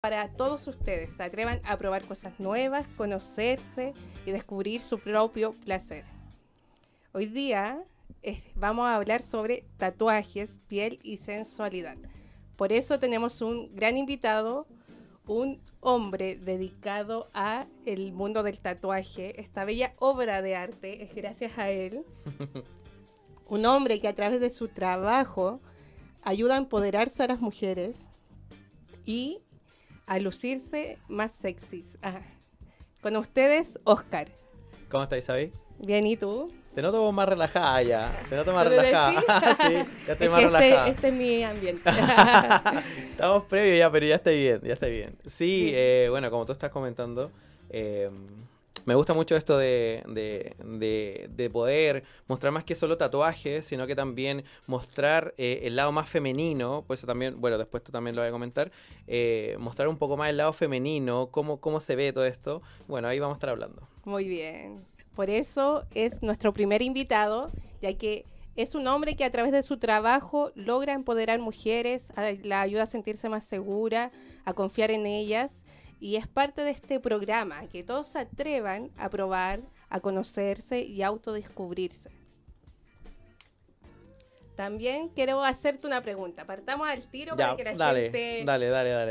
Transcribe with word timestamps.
para 0.00 0.28
todos 0.28 0.66
ustedes. 0.66 1.10
Se 1.10 1.22
atrevan 1.22 1.60
a 1.64 1.76
probar 1.76 2.04
cosas 2.04 2.40
nuevas, 2.40 2.86
conocerse 2.96 3.92
y 4.24 4.30
descubrir 4.30 4.80
su 4.80 4.98
propio 4.98 5.52
placer. 5.52 6.04
Hoy 7.12 7.26
día 7.26 7.84
vamos 8.54 8.86
a 8.86 8.94
hablar 8.94 9.22
sobre 9.22 9.64
tatuajes, 9.76 10.60
piel 10.68 10.98
y 11.02 11.18
sensualidad. 11.18 11.96
Por 12.56 12.72
eso 12.72 12.98
tenemos 12.98 13.42
un 13.42 13.74
gran 13.74 13.98
invitado, 13.98 14.66
un 15.26 15.60
hombre 15.80 16.36
dedicado 16.36 17.28
a 17.34 17.66
el 17.84 18.12
mundo 18.12 18.42
del 18.42 18.58
tatuaje. 18.60 19.38
Esta 19.38 19.64
bella 19.64 19.94
obra 19.98 20.40
de 20.40 20.56
arte 20.56 21.02
es 21.02 21.14
gracias 21.14 21.58
a 21.58 21.68
él. 21.68 22.04
un 23.48 23.66
hombre 23.66 24.00
que 24.00 24.08
a 24.08 24.14
través 24.14 24.40
de 24.40 24.50
su 24.50 24.68
trabajo 24.68 25.60
ayuda 26.22 26.54
a 26.54 26.58
empoderarse 26.58 27.22
a 27.22 27.28
las 27.28 27.40
mujeres 27.40 27.98
y 29.04 29.40
a 30.10 30.18
lucirse 30.18 30.98
más 31.06 31.30
sexys. 31.30 31.96
Con 33.00 33.16
ustedes, 33.16 33.78
Oscar. 33.84 34.26
¿Cómo 34.90 35.04
estáis, 35.04 35.24
Isaí? 35.24 35.52
Bien, 35.78 36.04
¿y 36.04 36.16
tú? 36.16 36.52
Te 36.74 36.82
noto 36.82 37.12
más 37.12 37.28
relajada 37.28 37.80
ya. 37.82 38.22
Te 38.28 38.34
noto 38.34 38.52
más 38.52 38.66
relajada. 38.66 39.54
sí, 39.54 39.72
ya 40.08 40.12
estoy 40.14 40.28
más 40.28 40.40
este, 40.40 40.50
relajada. 40.50 40.88
Este 40.88 41.08
es 41.08 41.14
mi 41.14 41.44
ambiente. 41.44 41.88
Estamos 43.12 43.44
previos 43.44 43.78
ya, 43.78 43.90
pero 43.92 44.06
ya 44.06 44.16
estoy 44.16 44.36
bien, 44.36 44.60
ya 44.64 44.72
estoy 44.72 44.96
bien. 44.96 45.16
Sí, 45.26 45.70
eh, 45.72 46.08
bueno, 46.10 46.28
como 46.28 46.44
tú 46.44 46.50
estás 46.50 46.72
comentando, 46.72 47.30
eh, 47.68 48.10
me 48.84 48.94
gusta 48.94 49.14
mucho 49.14 49.36
esto 49.36 49.58
de, 49.58 50.02
de, 50.06 51.50
poder 51.50 52.04
mostrar 52.28 52.52
más 52.52 52.64
que 52.64 52.74
solo 52.74 52.96
tatuajes, 52.96 53.66
sino 53.66 53.86
que 53.86 53.94
también 53.94 54.44
mostrar 54.66 55.34
eh, 55.36 55.60
el 55.64 55.76
lado 55.76 55.92
más 55.92 56.08
femenino, 56.08 56.84
pues 56.86 57.02
también, 57.02 57.40
bueno, 57.40 57.58
después 57.58 57.82
tú 57.82 57.92
también 57.92 58.16
lo 58.16 58.22
voy 58.22 58.28
a 58.28 58.32
comentar, 58.32 58.70
eh, 59.06 59.56
mostrar 59.58 59.88
un 59.88 59.96
poco 59.96 60.16
más 60.16 60.30
el 60.30 60.36
lado 60.36 60.52
femenino, 60.52 61.28
cómo, 61.30 61.58
cómo 61.58 61.80
se 61.80 61.96
ve 61.96 62.12
todo 62.12 62.24
esto. 62.24 62.62
Bueno, 62.88 63.08
ahí 63.08 63.18
vamos 63.18 63.34
a 63.34 63.38
estar 63.38 63.50
hablando. 63.50 63.82
Muy 64.04 64.26
bien. 64.26 64.84
Por 65.14 65.28
eso 65.28 65.84
es 65.94 66.22
nuestro 66.22 66.52
primer 66.52 66.82
invitado, 66.82 67.50
ya 67.80 67.92
que 67.94 68.24
es 68.56 68.74
un 68.74 68.86
hombre 68.86 69.16
que 69.16 69.24
a 69.24 69.30
través 69.30 69.52
de 69.52 69.62
su 69.62 69.78
trabajo 69.78 70.52
logra 70.54 70.92
empoderar 70.92 71.38
mujeres, 71.38 72.12
la 72.42 72.60
ayuda 72.60 72.84
a 72.84 72.86
sentirse 72.86 73.28
más 73.28 73.44
segura, 73.44 74.10
a 74.44 74.52
confiar 74.54 74.90
en 74.90 75.06
ellas 75.06 75.64
y 76.00 76.16
es 76.16 76.26
parte 76.26 76.62
de 76.62 76.70
este 76.70 76.98
programa, 76.98 77.68
que 77.68 77.84
todos 77.84 78.08
se 78.08 78.18
atrevan 78.18 78.90
a 78.96 79.10
probar, 79.10 79.60
a 79.90 80.00
conocerse 80.00 80.80
y 80.80 81.02
autodescubrirse. 81.02 82.10
También 84.56 85.08
quiero 85.08 85.42
hacerte 85.42 85.86
una 85.86 86.02
pregunta. 86.02 86.44
Partamos 86.44 86.86
al 86.86 87.06
tiro 87.06 87.34
para 87.34 87.56
que 87.56 87.64
la 87.64 87.94
gente 87.94 88.44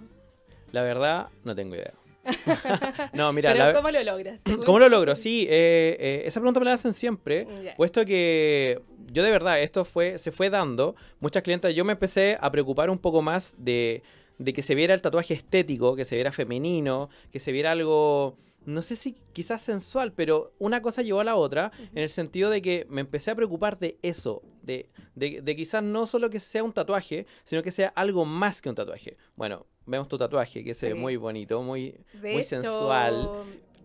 La 0.72 0.83
verdad, 0.83 1.28
no 1.44 1.55
tengo 1.55 1.74
idea. 1.74 1.92
no, 3.12 3.33
mira. 3.33 3.52
Pero 3.52 3.72
¿cómo 3.72 3.91
lo 3.91 4.02
logras? 4.02 4.41
¿Cómo 4.66 4.78
lo 4.78 4.88
logro? 4.88 5.16
Sí, 5.16 5.46
eh, 5.48 5.96
eh, 5.98 6.22
esa 6.27 6.41
pregunta 6.41 6.61
me 6.61 6.66
la 6.66 6.74
hacen 6.74 6.94
siempre, 6.94 7.46
puesto 7.77 8.05
que 8.05 8.80
yo 9.12 9.22
de 9.22 9.30
verdad, 9.30 9.61
esto 9.61 9.84
fue, 9.84 10.18
se 10.18 10.33
fue 10.33 10.50
dando. 10.50 10.94
Muchas 11.20 11.42
clientes, 11.42 11.74
yo 11.74 11.84
me 11.84 11.92
empecé 11.92 12.38
a 12.41 12.50
preocupar 12.50 12.90
un 12.90 12.98
poco 12.98 13.22
más 13.22 13.57
de, 13.58 14.02
de 14.39 14.52
que 14.52 14.62
se 14.62 14.74
viera 14.74 14.95
el 14.95 15.02
tatuaje 15.02 15.34
estético, 15.34 15.96
que 15.96 16.05
se 16.05 16.14
viera 16.14 16.33
femenino, 16.33 17.08
que 17.33 17.40
se 17.40 17.52
viera 17.52 17.72
algo 17.72 18.36
no 18.64 18.82
sé 18.82 18.96
si 18.96 19.16
quizás 19.32 19.62
sensual, 19.62 20.12
pero 20.12 20.52
una 20.58 20.82
cosa 20.82 21.02
llevó 21.02 21.20
a 21.20 21.24
la 21.24 21.36
otra, 21.36 21.72
en 21.78 22.02
el 22.02 22.08
sentido 22.08 22.50
de 22.50 22.62
que 22.62 22.86
me 22.88 23.00
empecé 23.00 23.30
a 23.30 23.34
preocupar 23.34 23.78
de 23.78 23.98
eso, 24.02 24.42
de, 24.62 24.88
de, 25.14 25.56
quizás 25.56 25.82
no 25.82 26.06
solo 26.06 26.30
que 26.30 26.40
sea 26.40 26.62
un 26.62 26.72
tatuaje, 26.72 27.26
sino 27.42 27.62
que 27.62 27.70
sea 27.70 27.88
algo 27.88 28.24
más 28.24 28.60
que 28.60 28.68
un 28.68 28.74
tatuaje. 28.74 29.16
Bueno, 29.36 29.66
vemos 29.86 30.08
tu 30.08 30.18
tatuaje, 30.18 30.62
que 30.62 30.74
se 30.74 30.88
ve 30.88 30.94
muy 30.94 31.16
bonito, 31.16 31.62
muy, 31.62 31.98
muy 32.20 32.44
sensual. 32.44 33.28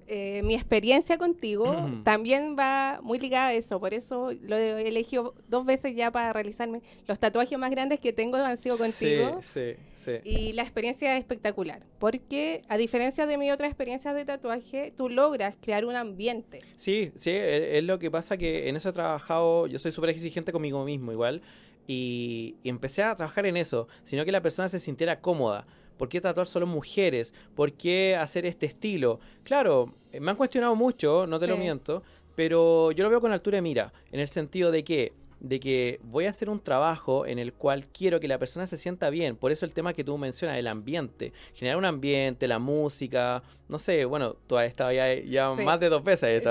Eh, 0.07 0.41
mi 0.43 0.53
experiencia 0.53 1.17
contigo 1.17 1.89
también 2.03 2.55
va 2.57 2.99
muy 3.01 3.17
ligada 3.17 3.47
a 3.47 3.53
eso, 3.53 3.79
por 3.79 3.91
eso 3.95 4.31
lo 4.43 4.55
he 4.55 4.87
elegido 4.87 5.33
dos 5.47 5.65
veces 5.65 5.95
ya 5.95 6.11
para 6.11 6.31
realizarme. 6.31 6.83
Los 7.07 7.19
tatuajes 7.19 7.57
más 7.57 7.71
grandes 7.71 7.99
que 7.99 8.13
tengo 8.13 8.37
han 8.37 8.57
sido 8.57 8.77
contigo. 8.77 9.39
Sí, 9.41 9.73
sí, 9.95 10.11
Y 10.23 10.53
la 10.53 10.61
experiencia 10.61 11.15
es 11.15 11.21
espectacular, 11.21 11.81
porque 11.97 12.61
a 12.67 12.77
diferencia 12.77 13.25
de 13.25 13.37
mi 13.39 13.51
otra 13.51 13.65
experiencia 13.65 14.13
de 14.13 14.25
tatuaje, 14.25 14.93
tú 14.95 15.09
logras 15.09 15.55
crear 15.59 15.85
un 15.85 15.95
ambiente. 15.95 16.59
Sí, 16.77 17.11
sí, 17.15 17.31
e, 17.31 17.79
es, 17.79 17.83
lo 17.83 17.97
que 17.97 18.11
pasa 18.11 18.37
que 18.37 18.69
en 18.69 18.75
eso 18.75 18.89
he 18.89 18.93
trabajado, 18.93 19.65
yo 19.65 19.79
soy 19.79 19.91
súper 19.91 20.11
exigente 20.11 20.51
conmigo 20.51 20.85
mismo 20.85 21.11
igual, 21.13 21.41
y 21.87 22.55
empecé 22.63 23.01
a 23.01 23.15
trabajar 23.15 23.47
en 23.47 23.57
eso, 23.57 23.87
sino 24.03 24.23
que 24.23 24.31
la 24.31 24.41
persona 24.41 24.69
se 24.69 24.79
sintiera 24.79 25.19
cómoda. 25.19 25.65
¿Por 25.97 26.09
qué 26.09 26.21
tatuar 26.21 26.47
solo 26.47 26.67
mujeres? 26.67 27.33
¿Por 27.55 27.73
qué 27.73 28.15
hacer 28.15 28.45
este 28.45 28.65
estilo? 28.65 29.19
Claro, 29.43 29.93
eh, 30.11 30.19
me 30.19 30.31
han 30.31 30.37
cuestionado 30.37 30.75
mucho, 30.75 31.25
no 31.27 31.39
te 31.39 31.47
lo 31.47 31.57
miento, 31.57 32.03
pero 32.35 32.91
yo 32.91 33.03
lo 33.03 33.09
veo 33.09 33.21
con 33.21 33.31
altura 33.31 33.57
de 33.57 33.61
mira, 33.61 33.93
en 34.11 34.19
el 34.19 34.27
sentido 34.27 34.71
de 34.71 34.83
que 34.83 35.13
de 35.39 35.59
que 35.59 35.99
voy 36.03 36.25
a 36.25 36.29
hacer 36.29 36.49
un 36.49 36.59
trabajo 36.59 37.25
en 37.25 37.39
el 37.39 37.53
cual 37.53 37.87
quiero 37.87 38.19
que 38.19 38.27
la 38.27 38.39
persona 38.39 38.65
se 38.65 38.77
sienta 38.77 39.09
bien. 39.09 39.35
Por 39.35 39.51
eso 39.51 39.65
el 39.65 39.73
tema 39.73 39.93
que 39.93 40.03
tú 40.03 40.17
mencionas, 40.17 40.57
el 40.57 40.67
ambiente. 40.67 41.33
Generar 41.53 41.77
un 41.77 41.85
ambiente, 41.85 42.47
la 42.47 42.57
música. 42.57 43.43
No 43.67 43.77
sé, 43.77 44.05
bueno, 44.05 44.35
tú 44.47 44.57
has 44.57 44.67
estado 44.67 44.91
ya, 44.91 45.51
más 45.51 45.79
de 45.79 45.89
dos 45.89 46.03
veces. 46.03 46.43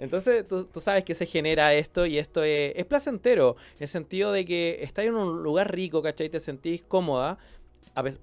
Entonces 0.00 0.46
tú, 0.48 0.68
sabes 0.80 1.04
que 1.04 1.14
se 1.14 1.26
genera 1.26 1.74
esto 1.74 2.06
y 2.06 2.18
esto 2.18 2.42
es, 2.42 2.72
es 2.74 2.86
placentero. 2.86 3.56
En 3.76 3.82
el 3.82 3.88
sentido 3.88 4.32
de 4.32 4.44
que 4.44 4.78
estás 4.82 5.04
en 5.04 5.14
un 5.14 5.42
lugar 5.42 5.70
rico, 5.70 6.02
¿cachai? 6.02 6.28
Te 6.28 6.40
sentís 6.40 6.82
cómoda 6.82 7.38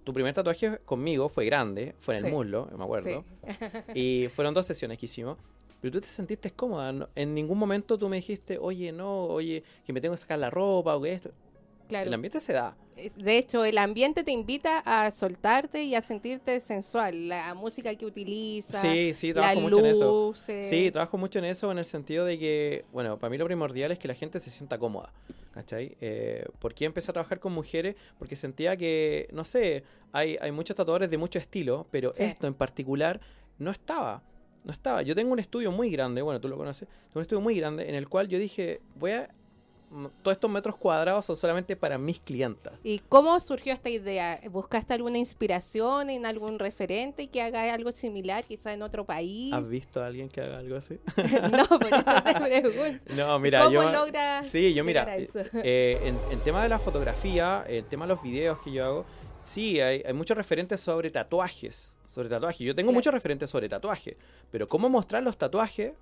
tu 0.04 0.14
primer 0.14 0.34
tatuaje 0.34 0.80
conmigo 0.86 1.30
fue 1.30 1.46
grande, 1.46 1.96
fue 2.00 2.18
en 2.18 2.26
el 2.26 2.32
muslo, 2.32 2.70
me 2.76 2.84
acuerdo. 2.84 3.24
y 3.94 4.28
fueron 4.36 4.54
dos 4.54 4.66
sesiones 4.66 4.98
que 4.98 5.06
hicimos. 5.06 5.38
Pero 5.82 5.94
tú 5.94 6.02
te 6.02 6.08
sentiste 6.08 6.52
cómoda. 6.52 7.10
En 7.16 7.34
ningún 7.34 7.58
momento 7.58 7.98
tú 7.98 8.10
me 8.10 8.18
dijiste, 8.18 8.58
oye, 8.60 8.92
no, 8.92 9.26
oye, 9.26 9.64
que 9.86 9.94
me 9.94 10.02
tengo 10.02 10.14
que 10.14 10.18
sacar 10.18 10.40
la 10.40 10.50
ropa 10.50 10.96
o 10.96 11.02
que 11.02 11.14
esto. 11.14 11.32
El 11.90 12.14
ambiente 12.14 12.40
se 12.40 12.54
da. 12.54 12.76
De 13.16 13.38
hecho, 13.38 13.64
el 13.64 13.78
ambiente 13.78 14.24
te 14.24 14.32
invita 14.32 14.80
a 14.80 15.10
soltarte 15.12 15.84
y 15.84 15.96
a 15.96 16.02
sentirte 16.02 16.60
sensual. 16.60 17.30
La 17.30 17.54
música 17.54 17.96
que 17.96 18.06
utilizas. 18.06 18.82
Sí, 18.82 19.14
sí, 19.14 19.34
trabajo 19.34 19.62
mucho 19.62 19.80
en 19.80 19.86
eso. 19.86 20.34
Sí, 20.62 20.92
trabajo 20.92 21.18
mucho 21.18 21.40
en 21.40 21.46
eso 21.46 21.72
en 21.72 21.78
el 21.78 21.86
sentido 21.86 22.26
de 22.26 22.38
que, 22.38 22.86
bueno, 22.92 23.18
para 23.18 23.32
mí 23.32 23.38
lo 23.38 23.46
primordial 23.46 23.92
es 23.92 24.00
que 24.00 24.08
la 24.08 24.16
gente 24.16 24.40
se 24.40 24.50
sienta 24.50 24.78
cómoda. 24.78 25.14
¿Cachai? 25.54 25.98
Eh, 26.00 26.46
¿Por 26.60 26.74
qué 26.74 26.86
empecé 26.86 27.12
a 27.12 27.14
trabajar 27.14 27.40
con 27.40 27.54
mujeres? 27.54 27.96
Porque 28.18 28.36
sentía 28.36 28.78
que, 28.78 29.28
no 29.34 29.44
sé, 29.44 29.84
hay, 30.12 30.38
hay 30.40 30.52
muchos 30.52 30.76
tatuadores 30.76 31.10
de 31.10 31.18
mucho 31.18 31.40
estilo, 31.40 31.88
pero 31.92 32.14
esto 32.18 32.48
en 32.48 32.54
particular 32.54 33.20
no 33.58 33.72
estaba. 33.72 34.22
No 34.64 34.74
estaba. 34.74 35.02
Yo 35.02 35.16
tengo 35.16 35.32
un 35.32 35.40
estudio 35.40 35.72
muy 35.72 35.90
grande, 35.90 36.22
bueno, 36.22 36.40
tú 36.40 36.48
lo 36.48 36.58
conoces, 36.58 36.88
tengo 36.88 37.16
un 37.16 37.22
estudio 37.22 37.42
muy 37.42 37.56
grande 37.56 37.90
en 37.90 37.96
el 37.96 38.08
cual 38.08 38.28
yo 38.28 38.38
dije, 38.38 38.82
voy 38.96 39.12
a 39.12 39.30
todos 40.22 40.36
estos 40.36 40.50
metros 40.50 40.76
cuadrados 40.76 41.26
son 41.26 41.36
solamente 41.36 41.76
para 41.76 41.98
mis 41.98 42.20
clientas. 42.20 42.74
¿Y 42.84 43.00
cómo 43.10 43.40
surgió 43.40 43.74
esta 43.74 43.90
idea? 43.90 44.40
¿Buscaste 44.52 44.94
alguna 44.94 45.18
inspiración 45.18 46.10
en 46.10 46.26
algún 46.26 46.60
referente 46.60 47.28
que 47.28 47.42
haga 47.42 47.74
algo 47.74 47.92
similar, 47.92 48.44
quizá 48.46 48.74
en 48.74 48.84
otro 48.84 49.06
país? 49.06 49.54
¿Has 49.54 49.68
visto 49.68 50.02
a 50.02 50.08
alguien 50.08 50.30
que 50.30 50.42
haga 50.42 50.60
algo 50.60 50.76
así? 50.76 51.00
no, 51.52 51.66
por 51.66 51.88
eso 51.88 52.04
te 52.24 52.40
pregunto. 52.42 53.14
No, 53.16 53.40
mira, 53.40 53.64
¿Cómo 53.64 53.82
logras 53.84 54.48
Sí, 54.48 54.74
yo 54.74 54.84
mira, 54.84 55.08
eh, 55.18 56.00
en, 56.04 56.20
el 56.32 56.42
tema 56.42 56.62
de 56.64 56.70
la 56.70 56.80
fotografía, 56.80 57.66
el 57.68 57.86
tema 57.86 58.06
de 58.06 58.10
los 58.10 58.22
videos 58.22 58.62
que 58.62 58.72
yo 58.72 58.86
hago, 58.86 59.06
sí, 59.44 59.80
hay, 59.82 60.04
muchos 60.14 60.38
referentes 60.38 60.80
sobre 60.80 61.10
tatuajes. 61.10 61.94
Sobre 62.06 62.30
tatuajes. 62.30 62.66
Yo 62.66 62.74
tengo 62.74 62.92
muchos 62.92 63.14
referentes 63.14 63.50
sobre 63.52 63.70
tatuajes. 63.70 64.16
Pero 64.50 64.68
cómo 64.68 64.90
mostrar 64.90 65.22
los 65.22 65.38
tatuajes 65.38 65.94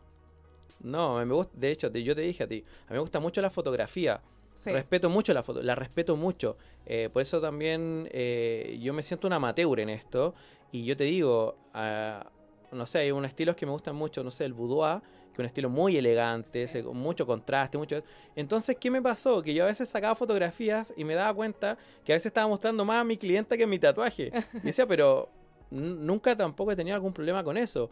no, 0.82 1.24
me 1.26 1.34
gusta, 1.34 1.54
de 1.58 1.72
hecho, 1.72 1.92
yo 1.92 2.16
te 2.16 2.22
dije 2.22 2.44
a 2.44 2.48
ti, 2.48 2.64
a 2.88 2.92
mí 2.92 2.96
me 2.96 3.00
gusta 3.00 3.20
mucho 3.20 3.42
la 3.42 3.50
fotografía. 3.50 4.22
Respeto 4.66 5.10
mucho 5.10 5.34
la 5.34 5.44
foto, 5.44 5.62
la 5.62 5.76
respeto 5.76 6.16
mucho. 6.16 6.58
Eh, 6.86 7.10
por 7.12 7.22
eso 7.22 7.40
también 7.40 8.10
eh, 8.12 8.78
yo 8.82 8.94
me 8.94 9.04
siento 9.04 9.28
un 9.28 9.34
amateur 9.34 9.80
en 9.80 9.90
esto. 9.90 10.34
Y 10.72 10.84
yo 10.84 10.98
te 10.98 11.06
digo, 11.06 11.58
ah, 11.74 12.26
no 12.72 12.86
sé, 12.86 13.00
hay 13.00 13.12
unos 13.12 13.30
estilos 13.30 13.56
que 13.56 13.66
me 13.66 13.72
gustan 13.72 13.96
mucho, 13.96 14.24
no 14.24 14.32
sé, 14.32 14.46
el 14.46 14.54
boudoir, 14.54 15.02
que 15.02 15.34
es 15.34 15.40
un 15.40 15.46
estilo 15.46 15.70
muy 15.70 15.96
elegante, 15.96 16.66
con 16.84 16.98
mucho 16.98 17.26
contraste, 17.26 17.78
mucho... 17.78 18.04
Entonces, 18.36 18.76
¿qué 18.80 18.92
me 18.92 19.02
pasó? 19.02 19.42
Que 19.42 19.54
yo 19.54 19.64
a 19.64 19.68
veces 19.68 19.88
sacaba 19.88 20.16
fotografías 20.16 20.94
y 20.98 21.04
me 21.04 21.16
daba 21.16 21.34
cuenta 21.34 21.78
que 22.04 22.12
a 22.12 22.16
veces 22.16 22.28
estaba 22.28 22.48
mostrando 22.48 22.84
más 22.84 23.02
a 23.02 23.04
mi 23.04 23.18
cliente 23.18 23.58
que 23.58 23.68
mi 23.68 23.80
tatuaje. 23.80 24.32
Y 24.56 24.68
decía, 24.68 24.86
pero 24.86 25.30
nunca 25.70 26.36
tampoco 26.36 26.72
he 26.72 26.76
tenido 26.76 26.96
algún 26.96 27.14
problema 27.14 27.44
con 27.44 27.58
eso. 27.58 27.90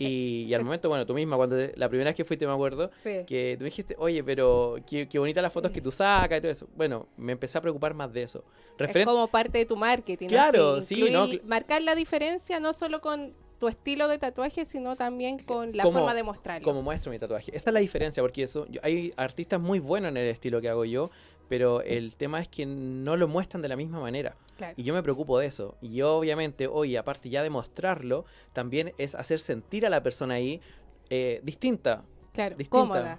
Y, 0.00 0.44
y 0.48 0.54
al 0.54 0.64
momento, 0.64 0.88
bueno, 0.88 1.04
tú 1.06 1.12
misma, 1.14 1.36
cuando 1.36 1.56
te- 1.56 1.74
la 1.76 1.88
primera 1.88 2.08
vez 2.10 2.16
que 2.16 2.24
fuiste, 2.24 2.46
me 2.46 2.52
acuerdo, 2.54 2.90
Sí. 3.02 3.18
que 3.26 3.54
tú 3.58 3.64
me 3.64 3.66
dijiste, 3.66 3.94
oye, 3.98 4.24
pero 4.24 4.76
qué, 4.86 5.06
qué 5.08 5.18
bonitas 5.18 5.42
las 5.42 5.52
fotos 5.52 5.70
que 5.70 5.80
tú 5.82 5.92
sacas 5.92 6.38
y 6.38 6.40
todo 6.40 6.50
eso. 6.50 6.66
Bueno, 6.74 7.06
me 7.18 7.32
empecé 7.32 7.58
a 7.58 7.60
preocupar 7.60 7.92
más 7.94 8.12
de 8.12 8.22
eso. 8.22 8.42
Es 8.78 9.04
como 9.04 9.28
parte 9.28 9.58
de 9.58 9.66
tu 9.66 9.76
marketing. 9.76 10.28
Claro, 10.28 10.76
así, 10.76 10.94
sí, 10.94 11.10
no, 11.10 11.28
marcar 11.44 11.82
la 11.82 11.94
diferencia 11.94 12.58
no 12.60 12.72
solo 12.72 13.00
con 13.02 13.34
tu 13.58 13.68
estilo 13.68 14.08
de 14.08 14.16
tatuaje, 14.16 14.64
sino 14.64 14.96
también 14.96 15.36
con 15.38 15.76
la 15.76 15.82
como- 15.82 15.98
forma 15.98 16.14
de 16.14 16.22
mostrarlo. 16.22 16.64
como 16.64 16.80
muestro 16.80 17.12
mi 17.12 17.18
tatuaje. 17.18 17.54
Esa 17.54 17.68
es 17.68 17.74
la 17.74 17.80
diferencia, 17.80 18.22
porque 18.22 18.44
eso, 18.44 18.66
yo- 18.70 18.80
hay 18.82 19.12
artistas 19.18 19.60
muy 19.60 19.80
buenos 19.80 20.08
en 20.12 20.16
el 20.16 20.28
estilo 20.28 20.62
que 20.62 20.70
hago 20.70 20.86
yo, 20.86 21.10
pero 21.50 21.82
el 21.82 22.16
tema 22.16 22.40
es 22.40 22.46
que 22.46 22.64
no 22.64 23.16
lo 23.16 23.26
muestran 23.26 23.60
de 23.60 23.66
la 23.66 23.74
misma 23.74 23.98
manera. 23.98 24.36
Claro. 24.56 24.72
Y 24.76 24.84
yo 24.84 24.94
me 24.94 25.02
preocupo 25.02 25.36
de 25.36 25.48
eso. 25.48 25.76
Y 25.82 26.00
obviamente 26.02 26.68
hoy, 26.68 26.94
aparte 26.94 27.28
ya 27.28 27.42
de 27.42 27.50
mostrarlo, 27.50 28.24
también 28.52 28.92
es 28.98 29.16
hacer 29.16 29.40
sentir 29.40 29.84
a 29.84 29.90
la 29.90 30.00
persona 30.00 30.34
ahí 30.34 30.60
eh, 31.10 31.40
distinta. 31.42 32.04
Claro, 32.32 32.54
distinta. 32.54 32.70
cómoda. 32.70 33.18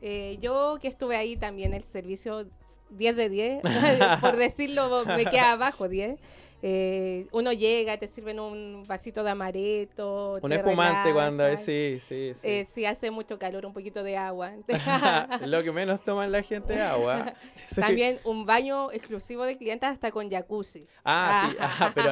Eh, 0.00 0.38
yo 0.40 0.78
que 0.80 0.86
estuve 0.86 1.16
ahí 1.16 1.36
también, 1.36 1.74
el 1.74 1.82
servicio 1.82 2.46
10 2.90 3.16
de 3.16 3.28
10, 3.28 3.62
por 4.20 4.36
decirlo, 4.36 5.04
me 5.04 5.26
queda 5.26 5.50
abajo 5.50 5.88
10. 5.88 6.20
Eh, 6.64 7.26
uno 7.32 7.52
llega, 7.52 7.96
te 7.98 8.06
sirven 8.06 8.38
un 8.38 8.84
vasito 8.86 9.24
de 9.24 9.30
amaretto. 9.30 10.38
Un 10.40 10.50
te 10.50 10.56
espumante 10.56 11.12
cuando 11.12 11.42
relajan. 11.44 11.64
sí, 11.64 11.98
sí, 12.00 12.32
sí. 12.34 12.48
Eh, 12.48 12.64
si 12.64 12.86
hace 12.86 13.10
mucho 13.10 13.36
calor, 13.38 13.66
un 13.66 13.72
poquito 13.72 14.02
de 14.04 14.16
agua. 14.16 14.52
Lo 15.44 15.62
que 15.64 15.72
menos 15.72 16.02
toman 16.04 16.30
la 16.30 16.42
gente 16.42 16.74
es 16.74 16.80
agua. 16.80 17.34
También 17.74 18.20
un 18.24 18.46
baño 18.46 18.92
exclusivo 18.92 19.44
de 19.44 19.56
clientes 19.58 19.88
hasta 19.88 20.12
con 20.12 20.30
jacuzzi. 20.30 20.86
Ah, 21.04 21.48
sí, 21.50 21.56
ah, 21.60 21.92
pero. 21.94 22.10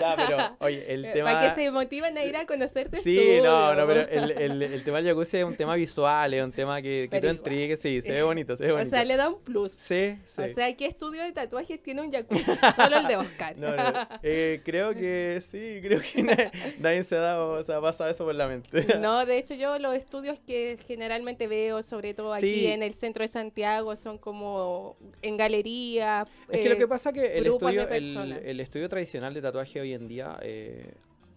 ya, 0.00 0.16
pero, 0.16 0.56
oye, 0.60 0.84
el 0.94 1.04
Eh, 1.04 1.12
tema. 1.12 1.32
Para 1.32 1.54
que 1.54 1.60
se 1.62 1.70
motiven 1.70 2.16
a 2.16 2.24
ir 2.24 2.36
a 2.36 2.46
conocerte. 2.46 2.96
Sí, 3.00 3.40
no, 3.42 3.74
no, 3.74 3.86
pero 3.86 4.00
el, 4.08 4.30
el, 4.32 4.62
el 4.62 4.84
tema 4.84 4.98
del 4.98 5.08
jacuzzi 5.08 5.38
es 5.38 5.44
un 5.44 5.54
tema 5.56 5.74
visual, 5.74 6.32
es 6.34 6.42
un 6.42 6.52
tema 6.52 6.80
que, 6.82 7.08
que 7.10 7.16
igual. 7.18 7.36
intrigues, 7.36 7.80
sí, 7.80 8.00
se 8.02 8.12
ve 8.12 8.22
bonito, 8.22 8.56
se 8.56 8.64
ve 8.66 8.72
O 8.72 8.76
bonito. 8.76 8.90
sea, 8.96 9.04
le 9.04 9.16
da 9.16 9.28
un 9.28 9.40
plus. 9.42 9.72
Sí, 9.72 10.18
sí. 10.24 10.42
O 10.42 10.54
sea, 10.54 10.74
¿qué 10.76 10.86
estudio 10.86 11.22
de 11.22 11.32
tatuajes 11.32 11.82
tiene 11.82 12.02
un 12.02 12.10
jacuzzi? 12.10 12.44
Solo 12.86 12.98
el 13.00 13.06
de 13.08 13.16
Oscar. 13.16 13.56
No, 13.56 13.74
no, 13.76 14.08
eh, 14.22 14.60
creo 14.64 14.94
que 14.94 15.40
sí, 15.40 15.80
creo 15.82 16.00
que 16.00 16.22
na- 16.22 16.50
nadie 16.78 17.02
se 17.04 17.16
ha 17.16 17.20
dado, 17.20 17.50
o 17.52 17.62
sea, 17.62 17.78
ha 17.78 17.80
pasado 17.80 18.10
eso 18.10 18.24
por 18.24 18.34
la 18.34 18.46
mente. 18.46 18.98
No, 18.98 19.24
de 19.26 19.38
hecho 19.38 19.54
yo 19.54 19.78
los 19.78 19.94
estudios 19.94 20.38
que 20.46 20.78
generalmente 20.86 21.46
veo, 21.46 21.82
sobre 21.82 22.14
todo 22.14 22.32
aquí 22.32 22.46
Sí. 22.54 22.66
en 22.66 22.82
el 22.82 22.94
centro 22.94 23.22
de 23.22 23.28
Santiago, 23.28 23.94
son 23.96 24.18
como 24.18 24.96
en 25.22 25.36
galería. 25.36 26.26
Es 26.48 26.60
que 26.60 26.68
lo 26.68 26.74
eh, 26.74 26.78
que 26.78 26.88
pasa 26.88 27.12
que 27.12 27.38
el 27.38 27.46
estudio, 27.46 27.88
el, 27.88 28.32
el 28.44 28.60
estudio 28.60 28.88
tradicional 28.88 29.34
de 29.34 29.42
tatuaje 29.42 29.80
hoy 29.80 29.92
en 29.94 30.08
día, 30.08 30.38
eh, 30.42 30.92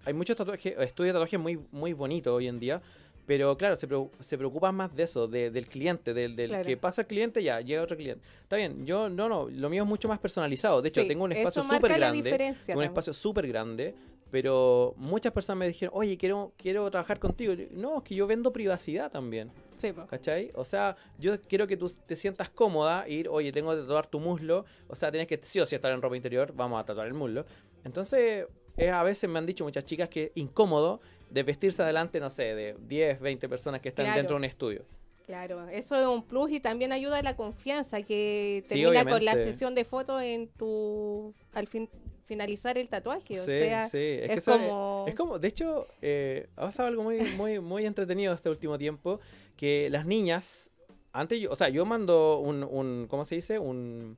hay 0.06 0.14
muchos 0.14 0.36
tatuajes, 0.36 0.74
estudios 0.80 1.14
de 1.14 1.14
tatuaje 1.14 1.38
muy, 1.38 1.60
muy 1.72 1.94
bonitos 1.94 2.34
hoy 2.34 2.48
en 2.48 2.60
día, 2.60 2.82
pero 3.30 3.56
claro, 3.56 3.76
se, 3.76 3.88
se 4.22 4.38
preocupan 4.40 4.74
más 4.74 4.96
de 4.96 5.04
eso, 5.04 5.28
de- 5.28 5.52
del 5.52 5.68
cliente, 5.68 6.16
del, 6.16 6.36
del 6.36 6.50
Claro. 6.50 6.66
que 6.66 6.78
pasa 6.78 7.02
el 7.02 7.08
cliente, 7.08 7.44
ya, 7.44 7.62
llega 7.62 7.84
otro 7.84 7.96
cliente. 7.96 8.26
Está 8.42 8.56
bien, 8.56 8.88
yo 8.88 9.08
no, 9.08 9.30
no, 9.30 9.48
lo 9.48 9.70
mío 9.70 9.84
es 9.84 9.88
mucho 9.88 10.08
más 10.08 10.18
personalizado. 10.18 10.82
De 10.82 10.90
hecho, 10.90 11.02
sí, 11.04 11.08
tengo 11.08 11.26
un 11.26 11.32
espacio 11.34 11.62
súper 11.62 11.94
grande. 11.94 12.56
un 12.76 12.84
espacio 12.84 13.14
súper 13.14 13.48
grande, 13.48 13.94
pero 14.32 14.96
muchas 14.98 15.32
personas 15.32 15.60
me 15.60 15.68
dijeron, 15.68 15.94
oye, 15.96 16.18
quiero, 16.18 16.54
quiero 16.58 16.90
trabajar 16.90 17.20
contigo. 17.20 17.54
No, 17.70 17.98
es 17.98 18.04
que 18.04 18.16
yo 18.16 18.26
vendo 18.26 18.52
privacidad 18.52 19.12
también. 19.12 19.52
Sí, 19.78 19.92
po. 19.94 20.08
¿Cachai? 20.08 20.52
O 20.56 20.66
sea, 20.66 20.96
yo 21.20 21.40
quiero 21.42 21.68
que 21.68 21.78
tú 21.78 21.88
te 22.08 22.16
sientas 22.16 22.50
cómoda, 22.50 23.08
ir, 23.08 23.30
oye, 23.30 23.52
tengo 23.52 23.70
que 23.74 23.78
tatuar 23.78 24.08
tu 24.08 24.20
muslo. 24.20 24.66
O 24.88 24.96
sea, 24.96 25.12
tienes 25.12 25.28
que 25.28 25.40
sí 25.44 25.60
o 25.60 25.68
sí 25.68 25.76
estar 25.76 25.92
en 25.92 26.02
ropa 26.02 26.16
interior, 26.18 26.52
vamos 26.56 26.82
a 26.82 26.84
tatuar 26.84 27.06
el 27.06 27.14
muslo. 27.14 27.46
Entonces, 27.84 28.48
eh, 28.76 28.90
a 28.90 29.04
veces 29.04 29.30
me 29.30 29.38
han 29.38 29.46
dicho 29.46 29.64
muchas 29.64 29.86
chicas 29.86 30.10
que 30.10 30.24
es 30.24 30.32
incómodo 30.36 31.00
de 31.30 31.44
vestirse 31.44 31.82
adelante, 31.82 32.20
no 32.20 32.30
sé, 32.30 32.56
de 32.56 32.76
10, 32.88 33.20
20 33.20 33.48
personas 33.50 33.82
que 33.82 33.90
están 33.90 34.06
Claro. 34.06 34.18
dentro 34.18 34.36
de 34.36 34.38
un 34.40 34.46
estudio. 34.46 34.86
Claro, 35.26 35.68
eso 35.70 35.96
es 35.96 36.08
un 36.08 36.24
plus 36.24 36.50
y 36.52 36.60
también 36.60 36.92
ayuda 36.92 37.20
a 37.20 37.22
la 37.24 37.36
confianza 37.36 38.02
que 38.02 38.64
Sí, 38.66 38.82
termina 38.82 39.06
con 39.06 39.24
la 39.24 39.34
sesión 39.34 39.76
de 39.76 39.86
fotos 39.86 40.24
en 40.24 40.48
tu 40.50 41.36
al 41.54 41.68
fin 41.68 41.88
finalizar 42.26 42.78
el 42.80 42.88
tatuaje, 42.90 43.34
o 43.34 43.44
sí, 43.44 43.46
sea, 43.46 43.84
sí. 43.84 43.98
Es, 43.98 44.22
es, 44.24 44.28
que 44.28 44.34
eso 44.36 44.52
es- 44.56 44.58
como 44.60 45.06
Es 45.08 45.16
como, 45.16 45.38
de 45.40 45.48
hecho, 45.48 45.88
eh, 46.02 46.48
ha 46.56 46.62
pasado 46.62 46.88
algo 46.90 47.04
muy, 47.04 47.20
muy, 47.38 47.60
muy 47.60 47.86
entretenido 47.86 48.34
este 48.34 48.50
último 48.50 48.78
tiempo, 48.80 49.20
que 49.56 49.90
las 49.92 50.06
niñas, 50.08 50.72
antes 51.14 51.40
yo, 51.40 51.52
o 51.52 51.56
sea, 51.56 51.70
yo 51.70 51.86
mando 51.86 52.40
un, 52.40 52.64
un 52.64 53.06
¿cómo 53.08 53.24
se 53.24 53.36
dice? 53.36 53.60
Un... 53.60 54.18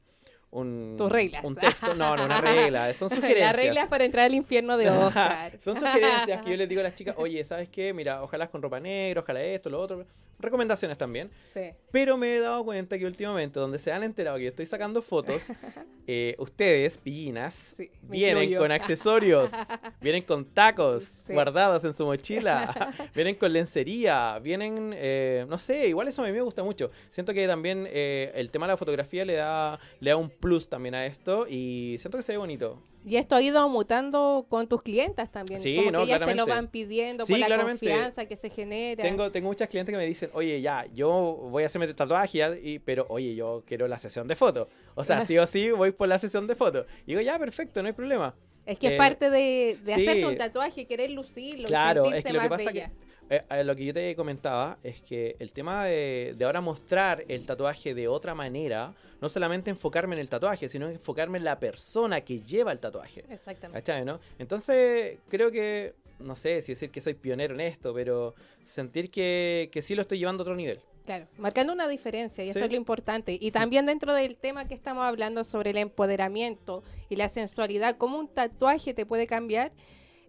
Un, 0.51 0.95
Tus 0.97 1.09
reglas. 1.09 1.45
un 1.45 1.55
texto, 1.55 1.95
no, 1.95 2.15
no, 2.17 2.25
una 2.25 2.41
regla, 2.41 2.93
son 2.93 3.09
sugerencias. 3.09 3.39
la 3.39 3.53
regla 3.53 3.87
para 3.89 4.03
entrar 4.03 4.25
al 4.25 4.35
infierno 4.35 4.75
de 4.77 4.89
Oscar. 4.91 5.57
Son 5.61 5.75
sugerencias 5.75 6.41
que 6.43 6.49
yo 6.51 6.57
les 6.57 6.67
digo 6.67 6.81
a 6.81 6.83
las 6.83 6.93
chicas, 6.93 7.15
oye, 7.17 7.43
¿sabes 7.45 7.69
qué? 7.69 7.93
Mira, 7.93 8.21
ojalá 8.21 8.47
con 8.49 8.61
ropa 8.61 8.79
negra, 8.79 9.21
ojalá 9.21 9.41
esto, 9.41 9.69
lo 9.69 9.79
otro. 9.79 10.05
Recomendaciones 10.41 10.97
también. 10.97 11.29
Sí. 11.53 11.71
Pero 11.91 12.17
me 12.17 12.35
he 12.35 12.39
dado 12.39 12.63
cuenta 12.63 12.97
que 12.97 13.05
últimamente, 13.05 13.59
donde 13.59 13.79
se 13.79 13.91
han 13.91 14.03
enterado 14.03 14.37
que 14.37 14.43
yo 14.43 14.49
estoy 14.49 14.65
sacando 14.65 15.01
fotos, 15.01 15.51
eh, 16.07 16.35
ustedes, 16.39 16.97
pillinas, 16.97 17.75
Sí, 17.77 17.89
vienen 18.03 18.55
con 18.55 18.71
accesorios, 18.71 19.51
vienen 20.01 20.23
con 20.23 20.45
tacos 20.45 21.03
Sí. 21.25 21.33
guardados 21.33 21.83
en 21.85 21.93
su 21.93 22.05
mochila, 22.05 22.93
vienen 23.15 23.35
con 23.35 23.51
lencería, 23.53 24.39
vienen, 24.39 24.93
eh, 24.95 25.45
no 25.49 25.57
sé, 25.57 25.87
igual 25.87 26.07
eso 26.07 26.23
a 26.23 26.27
mí 26.27 26.31
me 26.31 26.41
gusta 26.41 26.63
mucho. 26.63 26.91
Siento 27.09 27.33
que 27.33 27.47
también 27.47 27.87
eh, 27.89 28.31
el 28.35 28.49
tema 28.51 28.65
de 28.67 28.73
la 28.73 28.77
fotografía 28.77 29.25
le 29.25 29.33
da, 29.35 29.79
le 29.99 30.09
da 30.11 30.17
un 30.17 30.29
plus 30.29 30.67
también 30.69 30.95
a 30.95 31.05
esto 31.05 31.45
y 31.47 31.97
siento 31.99 32.17
que 32.17 32.23
se 32.23 32.31
ve 32.33 32.37
bonito. 32.37 32.81
Y 33.03 33.15
esto 33.15 33.35
ha 33.35 33.41
ido 33.41 33.67
mutando 33.67 34.45
con 34.47 34.67
tus 34.67 34.83
clientas 34.83 35.31
también. 35.31 35.59
Sí, 35.59 35.75
como 35.75 35.91
no, 35.91 35.97
que 35.99 36.03
ellas 36.05 36.23
te 36.23 36.35
lo 36.35 36.45
van 36.45 36.67
pidiendo 36.67 37.25
Sí, 37.25 37.33
por 37.33 37.39
la 37.39 37.45
claramente. 37.47 37.87
confianza 37.89 38.25
que 38.25 38.35
se 38.35 38.49
genera. 38.49 39.03
Tengo, 39.03 39.31
tengo 39.31 39.47
muchas 39.47 39.67
clientes 39.69 39.91
que 39.91 39.97
me 39.97 40.05
dicen, 40.05 40.29
oye, 40.33 40.61
ya, 40.61 40.85
yo 40.93 41.09
voy 41.49 41.63
a 41.63 41.65
hacerme 41.65 41.87
tatuaje, 41.93 42.59
y, 42.63 42.77
pero 42.79 43.07
oye, 43.09 43.33
yo 43.35 43.63
quiero 43.65 43.87
la 43.87 43.97
sesión 43.97 44.27
de 44.27 44.35
fotos. 44.35 44.67
O 44.95 45.03
sea, 45.03 45.21
sí 45.21 45.37
o 45.37 45.47
sí 45.47 45.71
voy 45.71 45.91
por 45.91 46.07
la 46.07 46.19
sesión 46.19 46.45
de 46.45 46.55
fotos. 46.55 46.85
Y 47.05 47.11
digo, 47.11 47.21
ya, 47.21 47.39
perfecto, 47.39 47.81
no 47.81 47.87
hay 47.87 47.93
problema. 47.93 48.35
Es 48.65 48.77
que 48.77 48.87
Eh, 48.89 48.91
es 48.91 48.97
parte 48.99 49.29
de, 49.31 49.79
de 49.83 49.95
sí. 49.95 50.07
hacerse 50.07 50.27
un 50.27 50.37
tatuaje, 50.37 50.85
querer 50.85 51.09
lucirlo. 51.09 51.63
y 51.63 51.65
Claro, 51.65 52.03
es 52.05 52.11
sentirse 52.23 52.27
que 52.27 52.33
lo 52.33 52.39
que 52.41 52.49
más 52.49 52.57
pasa 52.59 52.71
bella. 52.71 52.87
que 52.89 53.10
eh, 53.31 53.41
eh, 53.49 53.63
lo 53.63 53.75
que 53.75 53.85
yo 53.85 53.93
te 53.93 54.13
comentaba 54.15 54.77
es 54.83 54.99
que 55.01 55.37
el 55.39 55.53
tema 55.53 55.85
de, 55.85 56.35
de 56.37 56.45
ahora 56.45 56.59
mostrar 56.59 57.23
el 57.29 57.45
tatuaje 57.45 57.93
de 57.93 58.07
otra 58.07 58.35
manera, 58.35 58.93
no 59.21 59.29
solamente 59.29 59.69
enfocarme 59.69 60.15
en 60.15 60.21
el 60.21 60.27
tatuaje, 60.27 60.67
sino 60.67 60.89
enfocarme 60.89 61.37
en 61.37 61.45
la 61.45 61.57
persona 61.57 62.19
que 62.21 62.41
lleva 62.41 62.71
el 62.73 62.79
tatuaje. 62.79 63.23
Exactamente. 63.29 63.79
¿Cachai, 63.81 64.03
no? 64.03 64.19
Entonces, 64.37 65.17
creo 65.29 65.49
que, 65.49 65.93
no 66.19 66.35
sé 66.35 66.61
si 66.61 66.73
decir 66.73 66.89
que 66.91 66.99
soy 66.99 67.13
pionero 67.13 67.53
en 67.53 67.61
esto, 67.61 67.93
pero 67.93 68.35
sentir 68.65 69.09
que, 69.09 69.69
que 69.71 69.81
sí 69.81 69.95
lo 69.95 70.01
estoy 70.01 70.19
llevando 70.19 70.41
a 70.41 70.43
otro 70.43 70.55
nivel. 70.55 70.81
Claro, 71.05 71.25
marcando 71.37 71.73
una 71.73 71.87
diferencia 71.87 72.43
y 72.43 72.49
eso 72.49 72.59
Sí. 72.59 72.65
es 72.65 72.71
lo 72.71 72.77
importante. 72.77 73.35
Y 73.39 73.51
también 73.51 73.85
dentro 73.85 74.13
del 74.13 74.35
tema 74.35 74.65
que 74.65 74.75
estamos 74.75 75.03
hablando 75.03 75.43
sobre 75.43 75.71
el 75.71 75.77
empoderamiento 75.77 76.83
y 77.09 77.15
la 77.15 77.27
sensualidad, 77.29 77.95
cómo 77.97 78.19
un 78.19 78.27
tatuaje 78.27 78.93
te 78.93 79.05
puede 79.05 79.25
cambiar, 79.25 79.71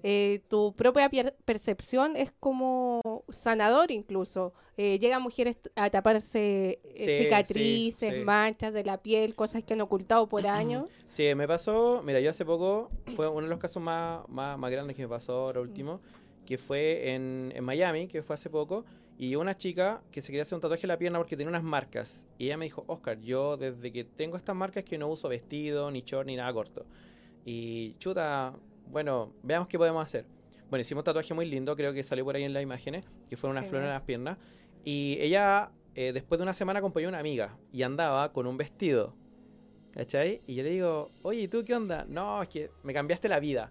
eh, 0.03 0.43
tu 0.49 0.73
propia 0.73 1.09
percepción 1.45 2.17
es 2.17 2.33
como 2.41 3.01
sanador 3.29 3.91
incluso. 3.91 4.53
Eh, 4.77 4.99
llegan 4.99 5.23
mujeres 5.23 5.59
a 5.77 5.91
taparse 5.91 6.81
eh, 6.85 6.93
Sí, 7.19 7.25
cicatrices, 7.25 8.09
sí, 8.11 8.17
sí. 8.19 8.25
manchas 8.25 8.73
de 8.73 8.85
la 8.85 9.03
piel, 9.03 9.35
cosas 9.35 9.63
que 9.65 9.75
han 9.75 9.81
ocultado 9.83 10.29
por 10.29 10.47
años. 10.47 10.87
Sí, 11.09 11.35
me 11.35 11.47
pasó, 11.47 12.03
mira, 12.05 12.21
yo 12.21 12.31
hace 12.31 12.45
poco, 12.45 12.89
fue 13.15 13.29
uno 13.29 13.43
de 13.43 13.49
los 13.49 13.59
casos 13.59 13.83
más, 13.83 14.27
más, 14.29 14.59
más 14.59 14.71
grandes 14.71 14.97
que 14.97 15.03
me 15.03 15.09
pasó 15.09 15.35
ahora 15.35 15.61
último, 15.61 16.01
que 16.47 16.59
fue 16.59 17.13
en, 17.15 17.53
en 17.55 17.63
Miami, 17.65 18.09
que 18.09 18.23
fue 18.23 18.35
hace 18.35 18.51
poco, 18.51 18.85
y 19.19 19.37
una 19.37 19.57
chica 19.57 20.03
que 20.11 20.21
se 20.23 20.29
quería 20.29 20.43
hacer 20.43 20.57
un 20.57 20.63
tatuaje 20.63 20.85
en 20.85 20.89
la 20.89 20.99
pierna 20.99 21.19
porque 21.19 21.37
tenía 21.37 21.51
unas 21.51 21.63
marcas. 21.63 22.27
Y 22.39 22.47
ella 22.47 22.57
me 22.57 22.65
dijo, 22.65 22.83
Oscar, 22.89 23.21
yo 23.21 23.57
desde 23.57 23.93
que 23.93 24.05
tengo 24.05 24.37
estas 24.37 24.57
marcas 24.57 24.83
que 24.85 24.99
no 24.99 25.07
uso 25.09 25.29
vestido, 25.29 25.91
ni 25.91 26.01
short, 26.01 26.27
ni 26.27 26.35
nada 26.35 26.53
corto. 26.53 26.87
Y 27.45 27.95
chuta, 27.99 28.55
bueno, 28.93 29.33
veamos 29.43 29.67
qué 29.69 29.77
podemos 29.79 30.05
hacer. 30.05 30.25
Bueno, 30.71 30.83
hicimos 30.83 31.01
un 31.03 31.05
tatuaje 31.07 31.35
muy 31.35 31.47
lindo, 31.47 31.75
creo 31.75 31.93
que 31.93 32.03
salió 32.05 32.25
por 32.25 32.37
ahí 32.37 32.45
en 32.45 32.53
las 32.53 32.63
imágenes, 32.63 33.05
que 33.29 33.37
fue 33.37 33.51
una 33.51 33.63
flor 33.65 33.83
en 33.83 33.89
las 33.89 34.03
piernas. 34.03 34.39
Y 34.85 35.19
ella, 35.21 35.73
eh, 35.95 36.13
después 36.13 36.39
de 36.39 36.45
una 36.45 36.55
semana, 36.55 36.79
acompañó 36.79 37.09
a 37.09 37.11
una 37.11 37.19
amiga 37.19 37.59
y 37.73 37.83
andaba 37.83 38.33
con 38.33 38.47
un 38.47 38.57
vestido. 38.57 39.15
¿Cachai? 39.93 40.41
Y 40.47 40.55
yo 40.55 40.63
le 40.63 40.71
digo, 40.71 41.11
oye, 41.23 41.43
¿y 41.43 41.49
tú 41.49 41.65
qué 41.65 41.75
onda? 41.75 42.07
No, 42.09 42.43
es 42.43 42.49
que 42.49 42.71
me 42.83 42.95
cambiaste 42.95 43.29
la 43.29 43.41
vida. 43.41 43.71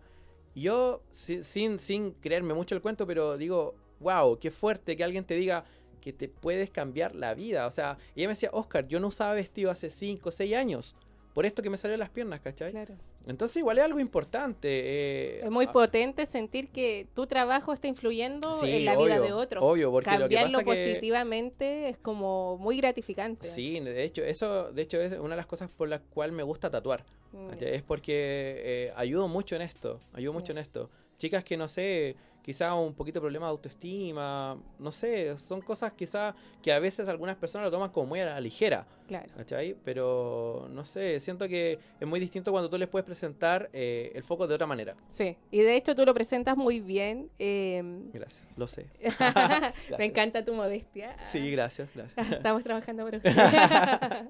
Y 0.53 0.61
yo, 0.61 1.01
si- 1.09 1.43
sin, 1.43 1.79
sin 1.79 2.11
creerme 2.11 2.53
mucho 2.53 2.75
el 2.75 2.81
cuento, 2.81 3.07
pero 3.07 3.37
digo, 3.37 3.73
wow, 3.99 4.37
qué 4.37 4.51
fuerte 4.51 4.95
que 4.95 5.03
alguien 5.03 5.23
te 5.25 5.35
diga 5.35 5.63
que 5.99 6.13
te 6.13 6.27
puedes 6.29 6.69
cambiar 6.69 7.15
la 7.15 7.33
vida. 7.33 7.65
O 7.65 7.71
sea, 7.71 7.97
ella 8.15 8.27
me 8.27 8.33
decía, 8.33 8.49
Oscar, 8.53 8.87
yo 8.87 8.99
no 8.99 9.07
usaba 9.07 9.33
vestido 9.33 9.71
hace 9.71 9.89
5 9.89 10.29
o 10.29 10.31
6 10.31 10.53
años. 10.55 10.95
Por 11.33 11.45
esto 11.47 11.63
que 11.63 11.69
me 11.71 11.77
salió 11.77 11.93
en 11.95 11.99
las 12.01 12.09
piernas, 12.11 12.39
¿cachai? 12.41 12.69
Claro. 12.71 12.95
Entonces 13.27 13.57
igual 13.57 13.77
es 13.77 13.83
algo 13.83 13.99
importante. 13.99 14.67
eh, 14.67 15.41
Es 15.43 15.51
muy 15.51 15.65
ah, 15.65 15.71
potente 15.71 16.25
sentir 16.25 16.69
que 16.69 17.07
tu 17.13 17.27
trabajo 17.27 17.73
está 17.73 17.87
influyendo 17.87 18.53
sí, 18.53 18.77
en 18.77 18.85
la 18.85 18.95
vida 18.97 19.19
de 19.19 19.31
otros. 19.31 19.63
Obvio, 19.63 19.91
porque 19.91 20.09
lo 20.11 20.27
que 20.29 20.35
Cambiarlo 20.35 20.59
pasa 20.59 20.63
que... 20.75 20.87
positivamente 20.87 21.89
es 21.89 21.97
como 21.97 22.57
muy 22.57 22.77
gratificante. 22.77 23.47
Sí, 23.47 23.79
de 23.79 24.03
hecho, 24.03 24.23
eso 24.23 24.71
de 24.71 24.81
hecho 24.81 24.99
es 25.01 25.13
una 25.13 25.31
de 25.31 25.37
las 25.37 25.45
cosas 25.45 25.69
por 25.69 25.87
las 25.87 26.01
cuales 26.01 26.35
me 26.35 26.43
gusta 26.43 26.69
tatuar. 26.69 27.05
Mm. 27.31 27.49
Es 27.61 27.83
porque 27.83 28.61
eh, 28.63 28.93
ayudo 28.95 29.27
mucho 29.27 29.55
en 29.55 29.61
esto, 29.61 29.99
ayudo 30.13 30.33
mucho 30.33 30.51
en 30.51 30.57
esto. 30.57 30.89
Chicas 31.17 31.43
que 31.43 31.55
no 31.55 31.67
sé, 31.67 32.15
quizá 32.43 32.73
un 32.73 32.93
poquito 32.93 33.19
de 33.19 33.21
problema 33.21 33.45
de 33.45 33.51
autoestima, 33.51 34.57
no 34.79 34.91
sé, 34.91 35.37
son 35.37 35.61
cosas 35.61 35.93
quizá 35.93 36.33
que 36.63 36.71
a 36.73 36.79
veces 36.79 37.07
algunas 37.07 37.35
personas 37.35 37.65
lo 37.65 37.71
toman 37.71 37.91
como 37.91 38.07
muy 38.07 38.19
a 38.19 38.25
la 38.25 38.39
ligera, 38.41 38.85
Claro. 39.07 39.27
¿cachai? 39.37 39.75
Pero 39.83 40.67
no 40.71 40.83
sé, 40.85 41.19
siento 41.19 41.47
que 41.47 41.77
es 41.99 42.07
muy 42.07 42.19
distinto 42.19 42.51
cuando 42.51 42.69
tú 42.69 42.77
les 42.77 42.87
puedes 42.87 43.05
presentar 43.05 43.69
eh, 43.73 44.11
el 44.15 44.23
foco 44.23 44.47
de 44.47 44.55
otra 44.55 44.65
manera. 44.65 44.95
Sí. 45.09 45.35
Y 45.51 45.59
de 45.59 45.75
hecho 45.75 45.93
tú 45.95 46.05
lo 46.05 46.13
presentas 46.13 46.55
muy 46.57 46.79
bien. 46.79 47.29
em, 47.37 48.09
Gracias, 48.11 48.53
lo 48.57 48.67
sé. 48.67 48.87
Me 49.99 50.05
encanta 50.05 50.43
tu 50.45 50.53
modestia. 50.55 51.15
Sí, 51.23 51.51
gracias, 51.51 51.89
gracias. 51.93 52.31
Estamos 52.31 52.63
trabajando 52.63 53.03
por 53.05 53.15
usted. 53.15 53.31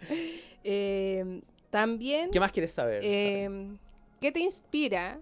Em, 0.63 1.41
también, 1.69 2.29
¿Qué 2.31 2.39
más 2.39 2.51
quieres 2.51 2.71
saber? 2.71 3.01
Em, 3.03 3.77
¿qué 4.19 4.31
te 4.31 4.39
inspira 4.41 5.19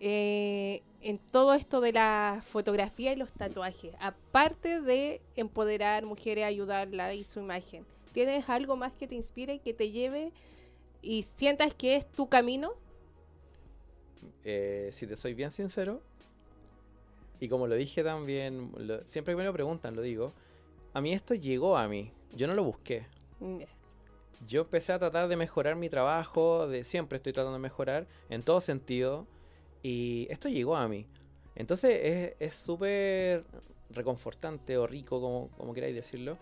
eh, 0.00 0.82
en 1.00 1.18
todo 1.18 1.54
esto 1.54 1.80
de 1.80 1.92
la 1.92 2.42
fotografía 2.44 3.12
y 3.12 3.16
los 3.16 3.32
tatuajes? 3.32 3.94
Aparte 4.00 4.80
de 4.80 5.20
empoderar 5.36 6.04
mujeres, 6.04 6.44
ayudarla 6.44 7.14
y 7.14 7.24
su 7.24 7.40
imagen. 7.40 7.84
¿Tienes 8.12 8.48
algo 8.48 8.76
más 8.76 8.92
que 8.94 9.06
te 9.06 9.14
inspire 9.14 9.54
y 9.54 9.58
que 9.60 9.74
te 9.74 9.90
lleve 9.90 10.32
y 11.02 11.22
sientas 11.24 11.74
que 11.74 11.96
es 11.96 12.10
tu 12.10 12.28
camino? 12.28 12.72
Eh, 14.44 14.90
si 14.92 15.06
te 15.06 15.16
soy 15.16 15.34
bien 15.34 15.50
sincero, 15.50 16.00
y 17.40 17.48
como 17.48 17.66
lo 17.66 17.76
dije 17.76 18.02
también, 18.02 18.72
lo- 18.76 19.06
siempre 19.06 19.32
que 19.32 19.38
me 19.38 19.44
lo 19.44 19.52
preguntan, 19.52 19.94
lo 19.94 20.02
digo, 20.02 20.32
a 20.92 21.00
mí 21.00 21.12
esto 21.12 21.34
llegó 21.34 21.76
a 21.76 21.86
mí, 21.88 22.12
yo 22.34 22.46
no 22.46 22.54
lo 22.54 22.64
busqué. 22.64 23.06
Mm, 23.40 23.62
Yo 24.46 24.62
empecé 24.62 24.92
a 24.92 24.98
tratar 24.98 25.28
de 25.28 25.36
mejorar 25.36 25.76
mi 25.76 25.88
trabajo, 25.88 26.68
de 26.68 26.84
siempre 26.84 27.16
estoy 27.16 27.32
tratando 27.32 27.54
de 27.54 27.62
mejorar 27.62 28.06
en 28.30 28.42
todo 28.42 28.60
sentido, 28.60 29.26
y 29.82 30.26
esto 30.30 30.48
llegó 30.48 30.76
a 30.76 30.88
mí. 30.88 31.06
Entonces 31.54 32.00
es- 32.02 32.34
es 32.38 32.54
súper 32.54 33.44
reconfortante 33.90 34.76
o 34.76 34.86
rico, 34.86 35.20
como, 35.20 35.48
como 35.56 35.74
queráis 35.74 35.94
decirlo, 35.94 36.38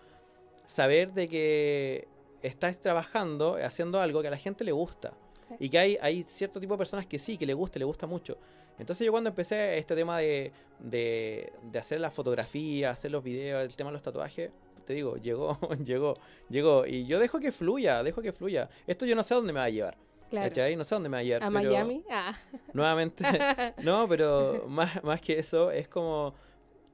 saber 0.65 1.13
de 1.13 1.27
que 1.27 2.07
estás 2.41 2.81
trabajando, 2.81 3.57
haciendo 3.63 3.99
algo 4.01 4.21
que 4.21 4.27
a 4.27 4.31
la 4.31 4.37
gente 4.37 4.63
le 4.63 4.71
gusta. 4.71 5.13
Y 5.59 5.69
que 5.69 5.79
hay, 5.79 5.97
hay 6.01 6.25
cierto 6.27 6.59
tipo 6.59 6.73
de 6.73 6.77
personas 6.77 7.05
que 7.05 7.17
sí, 7.17 7.37
que 7.37 7.45
le 7.45 7.53
gusta, 7.53 7.79
le 7.79 7.85
gusta 7.85 8.05
mucho. 8.05 8.37
Entonces 8.77 9.05
yo 9.05 9.11
cuando 9.11 9.29
empecé 9.29 9.77
este 9.77 9.95
tema 9.95 10.17
de, 10.19 10.51
de, 10.79 11.53
de 11.63 11.79
hacer 11.79 12.01
la 12.01 12.11
fotografía, 12.11 12.91
hacer 12.91 13.11
los 13.11 13.23
videos, 13.23 13.63
el 13.65 13.75
tema 13.75 13.89
de 13.89 13.93
los 13.93 14.01
tatuajes, 14.03 14.51
te 14.85 14.93
digo, 14.93 15.15
llegó, 15.17 15.57
llegó, 15.85 16.13
llegó. 16.49 16.85
Y 16.85 17.05
yo 17.05 17.17
dejo 17.17 17.39
que 17.39 17.51
fluya, 17.53 18.03
dejo 18.03 18.21
que 18.21 18.33
fluya. 18.33 18.69
Esto 18.85 19.05
yo 19.05 19.15
no 19.15 19.23
sé 19.23 19.33
a 19.33 19.37
dónde 19.37 19.53
me 19.53 19.59
va 19.59 19.65
a 19.65 19.69
llevar. 19.69 19.97
Claro. 20.29 20.49
¿Cachai? 20.49 20.75
No 20.75 20.83
sé 20.83 20.93
a 20.93 20.97
dónde 20.97 21.09
me 21.09 21.17
va 21.17 21.19
a 21.21 21.23
llevar. 21.23 21.43
¿A 21.43 21.47
pero 21.47 21.69
Miami? 21.69 22.03
Ah. 22.09 22.37
Nuevamente, 22.73 23.23
no, 23.83 24.07
pero 24.07 24.65
más, 24.67 25.03
más 25.03 25.21
que 25.21 25.39
eso, 25.39 25.71
es 25.71 25.87
como 25.87 26.33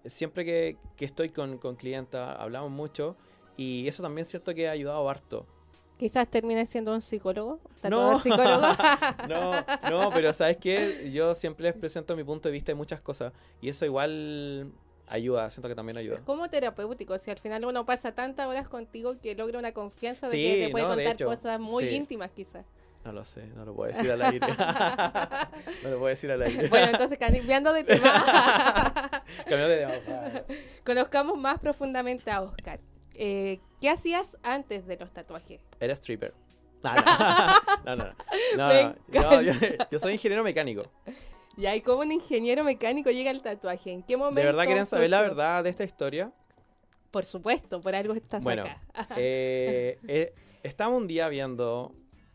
siempre 0.06 0.46
que, 0.46 0.78
que 0.96 1.06
estoy 1.06 1.30
con, 1.30 1.58
con 1.58 1.75
clienta, 1.75 2.34
hablamos 2.34 2.72
mucho. 2.72 3.16
Y 3.58 3.88
eso 3.88 4.02
también 4.02 4.24
es 4.24 4.30
cierto 4.30 4.54
que 4.54 4.68
ha 4.68 4.72
ayudado 4.72 5.08
harto. 5.10 5.46
Quizás 5.98 6.28
termines 6.28 6.70
siendo 6.70 6.94
un 6.94 7.02
psicólogo. 7.02 7.60
No. 7.84 8.20
psicólogo. 8.24 8.68
No, 9.30 9.52
no, 9.90 10.10
pero 10.12 10.34
¿sabes 10.34 10.58
qué? 10.58 11.12
Yo 11.13 11.36
siempre 11.36 11.68
les 11.68 11.75
presento 11.75 12.16
mi 12.16 12.24
punto 12.24 12.50
de 12.50 12.54
vista 12.54 12.72
de 12.72 12.75
muchas 12.75 13.00
cosas. 13.00 13.32
Y 13.62 13.70
eso 13.70 13.86
igual 13.86 14.72
ayuda, 15.08 15.50
siento 15.50 15.68
que 15.68 15.75
también 15.75 15.98
ayuda. 15.98 16.20
como 16.25 16.50
terapéutico, 16.50 17.18
si 17.20 17.30
al 17.30 17.38
final 17.38 17.66
uno 17.66 17.86
pasa 17.86 18.13
tantas 18.13 18.48
horas 18.48 18.68
contigo 18.68 19.20
que 19.22 19.36
logra 19.36 19.60
una 19.60 19.72
confianza 19.72 20.28
de 20.28 20.32
Sí, 20.32 20.44
que 20.44 20.66
te 20.66 20.72
puede 20.72 20.86
no, 20.86 20.96
contar 20.96 21.13
hecho, 21.13 21.25
cosas 21.25 21.60
muy 21.60 21.84
sí. 21.86 21.96
íntimas 21.96 22.32
quizás. 22.32 22.66
No 23.03 23.12
lo 23.12 23.25
sé, 23.25 23.48
no 23.48 23.65
lo 23.65 23.75
puedo 23.75 23.91
decir 23.91 24.10
al 24.12 24.22
aire. 24.22 24.39
no 25.83 25.89
lo 25.89 25.98
puedo 26.00 26.07
decir 26.07 26.31
al 26.31 26.41
aire. 26.41 26.69
bueno, 26.69 26.88
entonces 26.91 27.17
cambiando 27.19 27.74
de 27.74 27.83
tema, 27.83 29.24
Cambiando 29.39 29.67
de 29.67 29.77
tema. 30.00 30.43
conozcamos 30.86 31.38
más 31.38 31.60
profundamente 31.60 32.31
a 32.31 32.41
Oscar. 32.41 32.79
Eh, 33.15 33.60
¿Qué 33.81 33.89
hacías 33.89 34.27
antes 34.41 34.88
de 34.88 34.98
los 34.98 35.12
tatuajes? 35.12 35.62
Era 35.79 35.93
stripper. 35.93 36.33
No, 37.86 37.95
no, 37.95 38.13
no. 38.57 38.91
yo, 39.41 39.51
yo 39.89 40.00
soy 40.00 40.13
ingeniero 40.13 40.43
mecánico. 40.43 40.83
Y 41.55 41.65
ahí 41.65 41.81
como 41.81 42.01
un 42.01 42.12
ingeniero 42.12 42.63
mecánico 42.63 43.10
llega 43.10 43.31
al 43.31 43.41
tatuaje. 43.41 43.91
¿En 43.91 44.03
qué 44.03 44.17
momento? 44.17 44.39
¿De 44.41 44.45
verdad 44.45 44.65
quieren 44.65 44.86
saber 44.86 45.10
la 45.10 45.22
verdad 45.22 45.63
de 45.63 45.69
esta 45.69 45.83
historia? 45.83 46.31
Por 47.12 47.25
supuesto, 47.25 47.79
por 47.79 47.93
algo 47.95 48.13
estás 48.13 48.43
Bueno, 48.43 48.63
acá. 48.63 49.15
Eh, 49.17 50.00
eh, 50.07 50.33
estábamos 50.63 51.01
un 51.01 51.07
día 51.07 51.29
viendo. 51.29 51.93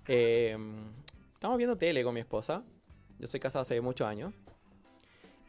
Eh, 0.09 0.57
estamos 1.35 1.57
viendo 1.59 1.77
tele 1.77 2.03
con 2.03 2.15
mi 2.15 2.21
esposa. 2.21 2.65
Yo 3.19 3.27
soy 3.27 3.41
casado 3.41 3.63
hace 3.63 3.81
muchos 3.81 4.07
años. 4.07 4.33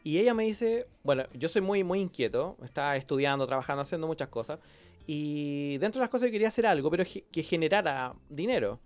Y 0.04 0.18
ella 0.18 0.34
me 0.34 0.44
dice. 0.44 0.86
Bueno, 1.02 1.24
yo 1.34 1.48
soy 1.48 1.62
muy, 1.62 1.82
muy 1.82 2.00
inquieto. 2.00 2.56
Estaba 2.62 2.96
estudiando, 2.96 3.46
trabajando, 3.46 3.82
haciendo 3.82 4.06
muchas 4.06 4.28
cosas. 4.28 4.60
Y 5.06 5.78
dentro 5.78 5.98
de 5.98 6.04
las 6.04 6.10
cosas 6.10 6.28
yo 6.28 6.32
quería 6.32 6.48
hacer 6.48 6.66
algo, 6.66 6.90
pero 6.90 7.04
que 7.04 7.42
generara 7.42 8.14
dinero. 8.28 8.78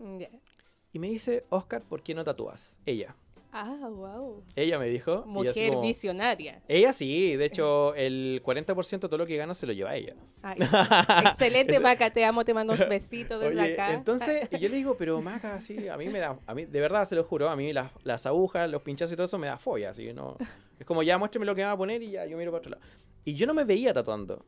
Y 0.92 0.98
me 0.98 1.08
dice, 1.08 1.44
Oscar, 1.50 1.82
¿por 1.82 2.02
qué 2.02 2.14
no 2.14 2.24
tatúas? 2.24 2.78
Ella. 2.86 3.14
Ah, 3.56 3.88
wow. 3.88 4.42
Ella 4.56 4.80
me 4.80 4.88
dijo. 4.88 5.23
Mujer 5.26 5.68
como- 5.68 5.82
visionaria. 5.82 6.61
ella 6.66 6.92
sí, 6.92 7.37
de 7.37 7.44
hecho, 7.44 7.94
el 7.96 8.42
40% 8.44 8.90
de 8.90 8.99
todo 9.08 9.16
lo 9.18 9.26
que 9.26 9.37
gano 9.37 9.54
se 9.54 9.64
lo 9.64 9.73
lleva 9.73 9.94
ella. 9.94 10.14
Ay, 10.42 10.58
excelente, 11.26 11.78
Maca, 11.78 12.11
te 12.11 12.25
amo, 12.25 12.44
te 12.44 12.52
mando 12.52 12.73
un 12.73 12.78
besito 12.88 13.38
desde 13.38 13.62
Oye, 13.62 13.73
acá. 13.75 13.94
entonces 13.94 14.49
yo 14.50 14.68
le 14.68 14.76
digo, 14.76 14.96
pero 14.96 15.23
Maca, 15.23 15.61
sí, 15.61 15.88
a 15.88 15.96
mí 15.96 16.08
me 16.08 16.18
da, 16.18 16.37
a 16.46 16.54
mí, 16.54 16.64
de 16.64 16.80
verdad 16.80 17.06
se 17.08 17.14
lo 17.14 17.23
juro, 17.23 17.49
a 17.49 17.54
mí 17.54 17.73
las, 17.73 17.92
las 18.02 18.26
agujas, 18.26 18.68
los 18.68 18.82
pinchazos 18.82 19.12
y 19.12 19.16
todo 19.16 19.26
eso 19.26 19.38
me 19.38 19.46
da 19.46 19.56
folla, 19.56 19.90
así, 19.90 20.12
no. 20.12 20.37
Es 20.80 20.84
como 20.84 21.04
ya 21.04 21.16
muéstrame 21.16 21.46
lo 21.46 21.54
que 21.54 21.61
me 21.62 21.66
va 21.66 21.73
a 21.73 21.76
poner 21.76 22.02
y 22.02 22.11
ya 22.11 22.26
yo 22.26 22.37
miro 22.37 22.50
para 22.50 22.58
otro 22.58 22.70
lado. 22.73 22.82
Y 23.25 23.34
yo 23.34 23.46
no 23.46 23.54
me 23.54 23.62
veía 23.62 23.94
tatuando. 23.94 24.44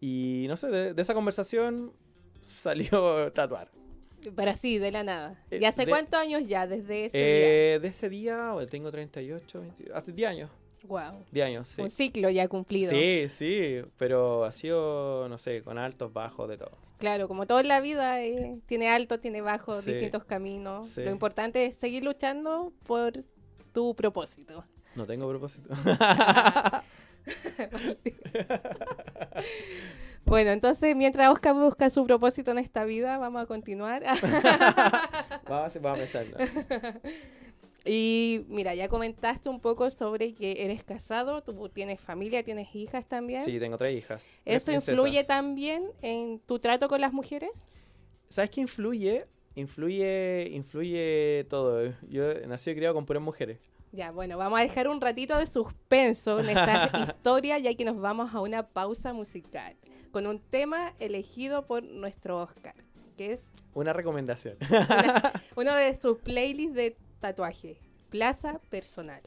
Y 0.00 0.46
no 0.48 0.56
sé, 0.56 0.66
de, 0.68 0.94
de 0.94 1.02
esa 1.02 1.14
conversación 1.14 1.92
salió 2.58 3.32
tatuar. 3.32 3.70
Pero 4.34 4.54
sí, 4.56 4.78
de 4.78 4.90
la 4.90 5.02
nada. 5.04 5.42
Eh, 5.50 5.58
¿Y 5.60 5.64
hace 5.64 5.84
de- 5.84 5.90
cuántos 5.90 6.18
años 6.20 6.42
ya 6.46 6.66
desde 6.66 7.06
ese 7.06 7.74
Eh, 7.74 7.78
de 7.80 7.88
ese 7.88 8.08
día, 8.08 8.52
tengo 8.70 8.90
38, 8.90 9.60
20, 9.60 9.84
hace 9.94 10.12
10 10.12 10.28
años, 10.30 10.50
día? 10.50 10.88
Wow. 10.88 11.24
10 11.32 11.46
años, 11.46 11.68
sí. 11.68 11.82
Un 11.82 11.90
ciclo 11.90 12.30
ya 12.30 12.46
cumplido. 12.48 12.90
Sí, 12.90 13.26
sí, 13.28 13.80
pero 13.96 14.44
ha 14.44 14.52
sido, 14.52 15.28
no 15.28 15.38
sé, 15.38 15.62
con 15.62 15.78
altos, 15.78 16.12
bajos, 16.12 16.48
de 16.48 16.56
todo. 16.58 16.72
Claro, 16.98 17.28
como 17.28 17.46
todo 17.46 17.60
en 17.60 17.68
la 17.68 17.80
vida, 17.80 18.22
eh, 18.22 18.58
tiene 18.66 18.88
altos, 18.90 19.20
tiene 19.20 19.40
bajos, 19.40 19.84
Sí, 19.84 19.92
distintos 19.92 20.24
caminos. 20.24 20.88
sí. 20.88 21.02
Lo 21.04 21.10
importante 21.12 21.64
es 21.66 21.76
seguir 21.76 22.04
luchando 22.04 22.72
por 22.86 23.12
tu 23.72 23.94
propósito. 23.94 24.64
No 24.96 25.06
tengo 25.06 25.28
propósito. 25.28 25.68
Bueno, 30.28 30.50
entonces 30.50 30.94
mientras 30.94 31.30
Oscar 31.30 31.54
busca 31.54 31.88
su 31.88 32.04
propósito 32.04 32.50
en 32.50 32.58
esta 32.58 32.84
vida, 32.84 33.16
vamos 33.16 33.42
a 33.42 33.46
continuar. 33.46 34.02
vamos, 35.48 35.76
a- 35.76 35.94
pensarlo. 35.94 36.36
y 37.86 38.44
mira, 38.48 38.74
ya 38.74 38.88
comentaste 38.88 39.48
un 39.48 39.58
poco 39.58 39.90
sobre 39.90 40.34
que 40.34 40.66
eres 40.66 40.84
casado, 40.84 41.42
tú 41.42 41.70
tienes 41.70 42.02
familia, 42.02 42.42
tienes 42.42 42.74
hijas 42.74 43.08
también. 43.08 43.40
Sí, 43.40 43.58
tengo 43.58 43.78
tres 43.78 43.96
hijas. 43.96 44.28
¿Eso 44.44 44.70
influye 44.70 45.24
también 45.24 45.84
en 46.02 46.40
tu 46.40 46.58
trato 46.58 46.88
con 46.88 47.00
las 47.00 47.14
mujeres? 47.14 47.50
¿Sabes 48.28 48.50
qué 48.50 48.60
influye? 48.60 49.24
Influye, 49.54 50.50
influye 50.52 51.46
todo. 51.48 51.94
Yo 52.06 52.34
nací 52.46 52.70
y 52.70 52.74
criado 52.74 52.94
con 52.94 53.06
puras 53.06 53.22
mujeres. 53.22 53.58
Ya, 53.92 54.10
bueno, 54.10 54.36
vamos 54.36 54.58
a 54.58 54.62
dejar 54.62 54.88
un 54.88 55.00
ratito 55.00 55.38
de 55.38 55.46
suspenso 55.46 56.40
en 56.40 56.50
esta 56.50 56.90
historia, 57.08 57.58
ya 57.58 57.74
que 57.74 57.84
nos 57.84 57.98
vamos 57.98 58.34
a 58.34 58.40
una 58.40 58.66
pausa 58.66 59.12
musical 59.12 59.76
con 60.10 60.26
un 60.26 60.40
tema 60.40 60.94
elegido 60.98 61.66
por 61.66 61.82
nuestro 61.82 62.38
Oscar, 62.42 62.74
que 63.16 63.32
es 63.32 63.50
Una 63.74 63.92
recomendación. 63.92 64.56
uno 65.56 65.74
de 65.74 65.96
sus 65.96 66.18
playlists 66.18 66.74
de 66.74 66.96
tatuaje, 67.20 67.78
Plaza 68.10 68.60
Personal. 68.70 69.22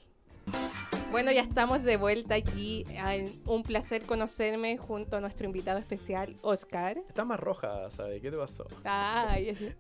Bueno, 1.12 1.32
ya 1.34 1.41
estamos 1.41 1.84
de 1.84 1.98
vuelta 1.98 2.36
aquí. 2.36 2.86
Un 3.46 3.63
placer 3.63 4.03
conocerme 4.03 4.77
junto 4.77 5.18
a 5.18 5.20
nuestro 5.20 5.46
invitado 5.46 5.77
especial, 5.77 6.34
Oscar. 6.41 6.98
Está 7.10 7.25
más 7.25 7.39
roja, 7.39 7.89
¿sabes? 7.89 8.22
¿Qué 8.22 8.32
te 8.32 8.38
pasó? 8.38 8.65
Ay, 8.86 9.75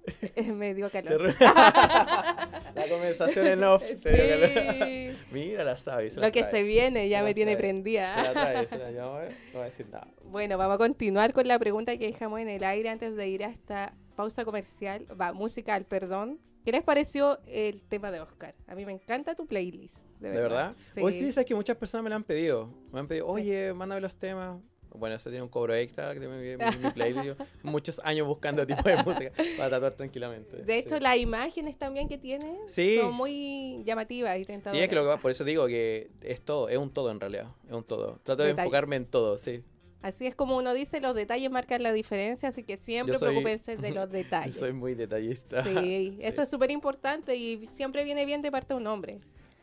me 0.53 0.73
dio 0.73 0.89
calor. 0.91 1.33
la 1.39 2.85
conversación 2.89 3.47
en 3.47 3.63
off. 3.63 3.81
te 4.03 4.11
dio 4.11 4.29
calor. 4.29 4.85
Sí. 4.87 5.11
Mira, 5.31 5.63
la 5.63 5.77
sabes. 5.77 6.17
Lo 6.17 6.31
que 6.31 6.43
se 6.43 6.63
viene 6.63 7.07
ya 7.07 7.19
Se 7.19 7.25
me 7.25 7.33
tiene 7.33 7.55
trae. 7.55 7.61
Se 7.61 7.67
la 7.67 7.71
prendida. 7.71 8.33
trae, 8.33 8.67
se 8.67 8.77
la 8.77 8.91
llamo, 8.91 9.21
¿eh? 9.21 9.29
No 9.47 9.53
voy 9.53 9.61
a 9.61 9.65
decir 9.65 9.87
nada. 9.89 10.07
Bueno, 10.25 10.57
vamos 10.57 10.75
a 10.75 10.77
continuar 10.79 11.31
con 11.31 11.47
la 11.47 11.57
pregunta 11.57 11.97
que 11.97 12.07
dejamos 12.07 12.41
en 12.41 12.49
el 12.49 12.63
aire 12.65 12.89
antes 12.89 13.15
de 13.15 13.27
ir 13.29 13.45
a 13.45 13.47
esta 13.49 13.93
pausa 14.17 14.43
comercial, 14.43 15.07
va, 15.19 15.31
musical, 15.31 15.85
perdón. 15.85 16.39
¿Qué 16.65 16.71
les 16.73 16.83
pareció 16.83 17.39
el 17.47 17.81
tema 17.83 18.11
de 18.11 18.19
Oscar? 18.19 18.53
A 18.67 18.75
mí 18.75 18.85
me 18.85 18.91
encanta 18.91 19.33
tu 19.33 19.47
playlist, 19.47 19.97
de 20.21 20.29
¿De 20.29 20.39
verdad. 20.41 20.75
Sí. 20.93 21.01
Hoy 21.01 21.11
sí, 21.13 21.31
sabes 21.31 21.47
que 21.47 21.55
muchas 21.55 21.75
personas 21.77 22.03
me 22.03 22.09
lo 22.09 22.15
han 22.15 22.23
pedido. 22.23 22.69
Me 22.93 22.99
han 22.99 23.07
pedido, 23.07 23.27
oye, 23.27 23.73
mándame 23.73 24.01
los 24.01 24.15
temas. 24.15 24.59
Bueno, 24.93 25.15
eso 25.15 25.29
tiene 25.29 25.41
un 25.41 25.47
cobro 25.49 25.73
extra 25.73 26.13
que 26.13 26.19
tiene 26.19 26.35
mi, 26.57 26.63
mi- 26.63 26.83
mi 26.83 26.91
playlist. 26.91 27.39
Muchos 27.63 28.01
años 28.03 28.27
buscando 28.27 28.67
tipo 28.67 28.83
de 28.83 29.01
música 29.03 29.31
para 29.57 29.69
tatuar 29.69 29.93
tranquilamente. 29.93 30.57
De 30.63 30.77
hecho, 30.79 30.97
sí. 30.97 31.01
las 31.01 31.17
imágenes 31.17 31.77
también 31.77 32.07
que 32.09 32.17
tiene 32.17 32.57
Sí. 32.67 32.97
son 32.99 33.13
muy 33.13 33.81
llamativas 33.85 34.37
y 34.37 34.43
Sí, 34.43 34.51
es 34.79 34.89
que 34.89 34.95
lo 34.95 35.09
que 35.09 35.17
por 35.21 35.31
eso 35.31 35.43
digo 35.45 35.65
que 35.67 36.11
es 36.21 36.41
todo, 36.41 36.67
es 36.69 36.77
un 36.77 36.91
todo 36.93 37.09
en 37.09 37.19
realidad, 37.21 37.47
es 37.67 37.73
un 37.73 37.83
todo. 37.85 38.19
Trato 38.23 38.43
de 38.43 38.49
enfocarme 38.51 38.97
en 38.97 39.05
todo, 39.05 39.37
sí. 39.37 39.63
Así 40.01 40.25
es 40.27 40.35
como 40.35 40.57
uno 40.57 40.73
dice, 40.73 40.99
los 40.99 41.13
detalles 41.15 41.49
marcan 41.51 41.83
la 41.83 41.93
diferencia, 41.93 42.49
así 42.49 42.63
que 42.63 42.75
siempre 42.75 43.15
soy- 43.17 43.29
preocúpense 43.29 43.77
de 43.77 43.91
los 43.91 44.09
detalles. 44.11 44.55
soy 44.55 44.73
muy 44.73 44.93
detallista. 44.95 45.63
Sí, 45.63 46.17
eso 46.21 46.41
es 46.41 46.49
súper 46.49 46.69
importante 46.69 47.35
y 47.37 47.65
siempre 47.67 48.03
viene 48.03 48.25
bien 48.25 48.41
de 48.41 48.51
parte 48.51 48.73
de 48.73 48.79
un 48.81 48.87
hombre. 48.87 49.21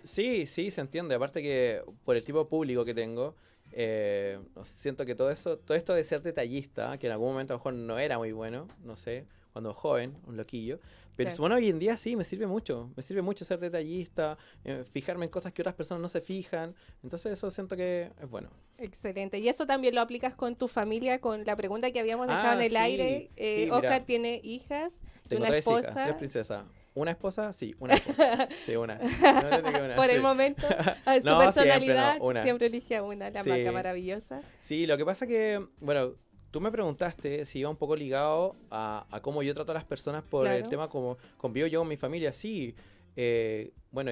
Sí, 0.08 0.46
sí, 0.46 0.70
se 0.70 0.80
entiende. 0.80 1.14
Aparte 1.14 1.42
que 1.42 1.82
por 2.04 2.16
el 2.16 2.24
tipo 2.24 2.38
de 2.38 2.44
público 2.46 2.84
que 2.84 2.94
tengo, 2.94 3.34
eh, 3.72 4.38
siento 4.64 5.04
que 5.04 5.14
todo 5.14 5.30
eso, 5.30 5.58
todo 5.58 5.76
esto 5.76 5.92
de 5.94 6.02
ser 6.02 6.22
detallista, 6.22 6.96
que 6.98 7.06
en 7.06 7.12
algún 7.12 7.28
momento 7.32 7.52
a 7.52 7.56
lo 7.56 7.58
mejor 7.58 7.74
no 7.74 7.98
era 7.98 8.16
muy 8.18 8.32
bueno, 8.32 8.66
no 8.82 8.96
sé, 8.96 9.26
cuando 9.52 9.74
joven, 9.74 10.16
un 10.26 10.36
loquillo. 10.36 10.78
Pero 11.14 11.30
bueno, 11.38 11.56
hoy 11.56 11.68
en 11.68 11.80
día 11.80 11.96
sí, 11.96 12.14
me 12.14 12.22
sirve 12.22 12.46
mucho. 12.46 12.90
Me 12.96 13.02
sirve 13.02 13.22
mucho 13.22 13.44
ser 13.44 13.58
detallista, 13.58 14.38
eh, 14.64 14.84
fijarme 14.90 15.24
en 15.26 15.30
cosas 15.32 15.52
que 15.52 15.62
otras 15.62 15.74
personas 15.74 16.00
no 16.00 16.08
se 16.08 16.20
fijan. 16.20 16.74
Entonces 17.02 17.32
eso 17.32 17.50
siento 17.50 17.76
que 17.76 18.12
es 18.22 18.30
bueno. 18.30 18.48
Excelente. 18.78 19.38
Y 19.40 19.48
eso 19.48 19.66
también 19.66 19.96
lo 19.96 20.00
aplicas 20.00 20.34
con 20.36 20.54
tu 20.54 20.68
familia, 20.68 21.20
con 21.20 21.44
la 21.44 21.56
pregunta 21.56 21.90
que 21.90 21.98
habíamos 21.98 22.28
dejado 22.28 22.50
Ah, 22.50 22.54
en 22.54 22.60
el 22.60 22.70
sí, 22.70 22.76
y 23.02 23.30
Eh, 23.36 23.64
sí, 23.64 23.70
Oscar 23.70 24.04
tiene 24.04 24.40
hijas 24.44 24.94
Tengo 25.26 25.40
una 25.42 25.48
tres 25.50 25.66
esposa. 25.66 25.90
hijas, 25.90 26.04
tres 26.04 26.16
princesas. 26.16 26.64
¿Una 26.98 27.12
esposa? 27.12 27.52
Sí, 27.52 27.74
una 27.78 27.94
esposa. 27.94 28.48
Sí, 28.64 28.74
una. 28.76 28.96
No, 28.98 29.68
una, 29.84 29.94
Por 29.96 30.06
sí. 30.06 30.16
el 30.16 30.20
momento, 30.22 30.62
su 30.68 30.74
No, 30.74 31.12
siempre 31.12 31.30
no, 31.30 31.38
personalidad, 31.38 32.18
una. 32.20 32.42
siempre 32.42 32.66
elige 32.66 32.96
a 32.96 33.02
una, 33.02 33.30
la 33.30 33.42
Sí. 33.42 33.50
maca 33.50 33.72
maravillosa. 33.72 34.40
Sí, 34.60 34.86
lo 34.86 34.96
que 34.96 35.04
pasa 35.04 35.26
que, 35.26 35.64
bueno, 35.80 36.14
tú 36.50 36.60
me 36.60 36.70
preguntaste 36.72 37.44
si 37.44 37.60
iba 37.60 37.70
un 37.70 37.76
poco 37.76 37.94
ligado 37.94 38.56
a, 38.70 39.06
a 39.10 39.20
cómo 39.20 39.42
yo 39.42 39.54
trato 39.54 39.70
a 39.72 39.74
las 39.74 39.84
personas 39.84 40.24
por 40.24 40.46
el 40.48 40.68
tema 40.68 40.88
como 40.88 41.18
convivo 41.36 41.66
yo 41.68 41.80
con 41.80 41.88
mi 41.88 41.96
familia. 41.96 42.32
Sí, 42.32 42.74
eh, 43.16 43.70
bueno, 43.92 44.10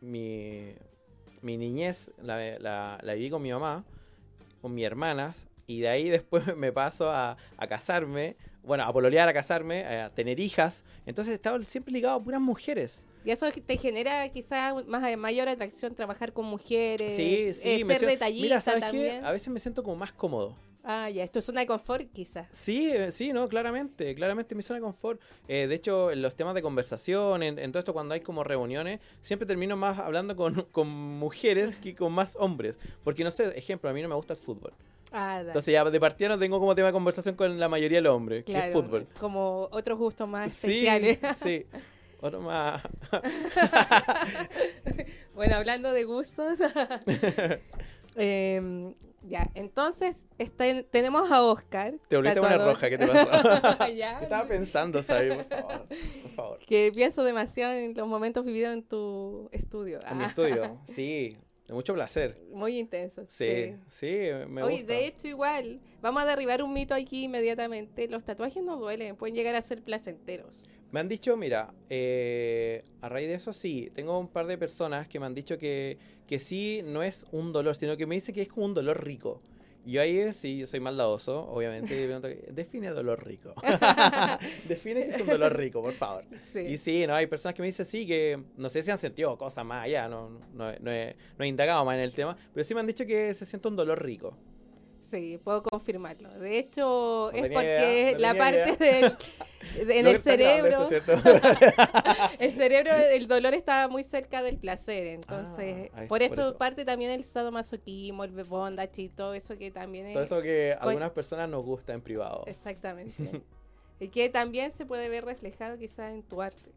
mi, 0.00 0.74
mi 1.42 1.56
niñez 1.56 2.12
la, 2.22 2.36
la, 2.60 2.98
la 3.02 3.14
viví 3.14 3.30
con 3.30 3.40
mi 3.42 3.50
mamá, 3.52 3.84
con 4.60 4.74
mis 4.74 4.84
hermanas, 4.84 5.46
y 5.66 5.80
de 5.80 5.88
ahí 5.88 6.08
después 6.10 6.44
me 6.56 6.72
paso 6.72 7.10
a, 7.10 7.36
a 7.56 7.66
casarme, 7.66 8.36
bueno, 8.66 8.84
a 8.84 8.92
pololear, 8.92 9.28
a 9.28 9.32
casarme, 9.32 9.84
a 9.86 10.10
tener 10.10 10.38
hijas. 10.40 10.84
Entonces 11.06 11.34
estaba 11.34 11.60
siempre 11.62 11.92
ligado 11.92 12.16
a 12.16 12.22
puras 12.22 12.40
mujeres. 12.40 13.04
Y 13.24 13.30
eso 13.30 13.46
te 13.50 13.76
genera 13.76 14.28
quizás 14.28 14.86
más 14.86 15.16
mayor 15.16 15.48
atracción 15.48 15.94
trabajar 15.94 16.32
con 16.32 16.44
mujeres, 16.46 17.14
Sí, 17.16 17.52
sí, 17.54 17.80
eh, 17.80 17.84
me 17.84 17.94
ser 17.94 18.06
siento- 18.06 18.06
detallista 18.06 18.42
Mira, 18.44 18.60
¿sabes 18.60 18.84
qué? 18.92 19.20
A 19.22 19.32
veces 19.32 19.48
me 19.48 19.58
siento 19.58 19.82
como 19.82 19.96
más 19.96 20.12
cómodo. 20.12 20.54
Ah, 20.88 21.10
ya, 21.10 21.24
esto 21.24 21.40
es 21.40 21.48
una 21.48 21.62
de 21.62 21.66
confort 21.66 22.06
quizás. 22.12 22.46
Sí, 22.52 22.92
eh, 22.92 23.10
sí, 23.10 23.32
no, 23.32 23.48
claramente, 23.48 24.14
claramente 24.14 24.54
mi 24.54 24.62
zona 24.62 24.78
de 24.78 24.84
confort. 24.84 25.20
Eh, 25.48 25.66
de 25.66 25.74
hecho, 25.74 26.12
en 26.12 26.22
los 26.22 26.36
temas 26.36 26.54
de 26.54 26.62
conversación, 26.62 27.42
en, 27.42 27.58
en 27.58 27.72
todo 27.72 27.80
esto 27.80 27.92
cuando 27.92 28.14
hay 28.14 28.20
como 28.20 28.44
reuniones, 28.44 29.00
siempre 29.20 29.46
termino 29.46 29.76
más 29.76 29.98
hablando 29.98 30.36
con, 30.36 30.62
con 30.70 30.86
mujeres 30.88 31.74
que 31.76 31.92
con 31.96 32.12
más 32.12 32.36
hombres. 32.38 32.78
Porque 33.02 33.24
no 33.24 33.32
sé, 33.32 33.46
ejemplo, 33.58 33.90
a 33.90 33.92
mí 33.92 34.00
no 34.00 34.08
me 34.08 34.14
gusta 34.14 34.34
el 34.34 34.38
fútbol. 34.38 34.72
Ah. 35.12 35.40
Entonces 35.40 35.72
ya 35.72 35.84
de 35.84 36.00
partida 36.00 36.28
no 36.30 36.38
tengo 36.38 36.58
como 36.58 36.74
tema 36.74 36.88
de 36.88 36.92
conversación 36.92 37.36
con 37.36 37.58
la 37.58 37.68
mayoría 37.68 37.98
de 37.98 38.02
los 38.02 38.14
hombres, 38.14 38.44
que 38.44 38.56
es 38.56 38.72
fútbol. 38.72 39.06
como 39.20 39.68
otros 39.70 39.98
gustos 39.98 40.28
más 40.28 40.52
Sí, 40.52 40.86
especiales. 40.86 41.18
sí. 41.36 41.66
Otro 42.20 42.40
más. 42.40 42.82
Bueno, 45.34 45.56
hablando 45.56 45.92
de 45.92 46.04
gustos. 46.04 46.58
em, 48.16 48.94
ya, 49.28 49.50
entonces 49.54 50.24
está- 50.38 50.82
tenemos 50.84 51.30
a 51.30 51.42
Oscar. 51.42 51.94
Te 52.08 52.16
volviste 52.16 52.40
una 52.40 52.56
roja, 52.56 52.88
¿qué 52.88 52.96
te 52.98 53.06
pasó? 53.06 53.88
Ya, 53.94 54.18
¿Qué 54.18 54.24
estaba 54.24 54.48
pensando, 54.48 55.02
Sabi? 55.02 55.28
Por 55.34 55.44
favor, 55.48 55.86
por 56.22 56.30
favor. 56.30 56.58
Que 56.66 56.90
pienso 56.94 57.22
demasiado 57.22 57.74
en 57.74 57.92
los 57.94 58.08
momentos 58.08 58.44
vividos 58.46 58.72
en 58.72 58.82
tu 58.84 59.48
estudio. 59.52 59.98
En 60.08 60.16
mi 60.18 60.24
Ah, 60.24 60.28
estudio, 60.28 60.78
sí, 60.86 61.36
de 61.66 61.74
mucho 61.74 61.94
placer. 61.94 62.36
Muy 62.52 62.78
intenso. 62.78 63.24
Sí, 63.28 63.74
sí, 63.88 64.28
me 64.48 64.62
Oye, 64.62 64.78
gusta. 64.78 64.92
de 64.92 65.06
hecho, 65.06 65.28
igual, 65.28 65.80
vamos 66.00 66.22
a 66.22 66.26
derribar 66.26 66.62
un 66.62 66.72
mito 66.72 66.94
aquí 66.94 67.24
inmediatamente. 67.24 68.08
Los 68.08 68.24
tatuajes 68.24 68.62
no 68.62 68.76
duelen, 68.76 69.16
pueden 69.16 69.34
llegar 69.34 69.54
a 69.56 69.62
ser 69.62 69.82
placenteros. 69.82 70.62
Me 70.92 71.00
han 71.00 71.08
dicho, 71.08 71.36
mira, 71.36 71.74
eh, 71.90 72.82
a 73.00 73.08
raíz 73.08 73.26
de 73.26 73.34
eso 73.34 73.52
sí, 73.52 73.90
tengo 73.94 74.18
un 74.18 74.28
par 74.28 74.46
de 74.46 74.56
personas 74.56 75.08
que 75.08 75.18
me 75.18 75.26
han 75.26 75.34
dicho 75.34 75.58
que, 75.58 75.98
que 76.26 76.38
sí, 76.38 76.82
no 76.84 77.02
es 77.02 77.26
un 77.32 77.52
dolor, 77.52 77.74
sino 77.74 77.96
que 77.96 78.06
me 78.06 78.14
dice 78.14 78.32
que 78.32 78.42
es 78.42 78.48
como 78.48 78.66
un 78.66 78.74
dolor 78.74 79.04
rico. 79.04 79.42
Yo 79.86 80.00
ahí 80.00 80.34
sí, 80.34 80.58
yo 80.58 80.66
soy 80.66 80.80
maldadoso, 80.80 81.48
obviamente, 81.48 81.94
y 81.94 82.06
pregunto, 82.06 82.28
define 82.50 82.88
dolor 82.88 83.24
rico. 83.24 83.54
define 84.68 85.04
que 85.04 85.10
es 85.12 85.20
un 85.20 85.28
dolor 85.28 85.56
rico, 85.56 85.80
por 85.80 85.94
favor. 85.94 86.24
Sí. 86.52 86.58
Y 86.58 86.76
sí, 86.76 87.06
no, 87.06 87.14
hay 87.14 87.28
personas 87.28 87.54
que 87.54 87.62
me 87.62 87.68
dicen 87.68 87.86
sí, 87.86 88.04
que 88.04 88.42
no 88.56 88.68
sé 88.68 88.82
si 88.82 88.90
han 88.90 88.98
sentido 88.98 89.38
cosas 89.38 89.64
más 89.64 89.84
allá, 89.84 90.08
no, 90.08 90.28
no, 90.52 90.72
no 90.80 90.90
he, 90.90 91.14
no 91.38 91.44
he 91.44 91.48
indagado 91.48 91.84
más 91.84 91.94
en 91.94 92.00
el 92.00 92.12
tema, 92.12 92.36
pero 92.52 92.64
sí 92.64 92.74
me 92.74 92.80
han 92.80 92.86
dicho 92.86 93.06
que 93.06 93.32
se 93.32 93.46
siente 93.46 93.68
un 93.68 93.76
dolor 93.76 94.04
rico. 94.04 94.36
Sí, 95.10 95.38
puedo 95.42 95.62
confirmarlo. 95.62 96.30
De 96.38 96.58
hecho, 96.58 97.30
No 97.32 97.38
es 97.38 97.50
porque 97.52 97.64
idea, 97.64 98.12
no 98.12 98.18
la 98.18 98.34
parte 98.34 98.76
del 98.76 99.16
de- 99.74 99.98
en 99.98 100.04
No 100.04 100.10
el 100.10 100.20
cerebro, 100.20 100.88
el 102.38 102.52
cerebro, 102.52 102.92
el 102.94 103.26
dolor 103.26 103.54
está 103.54 103.88
muy 103.88 104.04
cerca 104.04 104.42
del 104.42 104.56
placer, 104.58 105.06
entonces 105.08 105.90
Ah, 105.92 106.02
es 106.02 106.08
por, 106.08 106.18
por 106.18 106.22
eso 106.22 106.40
eso. 106.40 106.56
parte 106.58 106.84
también 106.84 107.10
el 107.10 107.22
sadomasoquismo, 107.24 108.24
el 108.24 108.30
bondage 108.44 109.02
y 109.02 109.08
todo 109.08 109.34
eso 109.34 109.56
que 109.58 109.70
también 109.70 110.06
es 110.06 110.14
Todo 110.14 110.22
eso 110.22 110.42
que 110.42 110.72
a 110.72 110.82
algunas 110.82 111.10
personas 111.12 111.48
nos 111.48 111.64
gusta 111.64 111.92
en 111.94 112.00
privado. 112.00 112.44
exactamente 112.46 113.42
y 114.00 114.08
que 114.08 114.28
también 114.28 114.70
se 114.70 114.86
puede 114.86 115.08
ver 115.08 115.24
reflejado 115.24 115.78
quizás 115.78 116.12
en 116.12 116.22
tu 116.22 116.40
arte. 116.42 116.70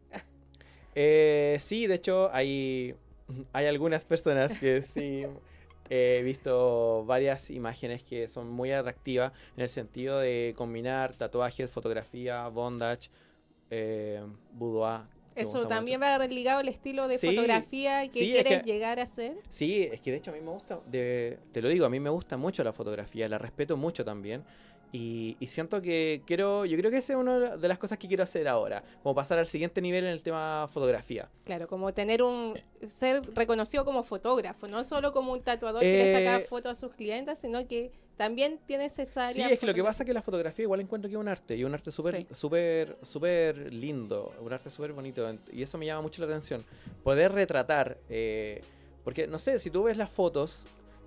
Eh, 0.94 1.56
sí, 1.60 1.86
de 1.86 1.94
hecho, 1.94 2.30
hay, 2.32 2.94
hay 3.52 3.66
algunas 3.66 4.04
personas 4.04 4.58
que 4.58 4.82
sí 4.82 5.24
he 5.90 6.22
visto 6.22 7.04
varias 7.04 7.50
imágenes 7.50 8.02
que 8.02 8.28
son 8.28 8.48
muy 8.48 8.70
atractivas 8.72 9.32
en 9.56 9.62
el 9.64 9.68
sentido 9.68 10.18
de 10.20 10.54
combinar 10.56 11.14
tatuajes, 11.16 11.68
fotografía, 11.70 12.46
bondage, 12.48 13.10
eh, 13.70 14.22
boudoir. 14.52 15.02
Eso 15.34 15.66
también 15.66 16.00
mucho. 16.00 16.18
va 16.18 16.26
ligado 16.26 16.58
al 16.60 16.68
estilo 16.68 17.08
de 17.08 17.16
Sí, 17.16 17.28
fotografía 17.28 18.02
que 18.08 18.12
sí, 18.12 18.36
es 18.36 18.42
quieres 18.42 18.62
que- 18.62 18.66
llegar 18.72 18.98
a 18.98 19.04
hacer. 19.04 19.36
Sí, 19.48 19.88
es 19.90 20.00
que 20.00 20.10
de 20.10 20.18
hecho 20.18 20.30
a 20.32 20.34
mí 20.34 20.40
me 20.40 20.50
gusta, 20.50 20.80
de- 20.86 21.38
te 21.52 21.62
lo 21.62 21.68
digo, 21.68 21.86
a 21.86 21.88
mí 21.88 21.98
me 22.00 22.10
gusta 22.10 22.36
mucho 22.36 22.62
la 22.64 22.72
fotografía, 22.72 23.28
la 23.28 23.38
respeto 23.38 23.76
mucho 23.76 24.04
también. 24.04 24.44
Y, 24.92 25.36
y 25.38 25.46
siento 25.46 25.80
que 25.80 26.22
quiero, 26.26 26.64
yo 26.64 26.76
creo 26.76 26.90
que 26.90 26.96
esa 26.96 27.12
es 27.12 27.18
una 27.18 27.56
de 27.56 27.68
las 27.68 27.78
cosas 27.78 27.96
que 27.96 28.08
quiero 28.08 28.24
hacer 28.24 28.48
ahora, 28.48 28.82
como 29.02 29.14
pasar 29.14 29.38
al 29.38 29.46
siguiente 29.46 29.80
nivel 29.80 30.04
en 30.04 30.10
el 30.10 30.22
tema 30.22 30.66
fotografía. 30.68 31.28
Claro, 31.44 31.68
como 31.68 31.94
tener 31.94 32.22
un 32.24 32.58
ser 32.88 33.22
reconocido 33.34 33.84
como 33.84 34.02
fotógrafo, 34.02 34.66
no 34.66 34.82
solo 34.82 35.12
como 35.12 35.32
un 35.32 35.40
tatuador 35.42 35.80
que 35.82 35.92
le 35.96 36.12
saca 36.12 36.36
Eh, 36.38 36.46
fotos 36.48 36.72
a 36.72 36.74
sus 36.74 36.92
clientes, 36.94 37.38
sino 37.38 37.66
que 37.68 37.92
también 38.16 38.58
tiene 38.66 38.86
esa 38.86 39.22
área. 39.28 39.32
Sí, 39.46 39.52
es 39.52 39.58
que 39.60 39.66
lo 39.66 39.72
que 39.72 39.82
pasa 39.84 40.02
es 40.02 40.06
que 40.08 40.12
la 40.12 40.22
fotografía 40.22 40.64
igual 40.64 40.80
encuentro 40.80 41.08
que 41.08 41.14
es 41.14 41.20
un 41.20 41.28
arte, 41.28 41.56
y 41.56 41.62
un 41.64 41.72
arte 41.72 41.90
súper, 41.92 42.16
Sí. 42.16 42.26
súper, 42.32 42.96
súper 43.02 43.72
lindo, 43.72 44.34
un 44.40 44.52
arte 44.52 44.70
súper 44.70 44.92
bonito, 44.92 45.26
y 45.52 45.62
eso 45.62 45.78
me 45.78 45.86
llama 45.86 46.02
mucho 46.02 46.20
la 46.20 46.26
atención. 46.26 46.64
Poder 47.04 47.32
retratar, 47.32 47.96
eh, 48.08 48.60
porque 49.04 49.26
no 49.28 49.38
sé, 49.38 49.58
si 49.60 49.70
tú 49.70 49.84
ves 49.84 49.96
las 49.96 50.10
fotos, 50.10 50.66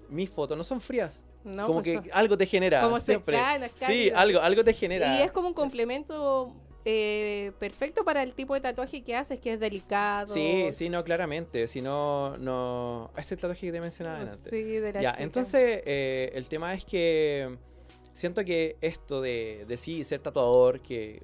mis 0.09 0.29
fotos 0.29 0.57
no 0.57 0.63
son 0.63 0.79
frías, 0.81 1.25
No, 1.43 1.67
como 1.67 1.81
pues 1.81 2.01
que 2.01 2.11
algo 2.11 2.37
te 2.37 2.45
genera, 2.45 2.81
como 2.81 2.99
siempre. 2.99 3.37
Sí, 3.75 4.09
algo, 4.15 4.39
algo 4.39 4.63
te 4.63 4.73
genera. 4.73 5.19
Y 5.19 5.21
es 5.23 5.31
como 5.31 5.49
un 5.49 5.53
complemento 5.53 6.53
eh, 6.85 7.51
perfecto 7.59 8.03
para 8.03 8.23
el 8.23 8.33
tipo 8.33 8.53
de 8.53 8.61
tatuaje 8.61 9.03
que 9.03 9.15
haces, 9.15 9.39
que 9.39 9.53
es 9.53 9.59
delicado. 9.59 10.27
Sí, 10.27 10.69
sí, 10.73 10.89
no, 10.89 11.03
claramente, 11.03 11.67
si 11.67 11.81
no, 11.81 12.37
no... 12.37 13.11
Es 13.17 13.31
el 13.31 13.39
tatuaje 13.39 13.67
que 13.67 13.71
te 13.71 13.81
mencionaba 13.81 14.19
antes. 14.21 14.49
Sí, 14.49 14.63
de 14.63 14.93
la 14.93 15.01
Ya, 15.01 15.11
chica. 15.11 15.23
entonces 15.23 15.81
eh, 15.85 16.31
el 16.33 16.47
tema 16.47 16.73
es 16.73 16.85
que 16.85 17.57
siento 18.13 18.43
que 18.45 18.77
esto 18.81 19.21
de, 19.21 19.65
de 19.67 19.77
sí 19.77 20.03
ser 20.03 20.19
tatuador, 20.19 20.81
que, 20.81 21.23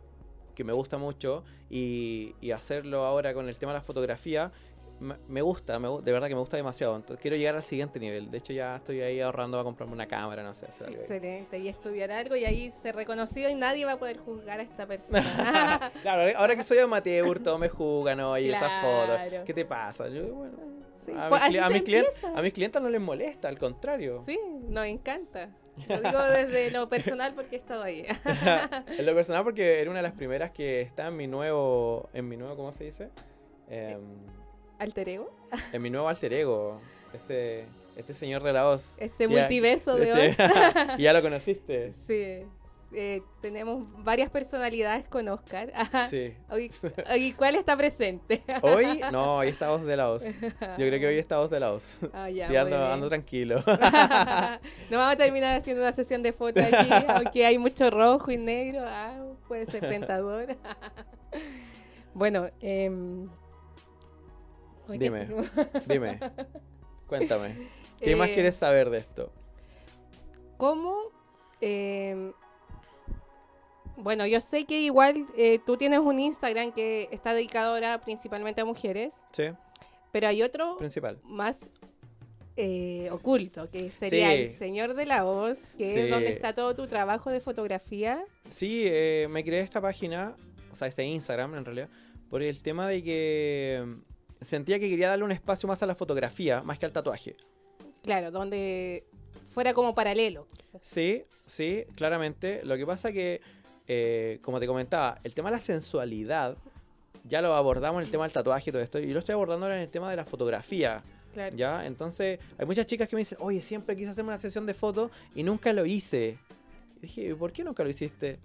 que 0.55 0.63
me 0.63 0.73
gusta 0.73 0.97
mucho, 0.97 1.43
y, 1.69 2.35
y 2.41 2.51
hacerlo 2.51 3.05
ahora 3.05 3.33
con 3.33 3.47
el 3.47 3.57
tema 3.57 3.73
de 3.73 3.79
la 3.79 3.83
fotografía, 3.83 4.51
me, 4.99 5.41
gusta, 5.41 5.79
me 5.79 5.87
de 6.01 6.11
verdad 6.11 6.27
que 6.27 6.33
me 6.35 6.39
gusta 6.41 6.57
demasiado. 6.57 6.95
Entonces 6.95 7.21
quiero 7.21 7.37
llegar 7.37 7.55
al 7.55 7.63
siguiente 7.63 7.99
nivel. 7.99 8.29
De 8.29 8.37
hecho 8.37 8.53
ya 8.53 8.75
estoy 8.77 9.01
ahí 9.01 9.19
ahorrando 9.21 9.59
a 9.59 9.63
comprarme 9.63 9.93
una 9.93 10.07
cámara, 10.07 10.43
no 10.43 10.53
sé, 10.53 10.65
hacer 10.65 10.87
algo. 10.87 10.97
ahí. 10.99 11.03
Excelente, 11.03 11.57
y 11.59 11.67
estudiar 11.67 12.11
algo 12.11 12.35
y 12.35 12.45
ahí 12.45 12.71
ser 12.71 12.95
reconocido 12.95 13.49
y 13.49 13.55
nadie 13.55 13.85
va 13.85 13.93
a 13.93 13.99
poder 13.99 14.17
juzgar 14.17 14.59
a 14.59 14.63
esta 14.63 14.85
persona. 14.85 15.91
claro, 16.01 16.31
ahora 16.37 16.55
que 16.55 16.63
soy 16.63 16.79
amateur, 16.79 17.39
todo 17.39 17.57
me 17.57 17.69
juzgan, 17.69 18.19
oye, 18.21 18.49
esas 18.53 18.81
fotos. 18.81 19.17
Claro. 19.29 19.43
¿Qué 19.45 19.53
te 19.53 19.65
pasa? 19.65 20.07
Yo, 20.09 20.33
bueno, 20.33 20.57
Sí, 21.05 21.13
a, 21.17 21.29
pues 21.29 21.41
mis, 21.43 21.51
cli- 21.51 21.59
así 21.59 21.65
a 21.65 21.69
mis 21.69 21.83
clien- 21.83 22.05
empieza. 22.05 22.37
a 22.37 22.41
mis 22.41 22.53
clientas 22.53 22.81
no 22.83 22.89
les 22.89 23.01
molesta, 23.01 23.47
al 23.47 23.57
contrario. 23.57 24.21
Sí, 24.25 24.37
nos 24.67 24.85
encanta. 24.85 25.49
Lo 25.87 26.01
digo 26.01 26.21
desde 26.23 26.71
lo 26.71 26.89
personal 26.89 27.33
porque 27.33 27.55
he 27.55 27.59
estado 27.59 27.83
ahí. 27.83 28.05
en 28.97 29.05
lo 29.05 29.15
personal 29.15 29.43
porque 29.45 29.79
era 29.79 29.89
una 29.89 29.99
de 29.99 30.03
las 30.03 30.11
primeras 30.13 30.51
que 30.51 30.81
está 30.81 31.07
en 31.07 31.15
mi 31.15 31.25
nuevo, 31.27 32.09
en 32.13 32.27
mi 32.27 32.35
nuevo, 32.35 32.57
¿cómo 32.57 32.71
se 32.73 32.83
dice? 32.83 33.09
Em, 33.69 34.01
¿Alter 34.79 35.09
ego? 35.09 35.31
en 35.73 35.81
mi 35.81 35.89
nuevo 35.89 36.07
alter 36.07 36.33
ego. 36.33 36.79
Este, 37.13 37.65
este 37.95 38.13
señor 38.13 38.43
de 38.43 38.53
la 38.53 38.65
voz. 38.65 38.95
Este 38.97 39.27
multiverso 39.27 39.95
de 39.95 40.29
este- 40.29 40.47
¿Y 40.97 41.01
ya 41.03 41.13
lo 41.13 41.21
conociste? 41.21 41.93
Sí. 42.07 42.45
Eh, 42.91 43.21
tenemos 43.39 43.85
varias 44.03 44.31
personalidades 44.31 45.07
con 45.07 45.27
Oscar. 45.27 45.71
Ajá. 45.75 46.07
Sí. 46.07 46.33
Hoy, 46.49 46.71
hoy, 47.09 47.33
¿Cuál 47.33 47.55
está 47.55 47.77
presente? 47.77 48.41
Hoy, 48.61 49.01
no, 49.11 49.37
hoy 49.37 49.49
está 49.49 49.69
voz 49.69 49.85
de 49.85 49.95
la 49.95 50.07
voz. 50.07 50.23
Yo 50.25 50.87
creo 50.87 50.99
que 50.99 51.07
hoy 51.07 51.17
está 51.17 51.37
voz 51.37 51.51
de 51.51 51.59
la 51.59 51.71
voz. 51.71 51.99
Ah, 52.13 52.29
ya, 52.29 52.47
sí, 52.47 52.55
ando, 52.55 52.83
ando 52.83 53.09
tranquilo. 53.09 53.57
no 53.67 54.97
vamos 54.97 55.13
a 55.13 55.17
terminar 55.17 55.55
haciendo 55.57 55.83
una 55.83 55.93
sesión 55.93 56.23
de 56.23 56.33
fotos 56.33 56.63
aquí, 56.63 56.89
aunque 57.07 57.45
hay 57.45 57.57
mucho 57.59 57.91
rojo 57.91 58.31
y 58.31 58.37
negro. 58.37 58.81
Ah, 58.85 59.23
puede 59.47 59.69
ser 59.69 59.87
tentador. 59.87 60.55
bueno, 62.15 62.47
em, 62.59 63.29
¿con 64.89 64.97
qué 64.99 65.03
Dime. 65.05 65.27
Dime, 65.87 66.19
cuéntame. 67.07 67.55
¿Qué 68.01 68.15
más 68.15 68.29
Eh, 68.29 68.33
quieres 68.33 68.55
saber 68.55 68.89
de 68.89 68.97
esto? 68.99 69.31
¿Cómo? 70.57 70.97
em, 71.61 72.31
bueno, 73.97 74.25
yo 74.25 74.39
sé 74.39 74.65
que 74.65 74.79
igual 74.81 75.25
eh, 75.37 75.59
tú 75.65 75.75
tienes 75.75 75.99
un 75.99 76.19
Instagram 76.19 76.71
que 76.71 77.09
está 77.11 77.33
dedicado 77.33 77.73
ahora 77.73 77.99
principalmente 78.01 78.61
a 78.61 78.65
mujeres, 78.65 79.13
Sí, 79.31 79.49
pero 80.11 80.27
hay 80.29 80.41
otro 80.41 80.77
principal. 80.77 81.19
más 81.23 81.57
eh, 82.61 83.09
oculto, 83.11 83.69
que 83.69 83.89
sería 83.91 84.31
Sí. 84.31 84.35
el 84.41 84.55
Señor 84.55 84.93
de 84.93 85.05
la 85.05 85.23
Voz, 85.23 85.59
que 85.77 85.85
Sí. 85.93 85.99
es 85.99 86.09
donde 86.09 86.31
está 86.33 86.53
todo 86.53 86.75
tu 86.75 86.87
trabajo 86.87 87.29
de 87.29 87.39
fotografía. 87.41 88.23
Sí, 88.49 88.83
eh, 88.85 89.27
me 89.29 89.43
creé 89.45 89.61
esta 89.61 89.79
página, 89.81 90.35
o 90.71 90.75
sea, 90.75 90.87
este 90.87 91.05
Instagram 91.05 91.55
en 91.55 91.65
realidad, 91.65 91.89
por 92.29 92.41
el 92.41 92.61
tema 92.61 92.87
de 92.87 93.01
que 93.03 93.85
sentía 94.41 94.79
que 94.79 94.89
quería 94.89 95.09
darle 95.09 95.25
un 95.25 95.31
espacio 95.31 95.67
más 95.67 95.81
a 95.83 95.85
la 95.85 95.95
fotografía, 95.95 96.61
más 96.63 96.79
que 96.79 96.85
al 96.85 96.91
tatuaje. 96.91 97.35
Claro, 98.03 98.31
donde 98.31 99.05
fuera 99.49 99.73
como 99.73 99.93
paralelo. 99.93 100.47
quizás. 100.55 100.81
Sí, 100.81 101.23
sí, 101.45 101.83
claramente. 101.95 102.61
Lo 102.63 102.77
que 102.77 102.85
pasa 102.85 103.11
que, 103.11 103.41
eh, 103.87 104.39
como 104.41 104.59
te 104.59 104.67
comentaba, 104.67 105.19
el 105.23 105.33
tema 105.33 105.49
de 105.49 105.57
la 105.57 105.61
sensualidad, 105.61 106.57
ya 107.25 107.41
lo 107.41 107.53
abordamos 107.53 108.01
en 108.01 108.05
el 108.05 108.11
tema 108.11 108.23
del 108.23 108.33
tatuaje 108.33 108.69
y 108.69 108.73
todo 108.73 108.81
esto, 108.81 108.99
y 108.99 109.07
lo 109.11 109.19
estoy 109.19 109.33
abordando 109.33 109.65
ahora 109.65 109.75
en 109.75 109.83
el 109.83 109.89
tema 109.89 110.09
de 110.09 110.15
la 110.15 110.25
fotografía. 110.25 111.03
Claro. 111.33 111.55
¿Ya? 111.55 111.85
Entonces, 111.85 112.39
hay 112.57 112.65
muchas 112.65 112.87
chicas 112.87 113.07
que 113.07 113.15
me 113.15 113.21
dicen, 113.21 113.37
oye, 113.41 113.61
siempre 113.61 113.95
quise 113.95 114.09
hacerme 114.09 114.29
una 114.29 114.39
sesión 114.39 114.65
de 114.65 114.73
fotos 114.73 115.11
y 115.35 115.43
nunca 115.43 115.71
lo 115.73 115.85
hice. 115.85 116.37
Y 116.97 117.01
dije, 117.01 117.35
¿por 117.35 117.51
qué 117.51 117.63
nunca 117.63 117.83
lo 117.83 117.89
hiciste? 117.89 118.39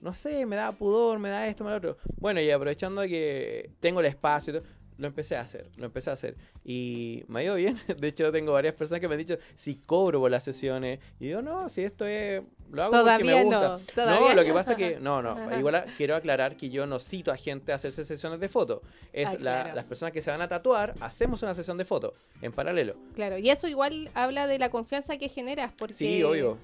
No 0.00 0.14
sé, 0.14 0.46
me 0.46 0.54
da 0.54 0.70
pudor, 0.70 1.18
me 1.18 1.28
da 1.28 1.48
esto, 1.48 1.64
me 1.64 1.70
da 1.70 1.80
lo 1.80 1.90
otro. 1.90 2.02
Bueno, 2.18 2.40
y 2.40 2.50
aprovechando 2.50 3.02
que 3.02 3.70
tengo 3.80 3.98
el 4.00 4.06
espacio 4.06 4.52
y 4.52 4.58
todo, 4.58 4.68
lo 4.98 5.06
empecé 5.06 5.36
a 5.36 5.40
hacer, 5.42 5.66
lo 5.76 5.86
empecé 5.86 6.10
a 6.10 6.12
hacer. 6.14 6.36
Y 6.64 7.24
me 7.28 7.40
ha 7.40 7.44
ido 7.44 7.54
bien. 7.54 7.76
De 7.98 8.08
hecho, 8.08 8.30
tengo 8.32 8.52
varias 8.52 8.74
personas 8.74 9.00
que 9.00 9.08
me 9.08 9.14
han 9.14 9.18
dicho 9.18 9.38
si 9.56 9.76
cobro 9.76 10.20
por 10.20 10.30
las 10.30 10.44
sesiones. 10.44 10.98
Y 11.20 11.28
digo, 11.28 11.40
no, 11.40 11.68
si 11.68 11.82
esto 11.82 12.06
es. 12.06 12.42
Lo 12.70 12.82
hago 12.82 12.90
porque 12.92 13.02
Todavía 13.02 13.34
me 13.36 13.44
gusta. 13.44 13.80
no, 13.96 14.34
lo 14.34 14.44
que 14.44 14.52
pasa 14.52 14.76
que. 14.76 14.98
No, 15.00 15.22
no. 15.22 15.30
Ajá. 15.30 15.56
Igual 15.58 15.84
quiero 15.96 16.16
aclarar 16.16 16.56
que 16.56 16.68
yo 16.68 16.86
no 16.86 16.98
cito 16.98 17.30
a 17.32 17.36
gente 17.36 17.72
a 17.72 17.76
hacerse 17.76 18.04
sesiones 18.04 18.40
de 18.40 18.48
fotos. 18.48 18.80
Es 19.12 19.28
Ah, 19.30 19.32
la- 19.34 19.38
claro. 19.38 19.74
las 19.76 19.84
personas 19.86 20.12
que 20.12 20.20
se 20.20 20.30
van 20.30 20.42
a 20.42 20.48
tatuar, 20.48 20.94
hacemos 21.00 21.42
una 21.42 21.54
sesión 21.54 21.78
de 21.78 21.84
fotos 21.86 22.12
en 22.42 22.52
paralelo. 22.52 22.96
Claro, 23.14 23.38
y 23.38 23.48
eso 23.50 23.68
igual 23.68 24.10
habla 24.14 24.46
de 24.46 24.58
la 24.58 24.68
confianza 24.68 25.16
que 25.16 25.28
generas, 25.28 25.72
porque 25.78 25.94
Sí, 25.94 26.22
obvio. 26.22 26.58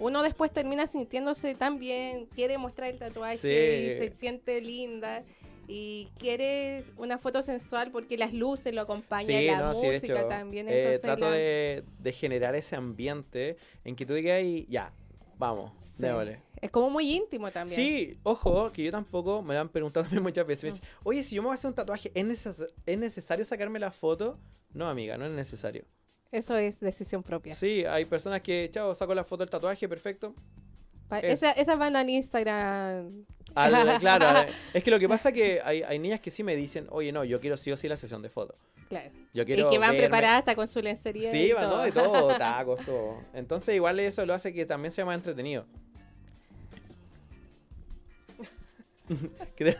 uno 0.00 0.22
después 0.22 0.50
termina 0.52 0.86
sintiéndose 0.86 1.54
tan 1.54 1.78
bien, 1.78 2.26
quiere 2.34 2.58
mostrar 2.58 2.88
el 2.90 2.98
tatuaje 2.98 3.36
Sí. 3.36 3.48
y 3.48 3.98
se 3.98 4.10
siente 4.18 4.60
linda. 4.60 5.22
Y 5.68 6.08
quiere 6.18 6.84
una 6.96 7.18
foto 7.18 7.42
sensual 7.42 7.90
porque 7.90 8.16
las 8.16 8.32
luces 8.32 8.72
lo 8.74 8.82
acompañan, 8.82 9.26
Sí, 9.26 9.46
la 9.46 9.58
no, 9.60 9.74
sí, 9.74 9.86
música 9.86 10.12
hecho, 10.20 10.28
también. 10.28 10.66
eh, 10.68 10.98
trato 11.00 11.26
la- 11.26 11.32
de, 11.32 11.84
de 11.98 12.12
generar 12.12 12.54
ese 12.54 12.76
ambiente 12.76 13.56
en 13.84 13.96
que 13.96 14.06
tú 14.06 14.14
digas, 14.14 14.42
y 14.42 14.66
ya, 14.68 14.92
vamos, 15.38 15.72
Sí. 15.80 16.02
démosle. 16.02 16.40
Es 16.60 16.70
como 16.70 16.88
muy 16.90 17.10
íntimo 17.14 17.50
también. 17.50 17.76
Sí, 17.76 18.16
ojo, 18.22 18.72
que 18.72 18.84
yo 18.84 18.90
tampoco 18.90 19.42
me 19.42 19.54
lo 19.54 19.60
han 19.60 19.68
preguntado 19.68 20.06
muchas 20.22 20.46
veces. 20.46 20.64
Me 20.64 20.70
dicen, 20.70 20.88
oye, 21.04 21.22
si 21.22 21.34
yo 21.34 21.42
me 21.42 21.46
voy 21.48 21.52
a 21.52 21.56
hacer 21.56 21.68
un 21.68 21.74
tatuaje, 21.74 22.10
¿es, 22.14 22.24
neces- 22.24 22.72
¿es 22.86 22.98
necesario 22.98 23.44
sacarme 23.44 23.78
la 23.78 23.90
foto? 23.90 24.38
No, 24.72 24.88
amiga, 24.88 25.16
no 25.18 25.26
es 25.26 25.32
necesario. 25.32 25.84
Eso 26.32 26.56
es 26.56 26.80
decisión 26.80 27.22
propia. 27.22 27.54
Sí, 27.54 27.84
hay 27.84 28.04
personas 28.04 28.40
que, 28.40 28.68
chao, 28.72 28.94
saco 28.94 29.14
la 29.14 29.24
foto 29.24 29.42
del 29.44 29.50
tatuaje, 29.50 29.88
perfecto. 29.88 30.34
Es- 31.22 31.42
esa- 31.42 31.52
esas 31.52 31.78
van 31.78 31.96
al 31.96 32.08
Instagram. 32.10 33.24
Al- 33.54 33.98
claro, 34.00 34.40
eh, 34.40 34.52
es 34.74 34.82
que 34.82 34.90
lo 34.90 34.98
que 34.98 35.08
pasa 35.08 35.28
es 35.30 35.34
que 35.34 35.60
hay, 35.64 35.82
hay 35.82 35.98
niñas 35.98 36.20
que 36.20 36.30
sí 36.30 36.42
me 36.42 36.56
dicen, 36.56 36.86
oye, 36.90 37.12
no, 37.12 37.24
yo 37.24 37.40
quiero 37.40 37.56
sí 37.56 37.70
o 37.72 37.76
sí 37.76 37.88
la 37.88 37.96
sesión 37.96 38.22
de 38.22 38.28
fotos. 38.28 38.56
Claro. 38.88 39.10
Yo 39.34 39.42
Y 39.42 39.46
que 39.46 39.78
van 39.78 39.94
verme- 39.94 39.98
preparadas 39.98 40.38
hasta 40.40 40.54
con 40.54 40.68
su 40.68 40.80
lencería. 40.80 41.30
Sí, 41.30 41.48
y 41.48 41.52
va 41.52 41.62
todo. 41.62 41.70
todo, 41.72 41.82
de 41.84 41.92
todo, 41.92 42.38
tacos, 42.38 42.84
todo. 42.84 43.18
Entonces 43.34 43.74
igual 43.74 43.98
eso 44.00 44.24
lo 44.26 44.34
hace 44.34 44.52
que 44.52 44.64
también 44.66 44.92
sea 44.92 45.04
más 45.04 45.16
entretenido. 45.16 45.64
¿Qué 49.54 49.64
te- 49.64 49.78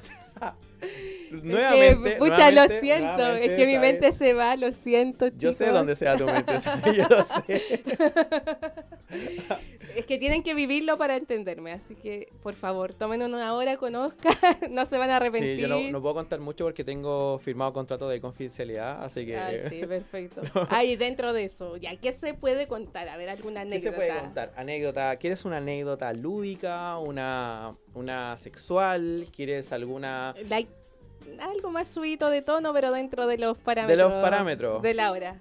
nuevamente, 1.43 2.11
que, 2.13 2.17
pucha, 2.17 2.37
nuevamente, 2.51 2.75
lo 2.75 2.81
siento. 2.81 3.17
nuevamente, 3.17 3.47
es 3.47 3.57
que 3.59 3.67
mi 3.67 3.79
mente 3.79 4.13
se 4.13 4.33
va, 4.35 4.57
lo 4.57 4.73
siento, 4.73 5.29
Yo 5.37 5.53
sé 5.53 5.71
dónde 5.73 5.97
sea 5.97 6.17
tu 6.17 6.27
mente, 6.27 6.61
¿sabes? 6.61 6.97
yo 6.97 7.09
lo 7.09 7.23
sé. 7.23 7.83
Es 9.97 10.05
que 10.05 10.19
tienen 10.19 10.43
que 10.43 10.53
vivirlo 10.55 10.99
para 10.99 11.17
entenderme. 11.17 11.73
Así 11.73 11.95
que, 11.95 12.29
por 12.43 12.55
favor, 12.55 12.93
tomen 12.93 13.23
una 13.23 13.55
hora 13.55 13.79
con 13.79 13.95
Oscar. 13.95 14.37
no 14.71 14.85
se 14.85 14.99
van 14.99 15.11
a 15.11 15.17
arrepentir. 15.17 15.57
Sí, 15.57 15.63
yo 15.63 15.69
no, 15.69 15.81
no 15.91 16.03
puedo 16.03 16.15
contar 16.15 16.39
mucho 16.41 16.65
porque 16.65 16.85
tengo 16.85 17.39
firmado 17.39 17.73
contrato 17.73 18.09
de 18.09 18.21
confidencialidad, 18.21 19.03
así 19.03 19.25
que... 19.25 19.39
Ah, 19.39 19.51
sí, 19.71 19.81
perfecto. 19.89 20.43
Ah, 20.69 20.85
y 20.85 20.97
dentro 20.97 21.33
de 21.33 21.45
eso, 21.45 21.77
ya, 21.77 21.97
¿qué 21.97 22.13
se 22.13 22.35
puede 22.35 22.69
contar? 22.69 23.09
A 23.09 23.17
ver, 23.17 23.31
alguna 23.31 23.65
¿Qué 23.65 23.81
se 23.81 23.89
anécdota. 23.89 23.97
puede 23.97 24.21
contar? 24.21 24.53
Anécdota. 24.57 25.17
¿Quieres 25.17 25.45
una 25.45 25.57
anécdota 25.57 26.13
lúdica? 26.13 26.99
¿Una, 26.99 27.75
una 27.95 28.37
sexual? 28.37 29.29
¿Quieres 29.35 29.73
alguna...? 29.73 30.35
Like, 30.49 30.71
algo 31.41 31.71
más 31.71 31.89
subido 31.89 32.29
de 32.29 32.43
tono, 32.43 32.73
pero 32.73 32.93
dentro 32.93 33.27
de 33.27 33.39
los 33.39 33.59
parámetros. 33.59 34.11
los 34.11 34.23
parámetros. 34.23 34.83
De 34.83 34.95
la 34.95 35.11
hora. 35.11 35.41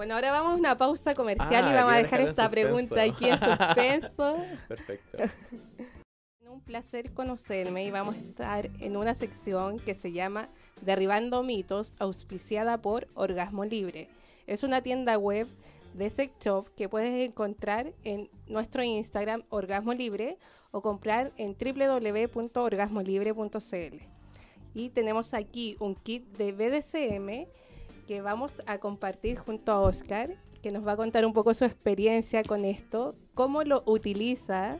Bueno, 0.00 0.14
ahora 0.14 0.32
vamos 0.32 0.52
a 0.52 0.56
una 0.56 0.78
pausa 0.78 1.14
comercial 1.14 1.66
Ah, 1.66 1.70
y 1.70 1.74
vamos 1.74 1.92
a 1.92 1.98
dejar 1.98 2.22
esta 2.22 2.50
pregunta 2.50 3.02
aquí 3.02 3.28
en 3.28 3.38
suspenso. 3.38 4.36
Perfecto. 4.68 5.18
Un 6.50 6.62
placer 6.62 7.12
conocerme 7.12 7.84
y 7.84 7.90
vamos 7.90 8.14
a 8.14 8.18
estar 8.18 8.70
en 8.80 8.96
una 8.96 9.14
sección 9.14 9.78
que 9.78 9.94
se 9.94 10.12
llama 10.12 10.48
Derribando 10.80 11.42
mitos, 11.42 11.96
auspiciada 11.98 12.80
por 12.80 13.08
Orgasmo 13.12 13.66
Libre. 13.66 14.08
Es 14.46 14.62
una 14.62 14.80
tienda 14.80 15.18
web 15.18 15.46
de 15.92 16.08
sex 16.08 16.32
shop 16.42 16.74
que 16.74 16.88
puedes 16.88 17.28
encontrar 17.28 17.92
en 18.02 18.30
nuestro 18.46 18.82
Instagram 18.82 19.42
Orgasmo 19.50 19.92
Libre 19.92 20.38
o 20.70 20.80
comprar 20.80 21.30
en 21.36 21.54
www.orgasmolibre.cl. 21.54 23.96
Y 24.72 24.88
tenemos 24.88 25.34
aquí 25.34 25.76
un 25.78 25.94
kit 25.94 26.24
de 26.38 26.52
BDSM 26.52 27.50
que 28.10 28.22
vamos 28.22 28.60
a 28.66 28.78
compartir 28.78 29.38
junto 29.38 29.70
a 29.70 29.78
Oscar, 29.78 30.28
que 30.64 30.72
nos 30.72 30.84
va 30.84 30.92
a 30.92 30.96
contar 30.96 31.24
un 31.24 31.32
poco 31.32 31.54
su 31.54 31.64
experiencia 31.64 32.42
con 32.42 32.64
esto, 32.64 33.14
cómo 33.34 33.62
lo 33.62 33.84
utiliza 33.86 34.78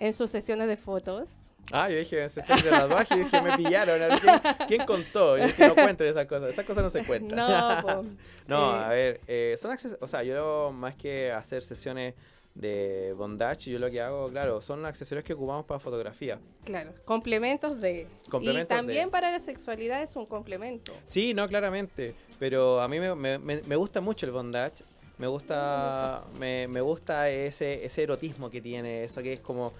en 0.00 0.12
sus 0.12 0.30
sesiones 0.30 0.66
de 0.66 0.76
fotos. 0.76 1.28
Ah, 1.70 1.88
yo 1.88 1.96
dije 1.96 2.20
en 2.20 2.28
sesión 2.28 2.60
de 2.60 2.70
tatuaje 2.70 3.14
y 3.14 3.18
dije, 3.20 3.40
me 3.40 3.56
pillaron. 3.56 4.00
¿Quién, 4.18 4.40
quién 4.66 4.84
contó? 4.84 5.38
Yo 5.38 5.44
dije, 5.46 5.68
no 5.68 5.76
cuenten 5.76 6.08
esas 6.08 6.26
cosas. 6.26 6.50
Esas 6.52 6.64
cosas 6.64 6.82
no 6.82 6.88
se 6.88 7.04
cuentan. 7.04 7.36
No. 7.38 8.04
No, 8.48 8.74
Eh. 8.80 8.84
a 8.84 8.88
ver, 8.88 9.20
eh, 9.28 9.54
son 9.58 9.70
accesorios, 9.70 10.02
o 10.02 10.08
sea, 10.08 10.24
yo 10.24 10.72
más 10.74 10.96
que 10.96 11.30
hacer 11.30 11.62
sesiones 11.62 12.14
de 12.56 13.12
bondage, 13.12 13.70
yo 13.70 13.78
lo 13.78 13.90
que 13.90 14.00
hago, 14.00 14.28
claro, 14.28 14.60
son 14.62 14.86
accesorios 14.86 15.24
que 15.24 15.34
ocupamos 15.34 15.66
para 15.66 15.78
fotografía. 15.78 16.38
Claro, 16.64 16.92
complementos 17.04 17.78
de. 17.80 18.06
Complementos 18.30 18.74
y 18.74 18.76
también 18.78 19.04
de. 19.06 19.10
para 19.10 19.30
la 19.30 19.40
sexualidad 19.40 20.02
es 20.02 20.16
un 20.16 20.24
complemento. 20.26 20.92
Sí, 21.04 21.34
no, 21.34 21.46
claramente, 21.48 22.14
pero 22.38 22.80
a 22.80 22.88
mí 22.88 22.98
me, 22.98 23.14
me- 23.14 23.38
me- 23.38 23.76
gusta 23.76 24.00
mucho 24.00 24.24
el 24.26 24.32
bondage. 24.32 24.84
Me 25.18 25.26
gusta, 25.26 26.24
me, 26.38 26.66
me 26.68 26.80
gusta 26.80 27.30
ese, 27.30 27.84
ese 27.84 28.02
erotismo 28.02 28.50
que 28.50 28.60
tiene, 28.60 29.04
eso 29.04 29.22
que 29.22 29.34
es 29.34 29.40
como 29.40 29.72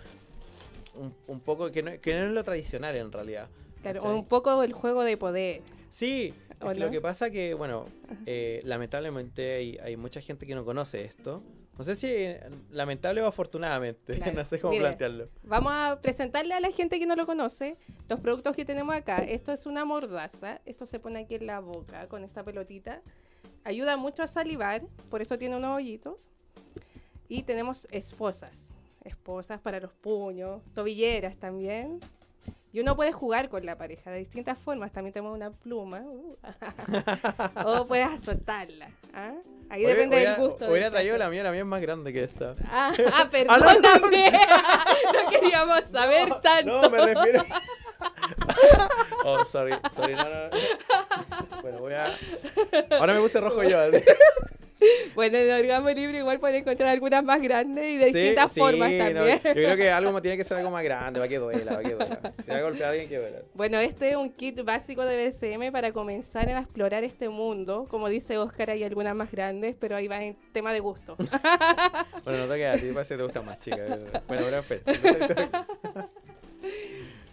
un, 0.95 1.15
un 1.27 1.41
poco, 1.41 1.71
que 1.73 1.83
no, 1.83 1.99
que 2.01 2.15
no 2.19 2.27
es 2.27 2.33
lo 2.33 2.45
tradicional 2.45 2.95
en 2.97 3.13
realidad. 3.13 3.49
Claro, 3.83 4.01
¿cachai? 4.01 4.17
un 4.17 4.27
poco 4.27 4.63
el 4.63 4.73
juego 4.73 5.03
de 5.03 5.17
poder. 5.17 5.61
Sí, 5.91 6.33
¿O 6.63 6.73
lo 6.73 6.91
que 6.91 7.01
pasa 7.01 7.31
que, 7.31 7.55
bueno, 7.55 7.85
eh, 8.27 8.61
lamentablemente 8.65 9.55
hay, 9.55 9.79
hay 9.83 9.97
mucha 9.97 10.21
gente 10.21 10.47
que 10.47 10.55
no 10.55 10.65
conoce 10.65 11.05
esto. 11.05 11.43
No 11.79 11.85
sé 11.85 11.95
si 11.95 12.27
lamentable 12.71 13.21
o 13.23 13.27
afortunadamente, 13.27 14.15
Claro. 14.17 14.33
no 14.33 14.45
sé 14.45 14.59
cómo 14.61 14.71
Mire, 14.73 14.85
plantearlo. 14.85 15.29
Vamos 15.43 15.73
a 15.75 15.99
presentarle 16.01 16.55
a 16.55 16.61
la 16.61 16.71
gente 16.71 16.99
que 16.99 17.07
no 17.07 17.17
lo 17.17 17.27
conoce 17.27 17.77
los 18.09 18.21
productos 18.21 18.57
que 18.57 18.65
tenemos 18.65 18.95
acá. 18.95 19.19
Esto 19.19 19.53
es 19.53 19.67
una 19.67 19.85
mordaza. 19.85 20.61
Esto 20.65 20.87
se 20.87 20.99
pone 20.99 21.21
aquí 21.21 21.35
en 21.35 21.47
la 21.47 21.61
boca 21.61 22.07
con 22.09 22.25
esta 22.25 22.43
pelotita. 22.43 23.03
Ayuda 23.65 23.97
mucho 23.97 24.23
a 24.23 24.27
salivar, 24.27 24.83
por 25.11 25.21
eso 25.23 25.37
tiene 25.39 25.57
unos 25.57 25.77
hoyitos. 25.77 26.21
Y 27.29 27.43
tenemos 27.43 27.87
esposas. 27.91 28.55
Esposas 29.05 29.61
para 29.61 29.79
los 29.81 29.93
puños, 29.93 30.63
tobilleras 30.75 31.37
también. 31.37 32.01
Y 32.77 32.81
uno 32.81 32.95
puede 32.95 33.11
jugar 33.11 33.49
con 33.49 33.65
la 33.65 33.79
pareja 33.79 34.11
de 34.11 34.19
distintas 34.19 34.59
formas. 34.59 34.93
También 34.93 35.15
tenemos 35.15 35.35
una 35.35 35.51
pluma. 35.51 36.03
uh, 36.03 36.37
o 37.65 37.87
puedes 37.87 38.23
soltarla. 38.23 38.91
¿ah? 39.15 39.33
Ahí 39.71 39.83
Oye, 39.87 39.95
depende 39.95 40.17
hubiera- 40.17 40.37
del 40.37 40.47
gusto. 40.47 40.69
Hubiera 40.71 40.91
traído 40.91 41.15
caso. 41.15 41.25
la 41.25 41.31
mía, 41.31 41.43
la 41.43 41.51
mía 41.53 41.61
es 41.61 41.67
más 41.67 41.81
grande 41.81 42.13
que 42.13 42.25
esta. 42.25 42.53
Ah, 42.67 42.93
ah, 43.15 43.15
Ah, 43.15 43.25
no, 43.25 43.31
perdóname. 43.31 44.31
no 45.11 45.31
queríamos 45.31 45.85
saber 45.91 46.29
tanto. 46.43 46.83
No, 46.83 46.91
me 46.91 47.15
refiero. 47.15 47.47
oh, 49.25 49.43
sorry, 49.47 49.73
sorry, 49.93 50.15
no, 50.15 50.25
no, 50.25 50.49
no. 50.51 51.63
Bueno, 51.63 51.79
voy 51.79 51.95
a. 51.95 52.15
Ahora 53.01 53.15
me 53.15 53.21
puse 53.21 53.41
rojo 53.41 53.63
yo. 53.63 53.81
así. 53.81 54.03
Bueno, 55.15 55.39
en 55.39 55.51
Orgamo 55.51 55.89
Libre 55.91 56.19
igual 56.19 56.39
pueden 56.39 56.57
encontrar 56.57 56.91
algunas 56.91 57.25
más 57.25 57.41
grandes 57.41 57.85
y 57.85 57.97
de 57.97 58.07
Sí, 58.07 58.13
distintas 58.13 58.53
sí, 58.53 58.61
formas 58.61 58.91
no, 58.93 58.99
también. 58.99 59.41
yo 59.43 59.53
creo 59.53 59.77
que 59.77 59.91
algo 59.91 60.21
tiene 60.23 60.37
que 60.37 60.45
ser 60.45 60.59
algo 60.59 60.71
más 60.71 60.85
grande, 60.85 61.19
para 61.21 61.29
que 61.29 61.39
duela, 61.39 61.77
para 61.77 61.83
que 61.89 61.95
duela. 61.95 62.33
Si 62.45 62.51
va 62.51 62.57
a 62.59 62.63
golpear 62.63 62.85
a 62.85 62.91
alguien, 62.91 63.09
que 63.09 63.19
duela. 63.19 63.39
Bueno, 63.55 63.79
este 63.79 64.11
es 64.11 64.17
un 64.17 64.31
kit 64.31 64.63
básico 64.63 65.05
de 65.05 65.29
BSM 65.29 65.73
para 65.73 65.93
comenzar 65.93 66.49
a 66.49 66.61
explorar 66.61 67.03
este 67.05 67.29
mundo. 67.29 67.87
Como 67.89 68.09
dice 68.09 68.37
Oscar, 68.39 68.71
hay 68.71 68.85
algunas 68.85 69.15
más 69.15 69.31
grandes, 69.31 69.75
pero 69.79 69.97
ahí 69.97 70.07
va 70.09 70.23
en 70.23 70.37
tema 70.53 70.73
de 70.73 70.81
gusto. 70.81 71.17
Bueno, 72.25 72.47
no 72.47 72.53
te 72.53 72.59
queda 72.59 72.73
a 72.73 72.77
ti, 72.77 72.91
parece 72.93 73.15
que 73.15 73.19
te 73.19 73.23
gusta 73.25 73.43
más, 73.43 73.61
chica. 73.61 73.87
Bueno, 74.27 74.49
espera. 74.49 74.83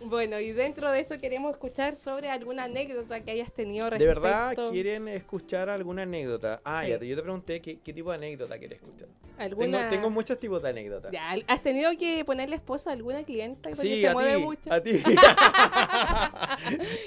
Bueno, 0.05 0.39
y 0.39 0.51
dentro 0.51 0.91
de 0.91 0.99
eso 0.99 1.17
queremos 1.19 1.51
escuchar 1.51 1.95
sobre 1.95 2.29
alguna 2.29 2.65
anécdota 2.65 3.21
que 3.23 3.31
hayas 3.31 3.51
tenido 3.51 3.85
¿De 3.85 3.91
respecto... 3.97 4.21
verdad 4.21 4.55
quieren 4.71 5.07
escuchar 5.07 5.69
alguna 5.69 6.03
anécdota? 6.03 6.61
Ah, 6.63 6.83
Sí. 6.83 6.89
ya, 6.91 6.99
te- 6.99 7.07
yo 7.07 7.15
te 7.15 7.21
pregunté 7.21 7.61
qué, 7.61 7.79
qué 7.79 7.93
tipo 7.93 8.11
de 8.11 8.17
anécdota 8.17 8.57
quieres 8.57 8.81
escuchar. 8.81 9.07
alguna... 9.37 9.77
Tengo, 9.79 9.89
tengo 9.89 10.09
muchos 10.09 10.39
tipos 10.39 10.61
de 10.61 10.69
anécdotas. 10.69 11.11
Ya, 11.11 11.35
¿Has 11.47 11.61
tenido 11.61 11.91
que 11.97 12.23
ponerle 12.25 12.55
esposa 12.55 12.91
a 12.91 12.93
alguna 12.93 13.23
clienta? 13.23 13.73
Sí, 13.75 14.01
se 14.01 14.09
a 14.09 14.13
mueve 14.13 14.37
mucho. 14.37 14.71
a 14.71 14.81
ti. 14.81 15.01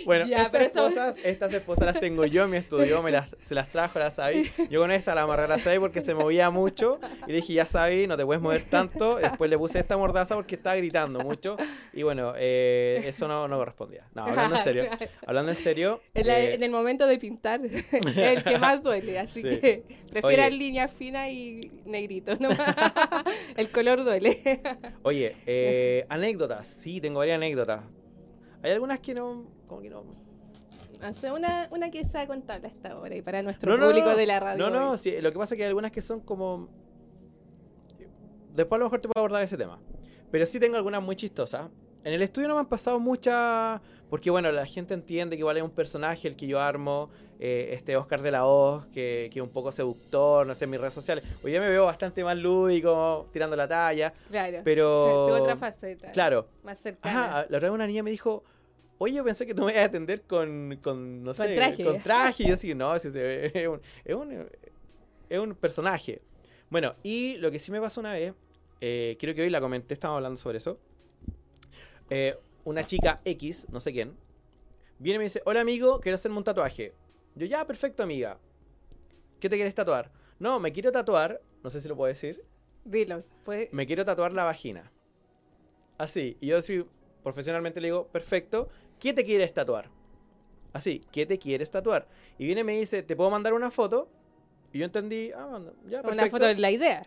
bueno, 0.05 0.27
Ya, 0.27 0.43
estas, 0.43 0.61
eso- 0.63 0.87
esposas, 0.89 1.17
estas 1.25 1.53
esposas 1.53 1.87
las 1.87 2.01
tengo 2.01 2.25
yo 2.25 2.45
en 2.45 2.51
mi 2.51 2.57
estudio, 2.57 3.03
me 3.03 3.11
las, 3.11 3.35
se 3.41 3.55
las 3.55 3.69
trajo 3.71 3.99
la 3.99 4.11
Sabi. 4.11 4.51
Yo 4.71 4.81
con 4.81 4.91
esta 4.91 5.15
la 5.15 5.23
amarré 5.23 5.45
a 5.45 5.49
la 5.49 5.59
Sabi 5.59 5.79
porque 5.79 6.03
se 6.03 6.15
movía 6.15 6.51
mucho 6.51 6.99
y 7.27 7.33
dije, 7.33 7.53
ya 7.55 7.67
Sabi, 7.67 8.07
no 8.07 8.17
te 8.17 8.25
puedes 8.25 8.43
mover 8.43 8.63
tanto. 8.65 9.17
Después 9.17 9.51
le 9.51 9.59
puse 9.59 9.79
esta 9.79 9.97
mordaza 9.97 10.35
porque 10.35 10.55
estaba 10.55 10.77
gritando 10.77 11.21
mucho 11.21 11.57
y 11.93 12.03
bueno, 12.03 12.35
eh, 12.37 12.86
eso 12.95 13.29
no, 13.29 13.47
no 13.49 13.57
correspondía. 13.59 14.09
No, 14.15 14.23
hablando 14.25 14.57
en 14.57 14.63
serio. 14.65 14.85
Hablando 15.27 15.51
en 15.53 15.57
serio. 15.57 16.01
En, 16.15 16.27
la- 16.27 16.41
eh, 16.41 16.55
en 16.55 16.63
el 16.63 16.71
momento 16.71 17.07
de 17.07 17.19
pintar, 17.19 17.61
el 18.17 18.45
que 18.45 18.59
más 18.59 18.83
duele, 18.83 19.19
así 19.19 19.43
Sí. 19.43 19.59
que 19.59 19.85
prefieran 20.11 20.57
líneas 20.59 20.93
finas 20.93 21.29
y 21.31 21.71
negritos, 21.85 22.41
¿no? 22.41 22.49
el 23.57 23.71
color 23.71 24.05
duele. 24.05 24.61
Oye, 25.03 25.37
eh, 25.47 26.07
anécdotas. 26.09 26.67
Sí, 26.67 27.01
tengo 27.01 27.19
varias 27.19 27.37
anécdotas. 27.37 27.83
Hay 28.63 28.71
algunas 28.73 28.99
que 29.01 29.15
no... 29.15 29.45
Como 29.67 29.83
que 29.83 29.91
no... 29.91 30.05
Hace 31.03 31.31
una, 31.31 31.69
una 31.71 31.91
que 31.91 32.05
sea 32.05 32.27
contable 32.27 32.69
hasta 32.69 32.93
ahora 32.93 33.15
y 33.15 33.21
para 33.23 33.43
nuestro 33.43 33.77
No, 33.77 33.87
público 33.87 34.17
de 34.17 34.27
la 34.27 34.41
radio. 34.41 34.71
No, 34.71 34.71
no, 34.71 34.97
sí, 34.97 35.15
lo 35.21 35.31
que 35.31 35.39
pasa 35.39 35.55
es 35.55 35.59
que 35.59 35.65
hay 35.65 35.69
algunas 35.69 35.93
que 35.93 36.01
son 36.01 36.21
como... 36.21 36.69
Después 38.55 38.77
a 38.77 38.81
lo 38.81 38.85
mejor 38.87 39.01
te 39.01 39.09
puedo 39.09 39.21
abordar 39.21 39.43
ese 39.43 39.57
tema. 39.59 39.79
Pero 40.31 40.47
sí 40.47 40.59
tengo 40.59 40.77
algunas 40.77 41.03
muy 41.03 41.15
chistosas. 41.15 41.69
En 42.07 42.13
el 42.13 42.23
estudio 42.23 42.47
no 42.47 42.55
me 42.55 42.61
han 42.61 42.69
pasado 42.69 43.01
muchas... 43.01 43.81
Porque 44.09 44.31
bueno, 44.31 44.53
la 44.53 44.65
gente 44.65 44.95
entiende 44.95 45.35
que 45.35 45.41
igual 45.41 45.57
es 45.57 45.65
un 45.65 45.71
personaje 45.73 46.29
el 46.29 46.37
que 46.37 46.47
yo 46.47 46.61
armo. 46.61 47.11
eh, 47.41 47.71
este 47.73 47.97
Oscar 47.97 48.23
de 48.23 48.31
la 48.31 48.47
Hoz, 48.47 48.87
que, 48.87 49.29
que 49.33 49.41
es 49.41 49.43
un 49.43 49.51
poco 49.51 49.73
seductor, 49.73 50.47
no 50.47 50.55
sé, 50.55 50.65
en 50.65 50.71
mis 50.71 50.81
redes 50.81 50.95
sociales. 50.95 51.25
Hoy 51.43 51.51
día 51.51 51.61
me 51.61 51.69
veo 51.69 51.85
bastante 51.87 52.23
más 52.23 52.37
lúdico, 52.37 53.29
tirando 53.33 53.57
la 53.57 53.67
talla. 53.67 54.13
Claro. 54.31 54.61
Pero... 54.63 55.25
Tengo 55.27 55.43
otra 55.43 55.57
faceta. 55.57 56.13
Claro. 56.13 56.47
Más 56.63 56.79
cercana. 56.79 57.19
Ajá, 57.25 57.47
la 57.51 57.57
otra 57.59 57.69
vez 57.69 57.75
una 57.75 57.87
niña 57.89 58.05
me 58.05 58.13
dijo, 58.13 58.45
oye, 58.99 59.15
yo 59.17 59.25
pensé 59.25 59.45
que 59.45 59.53
tú 59.55 59.65
me 59.65 59.73
ibas 59.73 59.83
a 59.83 59.87
atender 59.87 60.23
con, 60.23 60.79
con 60.81 61.25
no 61.25 61.35
Con 61.35 61.47
sé, 61.47 61.57
traje. 61.57 61.85
con 61.85 61.99
traje. 61.99 62.45
Y 62.45 62.47
yo 62.47 62.55
así, 62.55 62.75
no, 62.77 62.95
es, 62.95 63.05
un, 63.07 63.81
es, 64.05 64.15
un, 64.15 64.47
es 65.29 65.39
un 65.41 65.55
personaje. 65.57 66.23
Bueno, 66.71 66.95
y 67.03 67.37
lo 67.39 67.51
que 67.51 67.59
sí 67.59 67.73
me 67.73 67.81
pasó 67.81 67.99
una 67.99 68.13
vez, 68.13 68.33
eh, 68.81 69.17
creo 69.19 69.35
que 69.35 69.43
hoy 69.43 69.51
la 69.51 69.61
comenté, 69.61 69.95
estábamos 69.95 70.19
hablando 70.19 70.39
sobre 70.39 70.59
eso. 70.59 70.79
Eh, 72.11 72.39
una 72.65 72.85
chica 72.85 73.21
X, 73.25 73.67
no 73.71 73.81
sé 73.81 73.93
quién, 73.93 74.17
viene 74.99 75.17
y 75.17 75.19
me 75.19 75.25
dice, 75.25 75.43
hola 75.45 75.61
amigo, 75.61 76.01
quiero 76.01 76.17
hacerme 76.17 76.39
un 76.39 76.45
tatuaje. 76.45 76.95
Yo, 77.35 77.47
ya, 77.47 77.67
perfecto 77.67 78.03
amiga. 78.03 78.39
¿Qué 79.41 79.49
te 79.49 79.57
quieres 79.57 79.75
tatuar? 79.75 80.11
No, 80.39 80.59
me 80.59 80.73
quiero 80.73 80.91
tatuar, 80.93 81.41
no 81.63 81.71
sé 81.71 81.81
si 81.81 81.89
lo 81.89 81.97
puedo 81.97 82.09
decir, 82.09 82.45
Dilo. 82.85 83.25
Pues, 83.45 83.69
me 83.73 83.87
quiero 83.87 84.05
tatuar 84.05 84.33
la 84.33 84.45
vagina. 84.45 84.93
Así. 85.99 86.37
Y 86.41 86.49
yo 86.49 86.59
así, 86.59 86.85
profesionalmente 87.23 87.81
le 87.81 87.89
digo, 87.89 88.07
perfecto, 88.09 88.69
¿qué 89.01 89.13
te 89.13 89.25
quieres 89.25 89.53
tatuar? 89.53 89.91
Así, 90.73 91.01
¿qué 91.11 91.27
te 91.27 91.39
quieres 91.39 91.71
tatuar? 91.71 92.07
Y 92.39 92.47
viene 92.47 92.61
y 92.61 92.65
me 92.65 92.77
dice, 92.79 93.03
¿te 93.03 93.17
puedo 93.17 93.31
mandar 93.31 93.55
una 93.55 93.71
foto? 93.71 94.09
Y 94.73 94.79
yo 94.79 94.85
entendí, 94.85 95.33
ah, 95.35 95.59
ya, 95.89 96.03
perfecto. 96.03 96.13
una 96.13 96.31
foto 96.31 96.45
de 96.45 96.57
la 96.57 96.71
idea. 96.71 97.03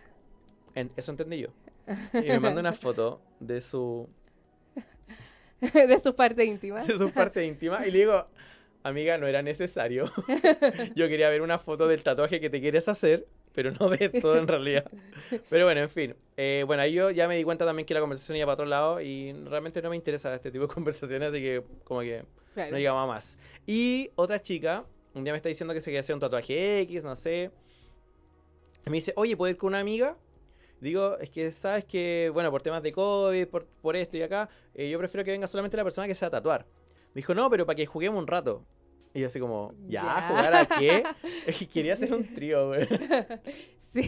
En- 0.75 0.91
eso 0.97 1.11
entendí 1.11 1.39
yo. 1.39 1.49
Y 2.13 2.27
me 2.27 2.39
manda 2.39 2.59
una 2.59 2.73
foto 2.73 3.21
de 3.39 3.61
su, 3.61 4.07
de 5.73 5.99
sus 5.99 6.13
partes 6.13 6.47
íntimas. 6.47 6.87
de 6.87 6.97
su 6.97 7.11
parte 7.11 7.45
íntima 7.45 7.85
y 7.87 7.91
le 7.91 7.99
digo, 7.99 8.27
amiga, 8.83 9.17
no 9.17 9.27
era 9.27 9.41
necesario. 9.41 10.11
yo 10.95 11.07
quería 11.07 11.29
ver 11.29 11.41
una 11.41 11.59
foto 11.59 11.87
del 11.87 12.01
tatuaje 12.03 12.39
que 12.39 12.49
te 12.49 12.61
quieres 12.61 12.87
hacer, 12.87 13.27
pero 13.53 13.71
no 13.71 13.89
de 13.89 14.09
todo 14.09 14.37
en 14.37 14.47
realidad. 14.47 14.89
Pero 15.49 15.65
bueno, 15.65 15.81
en 15.81 15.89
fin. 15.89 16.15
Eh, 16.37 16.63
bueno, 16.67 16.83
ahí 16.83 16.93
yo 16.93 17.09
ya 17.11 17.27
me 17.27 17.35
di 17.35 17.43
cuenta 17.43 17.65
también 17.65 17.85
que 17.85 17.93
la 17.93 17.99
conversación 17.99 18.37
iba 18.37 18.45
para 18.45 18.53
otro 18.53 18.65
lado 18.65 19.01
y 19.01 19.33
realmente 19.45 19.81
no 19.81 19.89
me 19.89 19.95
interesa 19.95 20.33
este 20.33 20.51
tipo 20.51 20.67
de 20.67 20.73
conversaciones, 20.73 21.29
así 21.29 21.39
que 21.41 21.63
como 21.83 22.01
que 22.01 22.23
Claro. 22.53 22.71
no 22.71 22.77
llegaba 22.77 23.05
más. 23.07 23.37
Y 23.67 24.11
otra 24.15 24.39
chica, 24.41 24.85
un 25.13 25.23
día 25.23 25.33
me 25.33 25.37
está 25.37 25.49
diciendo 25.49 25.73
que 25.73 25.81
se 25.81 25.89
quiere 25.91 25.99
hacer 25.99 26.13
un 26.15 26.19
tatuaje 26.21 26.79
X, 26.81 27.03
no 27.03 27.15
sé. 27.15 27.51
Y 28.85 28.89
me 28.89 28.97
dice, 28.97 29.13
oye, 29.15 29.35
¿puedo 29.35 29.51
ir 29.51 29.57
con 29.57 29.67
una 29.67 29.79
amiga? 29.79 30.15
Digo, 30.81 31.17
es 31.19 31.29
que 31.29 31.51
sabes 31.51 31.83
que, 31.85 32.29
bueno, 32.33 32.51
por 32.51 32.61
temas 32.61 32.81
de 32.83 32.91
COVID, 32.91 33.47
por, 33.47 33.65
por 33.65 33.95
esto 33.95 34.17
y 34.17 34.21
acá, 34.21 34.47
eh, 34.73 34.89
yo 34.89 34.97
prefiero 34.97 35.23
que 35.25 35.31
venga 35.31 35.47
solamente 35.47 35.75
la 35.77 35.83
persona 35.83 36.07
que 36.07 36.15
se 36.15 36.23
va 36.25 36.27
a 36.27 36.31
tatuar. 36.31 36.65
Me 37.13 37.19
dijo, 37.19 37.33
no, 37.35 37.49
pero 37.49 37.65
para 37.65 37.75
que 37.75 37.85
juguemos 37.85 38.19
un 38.19 38.27
rato. 38.27 38.65
Y 39.13 39.21
yo 39.21 39.27
así 39.27 39.39
como, 39.39 39.73
¿ya? 39.87 40.27
¿Jugar 40.29 40.53
a 40.53 40.65
qué? 40.65 41.03
Es 41.47 41.57
que 41.57 41.67
quería 41.67 41.93
hacer 41.93 42.13
un 42.13 42.33
trío, 42.33 42.67
güey. 42.67 42.87
Sí. 43.91 44.07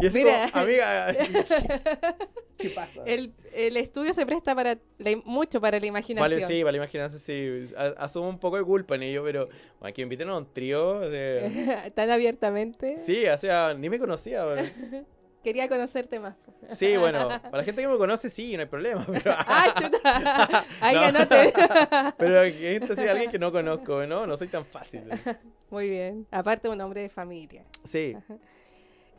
Y 0.00 0.06
así 0.06 0.20
Mira. 0.24 0.48
como, 0.50 0.62
amiga, 0.64 1.14
¿qué 2.56 2.70
pasa? 2.70 3.02
El, 3.04 3.34
el 3.52 3.76
estudio 3.76 4.14
se 4.14 4.24
presta 4.24 4.54
para 4.54 4.78
la- 4.96 5.20
mucho 5.26 5.60
para 5.60 5.78
la 5.78 5.84
imaginación. 5.84 6.30
Vale, 6.30 6.46
sí, 6.46 6.62
vale, 6.62 6.78
imagínate, 6.78 7.18
sí. 7.18 7.66
a- 7.76 7.94
Asumo 8.02 8.28
un 8.30 8.38
poco 8.38 8.56
de 8.56 8.64
culpa 8.64 8.94
en 8.94 9.02
ello, 9.02 9.22
pero 9.22 9.50
bueno, 9.80 9.94
que 9.94 10.00
inviten 10.00 10.30
a 10.30 10.38
un 10.38 10.50
trío, 10.50 11.00
o 11.00 11.10
sea, 11.10 11.90
Tan 11.94 12.08
abiertamente. 12.08 12.96
Sí, 12.96 13.26
o 13.26 13.36
sea, 13.36 13.74
ni 13.74 13.90
me 13.90 13.98
conocía. 13.98 14.44
güey. 14.46 14.64
Quería 15.46 15.68
conocerte 15.68 16.18
más. 16.18 16.34
Sí, 16.76 16.96
bueno, 16.98 17.28
para 17.28 17.58
la 17.58 17.62
gente 17.62 17.80
que 17.80 17.86
me 17.86 17.96
conoce, 17.96 18.28
sí, 18.28 18.54
no 18.56 18.62
hay 18.62 18.66
problema. 18.66 19.06
Pero, 19.12 19.32
¡Ah, 19.38 19.72
chuta! 19.80 20.64
Ahí 20.80 20.96
No. 20.96 21.02
anote. 21.02 21.52
pero 22.18 22.42
que 22.42 22.74
esto 22.74 22.96
sea 22.96 23.12
alguien 23.12 23.30
que 23.30 23.38
no 23.38 23.52
conozco, 23.52 24.04
¿no? 24.08 24.26
No 24.26 24.36
soy 24.36 24.48
tan 24.48 24.64
fácil. 24.64 25.04
Muy 25.70 25.88
bien. 25.88 26.26
Aparte, 26.32 26.68
un 26.68 26.80
hombre 26.80 27.02
de 27.02 27.08
familia. 27.08 27.64
Sí, 27.84 28.16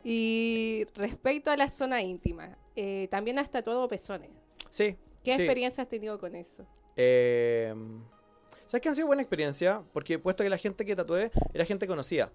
Y 0.04 0.84
respecto 0.94 1.50
a 1.50 1.56
la 1.56 1.70
zona 1.70 2.02
íntima, 2.02 2.58
eh, 2.76 3.08
también 3.10 3.38
has 3.38 3.50
tatuado 3.50 3.88
pezones. 3.88 4.28
sí. 4.68 4.96
¿Qué 5.24 5.34
sí. 5.34 5.42
experiencia 5.42 5.82
has 5.82 5.88
tenido 5.88 6.18
con 6.18 6.36
eso? 6.36 6.66
Eh, 6.94 7.74
¿Sabes 8.66 8.82
que 8.82 8.88
han 8.90 8.94
sido 8.94 9.06
buena 9.06 9.22
experiencia? 9.22 9.82
Porque 9.94 10.18
puesto 10.18 10.44
que 10.44 10.50
la 10.50 10.58
gente 10.58 10.84
que 10.84 10.94
tatué 10.94 11.30
era 11.54 11.64
gente 11.64 11.86
conocida. 11.86 12.30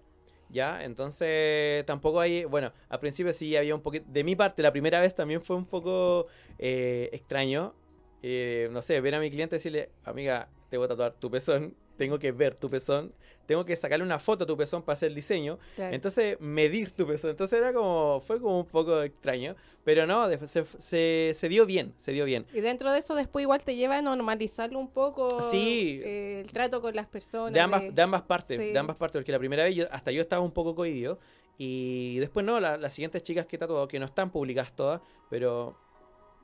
¿Ya? 0.50 0.84
Entonces 0.84 1.84
tampoco 1.86 2.20
hay... 2.20 2.44
Bueno, 2.44 2.72
al 2.88 3.00
principio 3.00 3.32
sí 3.32 3.56
había 3.56 3.74
un 3.74 3.80
poquito... 3.80 4.06
De 4.08 4.24
mi 4.24 4.36
parte, 4.36 4.62
la 4.62 4.72
primera 4.72 5.00
vez 5.00 5.14
también 5.14 5.42
fue 5.42 5.56
un 5.56 5.66
poco 5.66 6.26
eh, 6.58 7.10
extraño. 7.12 7.74
Eh, 8.22 8.68
no 8.72 8.80
sé, 8.82 9.00
ver 9.00 9.14
a 9.14 9.20
mi 9.20 9.30
cliente 9.30 9.56
y 9.56 9.58
decirle, 9.58 9.90
amiga, 10.04 10.48
te 10.70 10.78
voy 10.78 10.86
a 10.86 10.88
tatuar 10.88 11.14
tu 11.14 11.30
pezón. 11.30 11.74
Tengo 11.96 12.18
que 12.18 12.32
ver 12.32 12.54
tu 12.54 12.68
pezón. 12.68 13.12
Tengo 13.46 13.64
que 13.64 13.76
sacarle 13.76 14.04
una 14.04 14.18
foto 14.18 14.44
a 14.44 14.46
tu 14.46 14.56
pezón 14.56 14.82
para 14.82 14.94
hacer 14.94 15.08
el 15.08 15.14
diseño. 15.14 15.58
Claro. 15.76 15.94
Entonces, 15.94 16.40
medir 16.40 16.90
tu 16.92 17.06
peso. 17.06 17.28
Entonces 17.28 17.58
era 17.58 17.72
como, 17.74 18.20
fue 18.26 18.40
como 18.40 18.60
un 18.60 18.66
poco 18.66 19.02
extraño. 19.02 19.54
Pero 19.84 20.06
no, 20.06 20.28
se, 20.46 20.64
se, 20.66 21.32
se 21.34 21.48
dio 21.48 21.66
bien, 21.66 21.92
se 21.96 22.12
dio 22.12 22.24
bien. 22.24 22.46
y 22.54 22.60
dentro 22.60 22.90
de 22.90 22.98
eso, 23.00 23.14
después 23.14 23.42
igual 23.42 23.62
te 23.62 23.76
lleva 23.76 23.98
a 23.98 24.02
normalizarlo 24.02 24.78
un 24.78 24.88
poco. 24.88 25.42
Sí. 25.42 26.00
eh, 26.02 26.40
el 26.44 26.50
trato 26.52 26.80
con 26.80 26.96
las 26.96 27.06
personas. 27.06 27.52
De 27.52 27.60
ambas, 27.60 27.82
de- 27.82 27.90
de 27.92 28.02
ambas 28.02 28.22
partes, 28.22 28.58
sí. 28.58 28.72
de 28.72 28.78
ambas 28.78 28.96
partes, 28.96 29.20
porque 29.20 29.32
la 29.32 29.38
primera 29.38 29.64
vez 29.64 29.74
yo, 29.74 29.84
hasta 29.90 30.10
yo 30.10 30.22
estaba 30.22 30.40
un 30.42 30.52
poco 30.52 30.74
cohibido. 30.74 31.18
Y 31.58 32.18
después 32.18 32.44
no, 32.44 32.58
la- 32.60 32.76
las 32.78 32.92
siguientes 32.94 33.22
chicas 33.22 33.46
que 33.46 33.56
he 33.56 33.58
tatuado, 33.58 33.86
que 33.86 33.98
no 33.98 34.06
están 34.06 34.30
publicadas 34.30 34.72
todas, 34.74 35.00
pero 35.30 35.76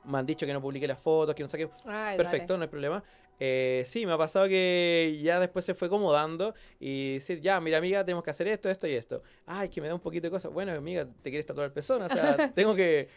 me 0.05 0.17
han 0.19 0.25
dicho 0.25 0.45
que 0.45 0.53
no 0.53 0.61
publique 0.61 0.87
las 0.87 1.01
fotos, 1.01 1.35
que 1.35 1.43
no 1.43 1.49
saque. 1.49 1.69
Ay, 1.85 2.15
Perfecto, 2.17 2.53
dale. 2.53 2.57
no 2.59 2.63
hay 2.63 2.69
problema. 2.69 3.03
Eh, 3.43 3.81
sí, 3.87 4.05
me 4.05 4.11
ha 4.11 4.19
pasado 4.19 4.47
que 4.47 5.19
ya 5.19 5.39
después 5.39 5.65
se 5.65 5.73
fue 5.73 5.87
acomodando 5.87 6.53
y 6.79 7.15
decir, 7.15 7.41
ya, 7.41 7.59
mira, 7.59 7.79
amiga, 7.79 8.05
tenemos 8.05 8.23
que 8.23 8.29
hacer 8.29 8.47
esto, 8.47 8.69
esto 8.69 8.85
y 8.85 8.93
esto. 8.93 9.23
Ay, 9.47 9.67
que 9.67 9.81
me 9.81 9.87
da 9.87 9.95
un 9.95 9.99
poquito 9.99 10.27
de 10.27 10.29
cosas. 10.29 10.53
Bueno, 10.53 10.71
amiga, 10.73 11.07
te 11.23 11.31
quieres 11.31 11.47
tatuar 11.47 11.65
el 11.65 11.71
pezón, 11.71 12.03
o 12.03 12.07
sea, 12.07 12.51
tengo 12.53 12.75
que 12.75 13.07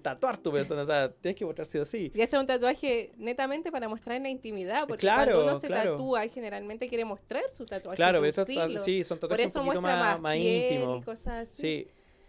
tatuar 0.00 0.38
tu 0.38 0.50
pezón, 0.50 0.78
o 0.78 0.84
sea, 0.86 1.12
tienes 1.12 1.38
que 1.38 1.44
mostrar 1.44 1.66
sí 1.66 1.76
o 1.76 1.84
sí. 1.84 2.10
Y 2.14 2.22
hacer 2.22 2.38
un 2.38 2.46
tatuaje 2.46 3.12
netamente 3.18 3.70
para 3.70 3.86
mostrar 3.86 4.18
la 4.18 4.30
intimidad, 4.30 4.88
porque 4.88 5.00
Claro, 5.00 5.32
cuando 5.32 5.50
uno 5.52 5.60
se 5.60 5.66
claro. 5.66 5.90
tatúa, 5.90 6.26
generalmente 6.28 6.88
quiere 6.88 7.04
mostrar 7.04 7.42
su 7.50 7.66
tatuaje. 7.66 7.96
Claro, 7.96 8.20
pero 8.20 8.30
estos 8.30 8.48
sí, 8.82 9.04
son 9.04 9.18
Por 9.18 9.28
tatuajes 9.28 9.54
un 9.56 9.62
poquito 9.66 9.82
más, 9.82 10.18
más, 10.18 10.36
íntimos. 10.36 11.04
Sí, 11.52 11.86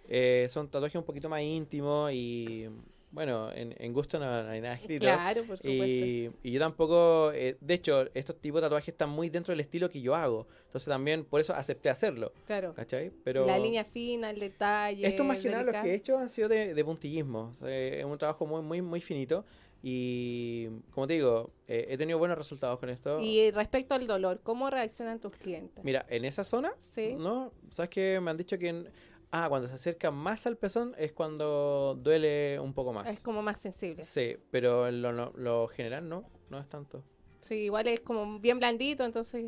eh, 0.10 0.48
son 0.50 0.68
tatuajes 0.68 0.98
un 0.98 1.06
poquito 1.06 1.30
más 1.30 1.42
íntimos 1.42 2.12
y 2.12 2.68
bueno, 3.12 3.52
en, 3.54 3.74
en 3.78 3.94
gusto 3.94 4.20
no, 4.20 4.44
no 4.44 4.50
hay 4.50 4.62
nada 4.62 4.76
escrito. 4.82 5.04
Claro, 5.06 5.44
por 5.46 5.58
supuesto. 5.58 5.86
Y, 5.86 6.30
y 6.44 6.52
yo 6.52 6.60
tampoco, 6.60 7.32
eh, 7.34 7.58
de 7.62 7.74
hecho, 7.74 8.06
estos 8.14 8.40
tipos 8.40 8.62
de 8.62 8.66
tatuajes 8.66 8.90
están 8.90 9.10
muy 9.10 9.30
dentro 9.30 9.52
del 9.54 9.62
estilo 9.62 9.90
que 9.90 10.02
yo 10.02 10.14
hago. 10.16 10.48
Entonces 10.66 10.88
también 10.90 11.24
por 11.26 11.40
eso 11.42 11.54
acepté 11.54 11.90
hacerlo, 11.90 12.34
Claro. 12.46 12.74
¿cachai? 12.74 13.12
Pero 13.24 13.46
La 13.46 13.58
línea 13.58 13.86
fina, 13.86 14.30
el 14.30 14.40
detalle. 14.40 15.08
esto 15.08 15.24
más 15.24 15.38
que 15.40 15.50
nada 15.50 15.64
los 15.64 15.76
que 15.76 15.92
he 15.92 15.96
hecho 15.96 16.18
han 16.18 16.30
sido 16.30 16.50
de, 16.50 16.74
de 16.74 16.86
puntillismo. 16.86 17.48
O 17.50 17.54
sea, 17.54 17.70
es 17.70 18.04
un 18.06 18.18
trabajo 18.18 18.46
muy, 18.46 18.62
muy, 18.62 18.82
muy 18.82 19.02
finito. 19.02 19.46
Y 19.84 20.68
como 20.92 21.08
te 21.08 21.14
digo, 21.14 21.52
eh, 21.68 21.86
he 21.90 21.98
tenido 21.98 22.18
buenos 22.20 22.38
resultados 22.38 22.78
con 22.80 22.90
esto. 22.90 23.20
Y 23.22 23.52
respecto 23.52 23.94
al 23.96 24.06
dolor, 24.08 24.42
¿cómo 24.44 24.70
reaccionan 24.70 25.20
tus 25.20 25.32
clientes? 25.34 25.84
Mira, 25.84 26.06
en 26.10 26.26
esa 26.26 26.44
zona, 26.44 26.74
Sí. 26.80 27.16
¿no? 27.18 27.52
¿Sabes 27.70 27.90
qué? 27.90 28.20
Me 28.20 28.32
han 28.32 28.38
dicho 28.38 28.58
que... 28.58 28.68
en- 28.70 28.90
Ah, 29.32 29.48
cuando 29.50 29.68
se 29.68 29.76
acerca 29.76 30.10
más 30.12 30.48
al 30.48 30.58
pezón 30.58 30.96
es 30.98 31.12
cuando 31.12 31.96
duele 32.02 32.60
un 32.60 32.74
poco 32.74 32.94
más. 32.94 33.10
Es 33.10 33.22
como 33.22 33.42
más 33.42 33.60
sensible. 33.60 34.04
Sí, 34.04 34.38
pero 34.52 34.90
lo, 34.92 35.12
lo 35.32 35.68
general 35.68 36.08
no, 36.08 36.30
no 36.50 36.60
es 36.60 36.68
tanto. 36.70 37.04
Sí, 37.42 37.56
igual 37.66 37.88
es 37.88 38.00
como 38.00 38.40
bien 38.40 38.58
blandito, 38.60 39.04
entonces 39.06 39.44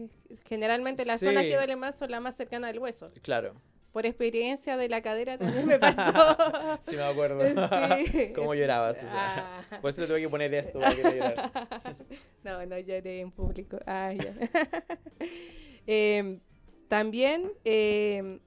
generalmente 0.45 1.05
las 1.05 1.19
Sí. 1.19 1.25
zonas 1.27 1.43
que 1.43 1.55
duelen 1.55 1.79
más 1.79 1.97
son 1.97 2.11
las 2.11 2.21
más 2.21 2.35
cercanas 2.35 2.69
al 2.71 2.79
hueso. 2.79 3.07
Claro, 3.21 3.55
Por 3.91 4.05
experiencia 4.05 4.77
de 4.77 4.87
la 4.89 5.01
cadera 5.01 5.37
también 5.39 5.65
me 5.65 5.79
pasó. 5.79 6.37
sí 6.81 6.95
me 6.95 7.03
acuerdo. 7.03 7.39
Sí. 8.11 8.33
Cómo 8.33 8.53
llorabas. 8.53 8.97
o 8.97 8.99
sea. 9.01 9.61
Ah. 9.71 9.79
Por 9.81 9.89
eso 9.91 10.01
le 10.01 10.07
tuve 10.07 10.21
que 10.21 10.29
poner 10.29 10.53
esto 10.53 10.79
para 10.79 10.93
que 10.95 11.03
no. 11.03 11.33
No, 12.43 12.65
no 12.65 12.77
lloré 12.79 13.21
en 13.21 13.31
público. 13.31 13.79
Ah, 13.85 14.13
ya. 14.13 14.33
Em, 15.87 16.39
también 16.87 17.51
em, 17.63 18.39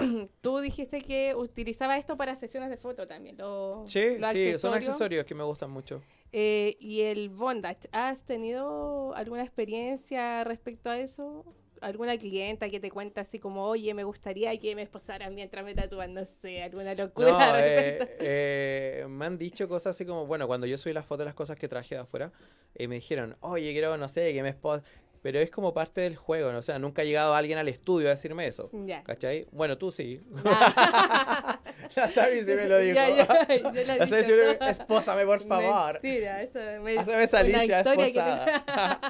tú 0.40 0.58
dijiste 0.60 1.00
que 1.00 1.34
utilizaba 1.34 1.96
esto 1.96 2.16
para 2.16 2.36
sesiones 2.36 2.70
de 2.70 2.76
foto 2.76 3.06
también. 3.06 3.36
lo- 3.36 3.82
Sí, 3.86 4.16
los 4.18 4.30
sí, 4.32 4.58
son 4.58 4.74
accesorios 4.74 5.24
que 5.24 5.34
me 5.34 5.44
gustan 5.44 5.70
mucho. 5.70 6.02
Eh, 6.32 6.76
y 6.80 7.00
el 7.02 7.28
bondage, 7.28 7.88
¿has 7.92 8.22
tenido 8.24 9.14
alguna 9.14 9.42
experiencia 9.42 10.44
respecto 10.44 10.88
a 10.90 10.98
eso? 10.98 11.44
¿Alguna 11.80 12.18
clienta 12.18 12.68
que 12.68 12.78
te 12.78 12.90
cuenta 12.90 13.22
así 13.22 13.38
como, 13.38 13.64
oye, 13.66 13.94
me 13.94 14.04
gustaría 14.04 14.56
que 14.60 14.76
me 14.76 14.82
esposaran 14.82 15.34
mientras 15.34 15.64
me 15.64 15.74
tatúan? 15.74 16.12
No 16.12 16.24
sé, 16.26 16.62
alguna 16.62 16.94
locura. 16.94 17.30
No, 17.30 17.38
eh, 17.58 18.16
eh, 18.20 19.06
me 19.08 19.24
han 19.26 19.38
dicho 19.38 19.66
cosas 19.66 19.96
así 19.96 20.04
como, 20.04 20.26
bueno, 20.26 20.46
cuando 20.46 20.66
yo 20.66 20.76
subí 20.76 20.92
las 20.92 21.06
fotos 21.06 21.20
de 21.20 21.24
las 21.26 21.34
cosas 21.34 21.56
que 21.58 21.68
traje 21.68 21.94
de 21.94 22.02
afuera, 22.02 22.32
eh, 22.74 22.86
me 22.86 22.96
dijeron, 22.96 23.34
oye, 23.40 23.72
quiero, 23.72 23.96
no 23.96 24.08
sé, 24.08 24.32
que 24.32 24.42
me 24.42 24.50
espos... 24.50 24.82
Pero 25.22 25.38
es 25.38 25.50
como 25.50 25.74
parte 25.74 26.00
del 26.00 26.16
juego, 26.16 26.50
¿no? 26.50 26.58
O 26.58 26.62
sea, 26.62 26.78
nunca 26.78 27.02
ha 27.02 27.04
llegado 27.04 27.34
alguien 27.34 27.58
al 27.58 27.68
estudio 27.68 28.08
a 28.08 28.12
decirme 28.12 28.46
eso. 28.46 28.70
Ya. 28.86 29.02
¿Cachai? 29.04 29.46
Bueno, 29.52 29.76
tú 29.76 29.90
sí. 29.90 30.20
Ah. 30.46 31.60
La 31.96 32.08
Sari 32.08 32.40
sí 32.40 32.54
me 32.54 32.66
lo 32.68 32.78
dijo. 32.80 32.94
Ya, 32.94 33.08
ya, 33.10 33.46
yo 33.58 33.70
lo 33.70 33.94
La 33.96 34.06
Sari 34.06 34.22
sí 34.24 34.32
me 34.32 34.70
espósame, 34.70 35.26
por 35.26 35.42
favor. 35.46 36.00
Mentira, 36.02 36.42
eso 36.42 36.58
me- 36.82 36.98
Haceme 36.98 37.22
esa 37.22 37.38
Alicia 37.40 37.80
esposada. 37.80 38.62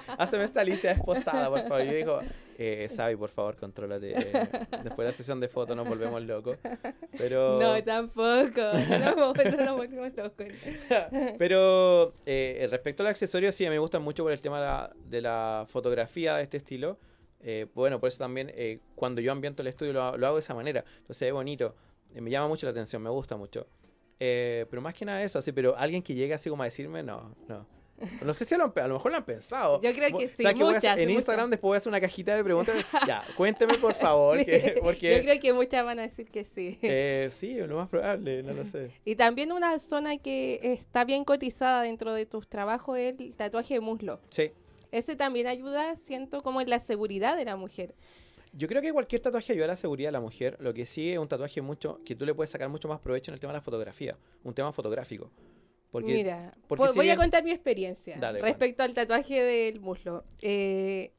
Haceme 0.19 0.45
esta 0.45 0.61
Alicia 0.63 0.91
esposada, 0.93 1.49
por 1.49 1.63
favor. 1.63 1.83
Y 1.83 1.87
yo 1.87 1.93
digo, 1.95 2.21
eh, 2.63 2.89
Sabi, 2.91 3.17
por 3.17 3.31
favor, 3.31 3.57
contrólate. 3.57 4.09
después 4.85 4.99
de 4.99 5.05
la 5.05 5.13
sesión 5.13 5.41
de 5.41 5.49
fotos 5.49 5.75
nos 5.75 5.89
volvemos 5.89 6.23
locos. 6.23 6.59
Pero, 7.17 7.59
No, 7.59 7.83
tampoco. 7.83 8.61
No, 8.61 9.33
no 9.35 9.65
nos 9.65 9.77
volvimos 9.77 10.15
locos. 10.15 10.47
pero 11.39 12.13
eh, 12.27 12.67
respecto 12.71 13.03
al 13.03 13.09
accesorio, 13.09 13.51
sí, 13.51 13.67
me 13.69 13.79
gustan 13.79 14.03
mucho 14.03 14.23
por 14.23 14.33
el 14.33 14.41
tema 14.41 14.61
de 14.61 14.67
la, 14.67 14.93
de 15.09 15.21
la 15.23 15.65
fotografía 15.69 16.37
de 16.37 16.43
este 16.43 16.59
estilo. 16.59 16.99
Eh, 17.43 17.67
bueno, 17.75 17.99
por 17.99 18.09
eso 18.09 18.19
también 18.19 18.53
eh, 18.55 18.81
cuando 18.95 19.23
yo 19.23 19.33
ambiento 19.33 19.63
el 19.63 19.69
estudio 19.69 19.95
lo, 19.95 20.19
lo 20.19 20.27
hago 20.27 20.37
de 20.37 20.41
esa 20.41 20.55
manera. 20.55 20.85
Entonces 20.99 21.23
es 21.23 21.33
bonito. 21.33 21.75
Eh, 22.15 22.21
me 22.21 22.31
llama 22.31 22.49
mucho 22.49 22.67
la 22.67 22.73
atención, 22.73 23.03
me 23.03 23.11
gusta 23.11 23.37
mucho. 23.37 23.67
Eh, 24.19 24.67
pero 24.69 24.83
más 24.83 24.93
que 24.93 25.07
nada 25.07 25.23
eso, 25.23 25.39
así, 25.39 25.51
pero 25.51 25.75
alguien 25.79 26.03
que 26.03 26.15
llegue 26.15 26.35
así 26.35 26.51
como 26.51 26.63
a 26.63 26.67
decirme, 26.67 27.03
no, 27.03 27.35
no. 27.49 27.67
No 28.23 28.33
sé 28.35 28.45
si 28.45 28.57
lo 28.57 28.73
a 28.75 28.89
lo 28.89 28.95
mejor 28.95 29.11
lo 29.13 29.19
han 29.19 29.25
pensado. 29.25 29.81
Yo 29.83 29.93
creo 29.93 30.17
que 30.17 30.29
sí, 30.29 30.43
¿sabes 30.43 30.59
qué 30.59 30.65
voy 30.65 30.75
a 30.75 30.79
hacer? 30.79 30.91
muchas, 30.91 30.99
En 30.99 31.09
muchas. 31.09 31.19
Instagram 31.21 31.51
después 31.51 31.69
voy 31.69 31.75
a 31.75 31.79
hacer 31.79 31.91
una 31.91 32.01
cajita 32.01 32.35
de 32.37 32.45
preguntas. 32.45 32.77
ya, 33.07 33.23
cuénteme 33.37 33.79
por 33.79 33.95
favor. 33.95 34.39
Sí, 34.39 34.45
que- 34.45 34.79
porque 34.83 35.17
Yo 35.17 35.23
creo 35.23 35.41
que 35.41 35.53
muchas 35.53 35.85
van 35.85 35.99
a 35.99 36.03
decir 36.03 36.31
que 36.31 36.45
sí. 36.45 36.79
eh, 36.83 37.29
sí, 37.33 37.55
lo 37.55 37.77
más 37.77 37.89
probable, 37.89 38.43
no 38.43 38.53
lo 38.53 38.65
sé. 38.65 38.91
Y 39.05 39.17
también 39.17 39.53
una 39.53 39.79
zona 39.79 40.17
que 40.19 40.61
está 40.63 41.05
bien 41.05 41.25
cotizada 41.25 41.83
dentro 41.83 42.13
de 42.15 42.27
tus 42.27 42.49
trabajos 42.49 42.99
es 42.99 43.15
el 43.21 43.35
tatuaje 43.37 43.75
de 43.75 43.81
muslo. 43.81 44.21
Sí. 44.31 44.51
Ese 44.93 45.15
también 45.17 45.47
ayuda, 45.47 45.95
siento, 45.97 46.43
como 46.43 46.61
en 46.61 46.69
la 46.69 46.81
seguridad 46.81 47.37
de 47.37 47.45
la 47.45 47.57
mujer. 47.57 47.95
Yo 48.53 48.67
creo 48.67 48.83
que 48.83 48.93
cualquier 48.93 49.23
tatuaje 49.23 49.53
ayuda 49.53 49.67
a 49.67 49.69
la 49.69 49.77
seguridad 49.77 50.09
de 50.09 50.13
la 50.13 50.21
mujer. 50.21 50.57
Lo 50.59 50.75
que 50.75 50.85
sí 50.85 51.13
es 51.13 51.19
un 51.19 51.29
tatuaje 51.29 51.61
mucho 51.63 52.01
que 52.05 52.17
tú 52.17 52.27
le 52.27 52.35
puedes 52.35 52.51
sacar 52.51 52.69
mucho 52.69 52.89
más 52.89 52.99
provecho 52.99 53.31
en 53.31 53.35
el 53.35 53.41
tema 53.41 53.53
de 53.53 53.59
la 53.59 53.63
fotografía, 53.63 54.17
un 54.43 54.53
tema 54.53 54.73
fotográfico. 54.73 55.31
Porque 55.91 56.13
Mira, 56.13 56.55
porque 56.69 56.85
vo- 56.85 56.93
si 56.93 56.99
voy 56.99 57.11
a 57.11 57.17
contar 57.17 57.43
mi 57.43 57.51
experiencia 57.51 58.17
Dale, 58.19 58.41
respecto 58.41 58.83
al 58.83 58.95
tatuaje 58.95 59.43
del 59.43 59.81
muslo. 59.81 60.25
Eh, 60.41 61.13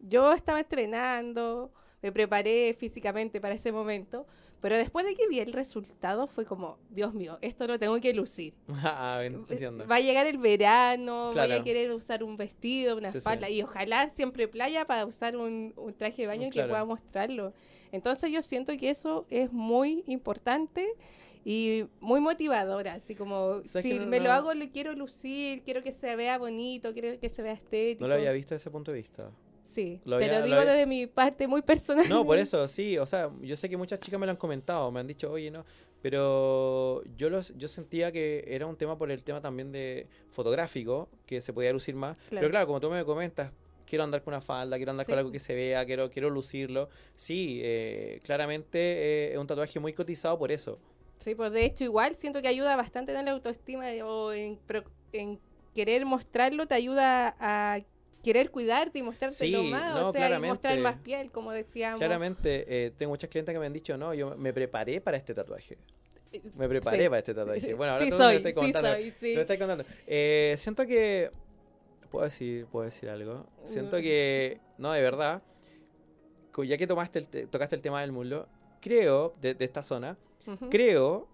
yo 0.00 0.32
estaba 0.32 0.60
entrenando, 0.60 1.72
me 2.02 2.12
preparé 2.12 2.74
físicamente 2.74 3.40
para 3.40 3.54
ese 3.54 3.72
momento, 3.72 4.26
pero 4.60 4.76
después 4.76 5.04
de 5.04 5.14
que 5.16 5.26
vi 5.28 5.40
el 5.40 5.52
resultado 5.52 6.28
fue 6.28 6.44
como, 6.44 6.78
Dios 6.88 7.14
mío, 7.14 7.38
esto 7.40 7.66
lo 7.66 7.78
tengo 7.80 8.00
que 8.00 8.12
lucir. 8.14 8.54
Ah, 8.84 9.20
entiendo. 9.24 9.86
Va 9.88 9.96
a 9.96 10.00
llegar 10.00 10.26
el 10.26 10.38
verano, 10.38 11.30
voy 11.32 11.50
a 11.52 11.62
querer 11.62 11.90
usar 11.92 12.22
un 12.22 12.36
vestido, 12.36 12.96
una 12.96 13.10
Sí, 13.10 13.18
sí. 13.18 13.24
falda, 13.24 13.50
y 13.50 13.62
ojalá 13.62 14.08
siempre 14.08 14.46
playa 14.48 14.84
para 14.86 15.04
usar 15.04 15.36
un, 15.36 15.72
un 15.76 15.94
traje 15.94 16.22
de 16.22 16.28
baño 16.28 16.48
Claro. 16.50 16.68
que 16.68 16.70
pueda 16.70 16.84
mostrarlo. 16.84 17.52
Entonces 17.90 18.30
yo 18.30 18.40
siento 18.42 18.72
que 18.76 18.90
eso 18.90 19.26
es 19.30 19.52
muy 19.52 20.04
importante 20.06 20.88
y 21.44 21.84
muy 22.00 22.20
motivadora, 22.20 22.94
así 22.94 23.14
como 23.14 23.62
¿Sabes 23.64 23.82
si 23.82 23.98
no- 23.98 24.06
me 24.06 24.20
lo 24.20 24.30
hago, 24.32 24.54
lo 24.54 24.68
quiero 24.70 24.92
lucir, 24.94 25.62
quiero 25.64 25.82
que 25.82 25.92
se 25.92 26.14
vea 26.16 26.38
bonito, 26.38 26.92
quiero 26.92 27.18
que 27.18 27.28
se 27.28 27.42
vea 27.42 27.52
estético. 27.54 28.02
No 28.02 28.08
lo 28.08 28.14
había 28.14 28.32
visto 28.32 28.54
desde 28.54 28.62
ese 28.64 28.70
punto 28.70 28.90
de 28.92 28.98
vista. 28.98 29.30
Sí, 29.64 30.00
Lo 30.04 30.18
te 30.18 30.24
había- 30.26 30.34
lo 30.34 30.40
lo 30.40 30.46
digo 30.46 30.58
había- 30.58 30.72
desde 30.72 30.86
mi 30.86 31.06
parte 31.06 31.46
muy 31.48 31.62
personal. 31.62 32.06
No, 32.08 32.24
por 32.26 32.36
eso, 32.38 32.68
sí, 32.68 32.98
o 32.98 33.06
sea, 33.06 33.30
yo 33.40 33.56
sé 33.56 33.68
que 33.70 33.76
muchas 33.76 34.00
chicas 34.00 34.20
me 34.20 34.26
lo 34.26 34.30
han 34.32 34.36
comentado, 34.36 34.90
me 34.92 35.00
han 35.00 35.06
dicho, 35.06 35.30
oye, 35.32 35.50
no, 35.50 35.64
pero 36.02 37.02
yo 37.16 37.30
los, 37.30 37.56
yo 37.56 37.68
sentía 37.68 38.12
que 38.12 38.44
era 38.46 38.66
un 38.66 38.76
tema 38.76 38.98
por 38.98 39.10
el 39.10 39.22
tema 39.24 39.40
también 39.40 39.72
de 39.72 40.06
fotográfico, 40.30 41.08
que 41.26 41.40
se 41.40 41.52
podía 41.52 41.72
lucir 41.72 41.94
más. 41.94 42.16
Claro. 42.28 42.40
Pero 42.40 42.50
claro, 42.50 42.66
como 42.66 42.80
tú 42.80 42.90
me 42.90 43.04
comentas, 43.04 43.50
quiero 43.86 44.04
andar 44.04 44.22
con 44.22 44.34
una 44.34 44.40
falda, 44.40 44.76
quiero 44.76 44.90
andar 44.90 45.06
Sí. 45.06 45.12
con 45.12 45.18
algo 45.18 45.32
que 45.32 45.38
se 45.38 45.54
vea, 45.54 45.84
quiero, 45.86 46.10
quiero 46.10 46.28
lucirlo. 46.30 46.88
Sí, 47.14 47.60
eh, 47.62 48.20
claramente 48.24 48.78
eh, 48.78 49.32
es 49.32 49.38
un 49.38 49.46
tatuaje 49.46 49.78
muy 49.80 49.92
cotizado 49.92 50.38
por 50.38 50.52
eso. 50.52 50.78
Sí, 51.22 51.34
pues 51.34 51.52
de 51.52 51.64
hecho 51.64 51.84
igual 51.84 52.14
siento 52.14 52.42
que 52.42 52.48
ayuda 52.48 52.76
bastante 52.76 53.14
en 53.16 53.24
la 53.24 53.30
autoestima 53.32 53.86
de- 53.86 54.02
o 54.02 54.32
en, 54.32 54.58
querer 55.74 56.04
mostrarlo, 56.04 56.66
te 56.66 56.74
ayuda 56.74 57.36
a 57.38 57.80
querer 58.22 58.50
cuidarte 58.50 58.98
y 58.98 59.02
mostrártelo 59.02 59.62
Sí, 59.62 59.70
más, 59.70 59.94
no, 59.94 60.08
o 60.08 60.12
sea, 60.12 60.38
y 60.38 60.40
mostrar 60.40 60.78
más 60.78 60.96
piel, 60.98 61.30
como 61.30 61.50
decíamos. 61.52 61.98
Claramente, 61.98 62.64
eh, 62.68 62.90
tengo 62.96 63.10
muchas 63.10 63.28
clientes 63.30 63.52
que 63.52 63.58
me 63.58 63.66
han 63.66 63.72
dicho, 63.72 63.96
no, 63.96 64.14
yo 64.14 64.36
me 64.36 64.52
preparé 64.52 65.00
para 65.00 65.16
este 65.16 65.34
tatuaje. 65.34 65.78
Me 66.54 66.68
preparé 66.68 67.02
Sí. 67.04 67.08
para 67.08 67.18
este 67.18 67.34
tatuaje. 67.34 67.74
Bueno, 67.76 67.92
ahora 67.94 68.04
sí 68.04 68.10
tú 68.10 68.16
me 68.16 68.22
soy, 68.24 68.36
estás 68.36 68.50
sí 68.52 68.54
contando. 68.54 68.90
soy, 68.92 69.10
sí. 69.12 69.34
Lo 69.34 69.40
estás 69.40 69.58
contando. 69.58 69.84
Eh, 70.06 70.54
siento 70.58 70.86
que. 70.86 71.30
Puedo 72.10 72.24
decir, 72.26 72.66
puedo 72.66 72.84
decir 72.84 73.08
algo. 73.10 73.46
Siento 73.64 73.98
Mm. 73.98 74.02
que. 74.02 74.60
No, 74.78 74.92
de 74.92 75.02
verdad. 75.02 75.42
Ya 76.64 76.76
que 76.76 76.86
tomaste 76.86 77.18
el 77.18 77.48
tocaste 77.48 77.76
el 77.76 77.82
tema 77.82 78.02
del 78.02 78.12
muslo, 78.12 78.46
creo, 78.80 79.34
de, 79.40 79.54
de 79.54 79.64
esta 79.64 79.82
zona, 79.82 80.16
Creo, 80.70 81.28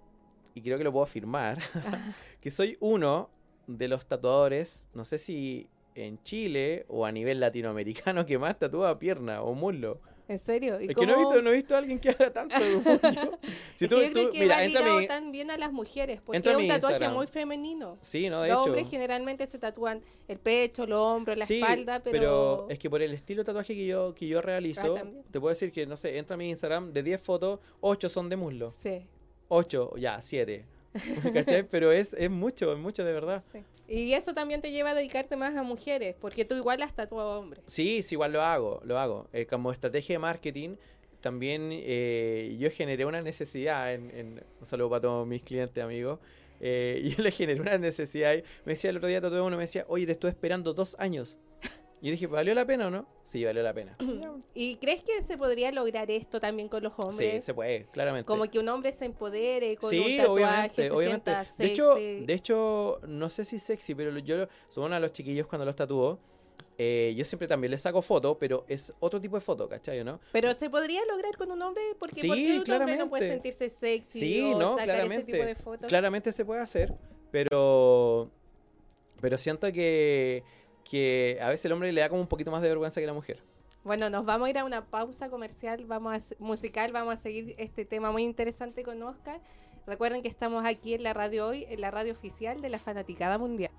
y 0.55 0.62
creo 0.62 0.79
que 0.79 0.85
lo 0.85 0.92
puedo 0.92 1.05
afirmar, 1.05 1.59
que 2.40 2.51
soy 2.51 2.77
uno 2.81 3.31
de 3.66 3.88
los 3.88 4.07
tatuadores, 4.07 4.88
no 4.94 5.05
sé 5.05 5.18
si 5.18 5.68
en 5.94 6.23
Chile 6.23 6.85
o 6.88 7.05
a 7.05 7.12
nivel 7.12 7.40
latinoamericano, 7.40 8.25
que 8.27 8.38
más 8.38 8.59
tatúa 8.59 8.99
pierna 8.99 9.42
o 9.42 9.55
muslo. 9.55 10.01
¿En 10.29 10.38
serio? 10.38 10.79
¿Y 10.79 10.88
Es 10.91 10.95
que 10.95 11.07
no 11.07 11.12
he, 11.12 11.14
cómo- 11.14 11.29
visto, 11.31 11.43
no 11.43 11.51
he 11.51 11.55
visto 11.57 11.75
a 11.75 11.79
alguien 11.79 11.99
que 11.99 12.11
haga 12.11 12.31
tanto 12.31 12.55
muslo. 12.85 13.38
Si 13.77 13.85
Es 13.87 13.91
tú- 13.91 13.97
que 13.97 14.07
yo 14.07 14.12
creo 14.12 14.27
tú- 14.27 14.33
que 14.33 14.41
mira, 14.41 14.57
va 14.57 14.62
ligado 14.64 14.99
mi- 14.99 15.07
también 15.07 15.51
a 15.51 15.57
las 15.57 15.73
mujeres, 15.73 16.21
porque 16.21 16.37
entra 16.37 16.53
es 16.53 16.59
un 16.59 16.69
tatuaje 16.69 16.95
Instagram. 16.97 17.14
muy 17.17 17.27
femenino. 17.27 17.99
Sí, 18.03 18.29
no, 18.29 18.43
de 18.43 18.51
Los 18.51 18.59
hecho. 18.59 18.64
hombres 18.71 18.91
generalmente 18.91 19.47
se 19.47 19.59
tatúan 19.59 20.03
el 20.29 20.38
pecho, 20.38 20.87
los 20.87 21.01
hombros, 21.01 21.38
la 21.38 21.47
Sí, 21.47 21.61
espalda, 21.61 22.01
pero... 22.01 22.67
es 22.69 22.79
que 22.79 22.91
por 22.91 23.01
el 23.01 23.12
estilo 23.14 23.41
de 23.43 23.47
tatuaje 23.47 23.75
que 23.75 23.87
yo, 23.87 24.14
que 24.14 24.27
yo 24.29 24.43
realizo, 24.43 24.97
Ah, 24.99 25.05
te 25.31 25.41
puedo 25.41 25.49
decir 25.49 25.72
que, 25.72 25.87
no 25.87 25.97
sé, 25.97 26.18
entra 26.18 26.35
a 26.35 26.37
mi 26.37 26.51
Instagram, 26.51 26.93
de 26.93 27.03
10 27.03 27.20
fotos, 27.22 27.61
8 27.81 28.09
son 28.11 28.29
de 28.29 28.37
muslo. 28.37 28.70
Sí. 28.83 29.07
8, 29.49 29.95
ya, 29.97 30.20
7. 30.20 30.66
¿Cachai? 31.32 31.62
Pero 31.68 31.93
es, 31.93 32.14
es 32.14 32.30
mucho, 32.30 32.72
es 32.72 32.78
mucho 32.78 33.05
de 33.05 33.12
verdad. 33.12 33.43
Sí. 33.53 33.64
Y 33.89 34.12
eso 34.12 34.34
también 34.34 34.61
te 34.61 34.70
lleva 34.70 34.91
a 34.91 34.95
dedicarte 34.95 35.36
más 35.36 35.57
a 35.57 35.62
mujeres, 35.62 36.14
porque 36.20 36.45
tú 36.45 36.55
igual 36.57 36.82
has 36.82 36.95
tatuado 36.95 37.32
a 37.32 37.39
hombres. 37.39 37.62
Sí, 37.66 38.03
sí, 38.03 38.14
igual 38.16 38.32
lo 38.32 38.43
hago, 38.43 38.80
lo 38.84 38.99
hago. 38.99 39.28
Eh, 39.32 39.47
como 39.47 39.72
estrategia 39.72 40.14
de 40.16 40.18
marketing, 40.18 40.76
también 41.20 41.70
eh, 41.72 42.57
yo 42.61 42.70
generé 42.70 43.05
una 43.07 43.22
necesidad, 43.22 43.93
en, 43.95 44.11
en- 44.11 44.45
un 44.61 44.66
saludo 44.66 44.91
para 44.91 45.01
todos 45.03 45.26
mis 45.26 45.43
clientes, 45.43 45.82
amigos. 45.82 46.18
eh, 46.61 47.01
yo 47.16 47.22
le 47.22 47.30
generé 47.30 47.61
una 47.61 47.78
necesidad. 47.78 48.34
Me 48.66 48.72
decía 48.72 48.91
el 48.91 48.97
otro 48.99 49.09
día, 49.09 49.20
tatué 49.20 49.41
uno, 49.41 49.57
me 49.57 49.62
decía, 49.62 49.84
oye, 49.89 50.05
te 50.07 50.12
estuve 50.12 50.30
esperando 50.30 50.74
dos 50.74 50.95
años. 50.99 51.39
Y 52.01 52.11
dije, 52.12 52.26
¿valió 52.28 52.55
la 52.55 52.64
pena 52.64 52.86
o 52.86 52.90
no? 52.90 53.07
Sí, 53.24 53.44
valió 53.44 53.62
la 53.62 53.74
pena. 53.74 53.96
¿Y 54.55 54.76
crees 54.76 55.03
que 55.03 55.20
se 55.22 55.36
podría 55.36 55.72
lograr 55.72 56.11
esto 56.11 56.38
también 56.40 56.68
con 56.68 56.82
los 56.82 56.92
Sí, 56.92 57.03
hombres? 57.03 57.44
se 57.44 57.55
puede, 57.55 57.86
claramente. 57.86 58.26
Como 58.26 58.49
que 58.49 58.59
un 58.61 58.68
hombre 58.68 58.92
se 58.92 59.05
empodere 59.07 59.76
con 59.76 59.90
Sí, 59.90 59.99
un 59.99 60.16
tatuaje, 60.16 60.28
obviamente, 60.30 60.82
se 60.82 60.90
obviamente. 60.92 61.30
De 61.59 61.66
hecho, 61.66 61.94
de 61.96 62.32
hecho, 62.34 63.01
no 63.07 63.28
sé 63.30 63.44
si 63.44 63.59
sexy, 63.59 63.94
pero 63.94 64.16
yo 64.18 64.46
uno 64.76 64.94
de 64.94 65.01
los 65.01 65.12
chiquillos 65.12 65.46
cuando 65.49 65.64
los 65.64 65.74
tatúo. 65.74 66.18
eh, 66.80 67.12
yo 67.16 67.24
siempre 67.24 67.49
también 67.49 67.72
les 67.72 67.80
saco 67.80 68.01
foto, 68.03 68.38
pero 68.38 68.64
es 68.68 68.94
otro 69.01 69.20
tipo 69.20 69.34
de 69.36 69.40
foto, 69.40 69.68
¿cachai? 69.68 70.05
¿no? 70.05 70.20
Pero 70.30 70.55
se 70.55 70.70
podría 70.70 71.01
lograr 71.07 71.36
con 71.36 71.51
un 71.51 71.61
hombre 71.61 71.82
porque 71.99 72.20
Sí, 72.20 72.28
¿por 72.28 72.36
qué 72.36 72.61
un 72.72 72.80
hombre 72.80 72.96
no 72.96 73.09
puede 73.09 73.26
sentirse 73.28 73.68
sexy 73.68 74.18
Sí, 74.20 74.40
o 74.55 74.59
no, 74.59 74.70
sacar 74.76 74.82
ese 74.82 74.92
claramente. 74.92 75.32
tipo 75.32 75.44
de 75.44 75.55
fotos? 75.57 75.88
Claramente 75.88 76.30
se 76.30 76.44
puede 76.44 76.61
hacer, 76.61 76.94
pero 77.32 78.30
pero 79.20 79.36
siento 79.36 79.72
que, 79.72 80.44
que 80.89 81.39
a 81.41 81.49
veces 81.49 81.66
el 81.66 81.72
hombre 81.72 81.93
le 81.93 82.01
da 82.01 82.09
como 82.09 82.20
un 82.20 82.26
poquito 82.26 82.51
más 82.51 82.62
de 82.62 82.68
vergüenza 82.68 83.01
que 83.01 83.07
la 83.07 83.12
mujer. 83.12 83.43
Bueno, 83.84 84.11
nos 84.11 84.24
vamos 84.24 84.47
a 84.47 84.51
ir 84.51 84.59
a 84.59 84.64
una 84.64 84.84
pausa 84.84 85.28
comercial, 85.28 85.84
vamos 85.86 86.14
a, 86.14 86.34
musical, 86.39 86.93
vamos 86.93 87.14
a 87.14 87.16
seguir 87.16 87.55
este 87.59 87.84
tema 87.84 88.11
muy 88.11 88.22
interesante 88.22 88.82
con 88.82 89.03
Oscar. 89.03 89.41
Recuerden 89.86 90.22
que 90.22 90.28
estamos 90.28 90.64
aquí 90.64 90.95
en 90.95 91.03
la 91.03 91.14
radio 91.14 91.47
hoy, 91.47 91.66
en 91.68 91.80
la 91.80 91.91
radio 91.91 92.12
oficial 92.12 92.61
de 92.61 92.68
la 92.68 92.78
Fanaticada 92.78 93.39
Mundial. 93.39 93.70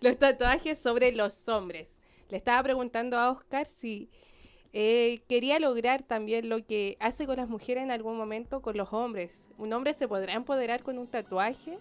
Los 0.00 0.18
tatuajes 0.18 0.78
sobre 0.78 1.12
los 1.12 1.48
hombres. 1.48 1.94
Le 2.28 2.36
estaba 2.36 2.62
preguntando 2.62 3.18
a 3.18 3.30
Oscar 3.30 3.66
si 3.66 4.10
eh, 4.72 5.22
quería 5.28 5.58
lograr 5.58 6.02
también 6.02 6.48
lo 6.48 6.64
que 6.64 6.96
hace 7.00 7.26
con 7.26 7.36
las 7.36 7.48
mujeres 7.48 7.84
en 7.84 7.90
algún 7.90 8.16
momento 8.16 8.62
con 8.62 8.76
los 8.76 8.92
hombres. 8.92 9.46
¿Un 9.58 9.72
hombre 9.72 9.94
se 9.94 10.08
podrá 10.08 10.34
empoderar 10.34 10.82
con 10.82 10.98
un 10.98 11.06
tatuaje? 11.06 11.78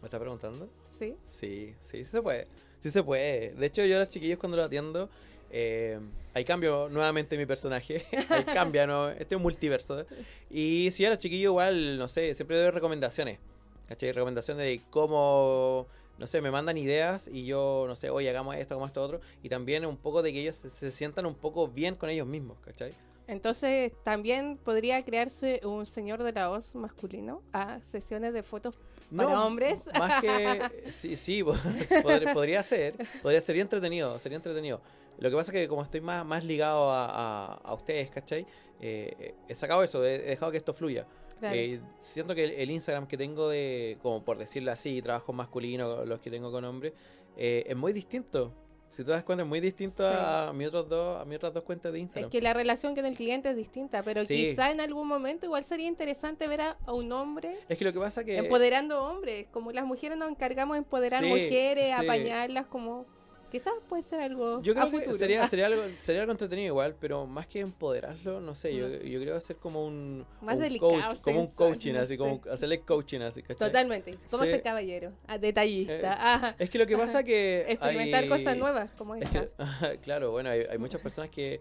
¿Me 0.00 0.06
está 0.06 0.18
preguntando? 0.18 0.68
Sí. 0.98 1.16
Sí, 1.24 1.74
sí, 1.80 1.98
sí 1.98 2.04
se 2.04 2.22
puede. 2.22 2.48
Sí 2.86 2.92
se 2.92 3.02
puede. 3.02 3.50
De 3.50 3.66
hecho, 3.66 3.84
yo 3.84 3.96
a 3.96 3.98
los 3.98 4.08
chiquillos 4.10 4.38
cuando 4.38 4.56
los 4.56 4.66
atiendo, 4.66 5.10
eh, 5.50 5.98
ahí 6.34 6.44
cambio 6.44 6.88
nuevamente 6.88 7.36
mi 7.36 7.44
personaje. 7.44 8.06
ahí 8.28 8.44
cambia, 8.44 8.86
¿no? 8.86 9.08
Este 9.08 9.34
es 9.34 9.36
un 9.36 9.42
multiverso. 9.42 10.06
Y 10.48 10.92
sí, 10.92 11.04
a 11.04 11.10
los 11.10 11.18
chiquillos 11.18 11.50
igual, 11.50 11.98
no 11.98 12.06
sé, 12.06 12.32
siempre 12.34 12.56
doy 12.56 12.70
recomendaciones. 12.70 13.40
¿Cachai? 13.88 14.12
Recomendaciones 14.12 14.64
de 14.64 14.80
cómo, 14.90 15.88
no 16.16 16.28
sé, 16.28 16.40
me 16.40 16.52
mandan 16.52 16.78
ideas 16.78 17.26
y 17.26 17.44
yo, 17.44 17.86
no 17.88 17.96
sé, 17.96 18.08
oye, 18.08 18.30
hagamos 18.30 18.54
esto, 18.54 18.74
hagamos 18.74 18.90
esto 18.90 19.02
otro. 19.02 19.20
Y 19.42 19.48
también 19.48 19.84
un 19.84 19.96
poco 19.96 20.22
de 20.22 20.32
que 20.32 20.42
ellos 20.42 20.54
se, 20.54 20.70
se 20.70 20.92
sientan 20.92 21.26
un 21.26 21.34
poco 21.34 21.66
bien 21.66 21.96
con 21.96 22.08
ellos 22.08 22.28
mismos, 22.28 22.56
¿cachai? 22.64 22.92
Entonces, 23.28 23.92
también 24.04 24.56
podría 24.56 25.04
crearse 25.04 25.60
un 25.64 25.86
señor 25.86 26.22
de 26.22 26.32
la 26.32 26.48
voz 26.48 26.74
masculino 26.74 27.42
a 27.52 27.80
sesiones 27.90 28.32
de 28.32 28.42
fotos 28.42 28.78
¿Para 29.14 29.44
hombres? 29.44 29.82
Más 29.98 30.20
que. 30.20 30.90
Sí, 30.90 31.16
sí, 31.16 31.44
podría, 32.02 32.32
podría 32.32 32.62
ser. 32.62 32.94
Podría 33.22 33.40
ser 33.40 33.56
entretenido. 33.58 34.18
Sería 34.18 34.36
entretenido. 34.36 34.80
Lo 35.18 35.30
que 35.30 35.36
pasa 35.36 35.52
es 35.52 35.60
que, 35.60 35.68
como 35.68 35.82
estoy 35.82 36.00
más, 36.00 36.26
más 36.26 36.44
ligado 36.44 36.90
a, 36.90 37.06
a, 37.06 37.54
a 37.54 37.74
ustedes, 37.74 38.10
¿cachai? 38.10 38.46
Eh, 38.80 39.34
he 39.48 39.54
sacado 39.54 39.82
eso, 39.82 40.04
he, 40.04 40.16
he 40.16 40.30
dejado 40.30 40.50
que 40.52 40.58
esto 40.58 40.72
fluya. 40.72 41.06
Claro. 41.38 41.54
Eh, 41.54 41.80
siento 42.00 42.34
que 42.34 42.44
el, 42.44 42.50
el 42.52 42.70
Instagram 42.70 43.06
que 43.06 43.16
tengo 43.16 43.48
de, 43.48 43.98
como 44.02 44.24
por 44.24 44.38
decirlo 44.38 44.72
así, 44.72 45.00
trabajo 45.02 45.32
masculino, 45.32 46.04
los 46.04 46.20
que 46.20 46.30
tengo 46.30 46.50
con 46.50 46.64
hombres, 46.64 46.92
eh, 47.36 47.64
es 47.66 47.76
muy 47.76 47.92
distinto. 47.92 48.52
Si 48.88 49.04
te 49.04 49.10
das 49.10 49.24
cuenta, 49.24 49.42
es 49.42 49.48
muy 49.48 49.60
distinto 49.60 50.08
Sí. 50.08 50.16
a, 50.18 50.52
mi 50.54 50.64
otros 50.64 50.88
dos, 50.88 51.20
a 51.20 51.24
mis 51.24 51.36
otras 51.36 51.52
dos 51.52 51.64
cuentas 51.64 51.92
de 51.92 51.98
Es 51.98 52.02
Instagram. 52.02 52.30
que 52.30 52.40
la 52.40 52.54
relación 52.54 52.94
con 52.94 53.04
el 53.04 53.14
cliente 53.16 53.50
es 53.50 53.56
distinta, 53.56 54.02
pero 54.02 54.24
Sí. 54.24 54.34
quizá 54.50 54.70
en 54.70 54.80
algún 54.80 55.06
momento 55.08 55.44
igual 55.44 55.64
sería 55.64 55.86
interesante 55.88 56.46
ver 56.46 56.60
a, 56.62 56.76
a 56.86 56.92
un 56.92 57.10
hombre 57.12 57.58
Es 57.68 57.76
que 57.76 57.84
lo 57.84 57.92
que 57.92 57.98
pasa 57.98 58.24
que... 58.24 58.38
empoderando 58.38 59.02
hombres. 59.04 59.48
Como 59.50 59.72
las 59.72 59.84
mujeres 59.84 60.16
nos 60.16 60.30
encargamos 60.30 60.74
de 60.76 60.78
empoderar 60.78 61.22
Sí, 61.22 61.28
mujeres, 61.28 61.92
apañarlas, 61.92 62.66
como 62.66 63.06
quizás 63.50 63.72
puede 63.88 64.02
ser 64.02 64.20
algo 64.20 64.60
Yo 64.62 64.72
a 64.72 64.74
creo 64.76 64.90
que 64.90 64.98
futuro. 64.98 65.16
sería, 65.16 65.46
sería, 65.48 65.66
algo, 65.66 65.82
sería 65.98 66.20
algo 66.22 66.32
entretenido 66.32 66.66
igual, 66.68 66.94
pero 67.00 67.26
más 67.26 67.46
que 67.46 67.60
empoderarlo, 67.60 68.40
no 68.40 68.54
sé, 68.54 68.74
yo, 68.74 68.88
yo 68.88 69.20
creo 69.20 69.36
hacer 69.36 69.56
como 69.56 69.84
un, 69.86 70.26
Más 70.40 70.56
un 70.56 70.60
delicado, 70.62 70.90
coach, 70.92 71.20
como 71.22 71.40
un 71.40 71.46
coaching, 71.54 71.92
no 71.94 72.00
así, 72.00 72.16
como 72.16 72.40
hacerle 72.50 72.80
coaching 72.80 73.20
así, 73.20 73.42
¿cachai? 73.42 73.56
Totalmente, 73.68 74.18
como 74.30 74.42
Sí. 74.44 74.50
ser 74.50 74.62
caballero, 74.62 75.12
ah, 75.26 75.38
detallista, 75.38 76.54
Eh, 76.58 76.64
Es 76.64 76.70
que 76.70 76.78
lo 76.78 76.86
que 76.86 76.96
pasa 76.96 77.22
que... 77.22 77.64
experimentar 77.68 78.22
hay- 78.24 78.28
cosas 78.28 78.56
nuevas 78.56 78.90
como 78.92 79.14
Es 79.16 79.28
que, 79.30 79.50
claro, 80.02 80.30
bueno, 80.32 80.50
hay, 80.50 80.60
hay 80.70 80.78
muchas 80.78 81.00
personas 81.00 81.30
que, 81.30 81.60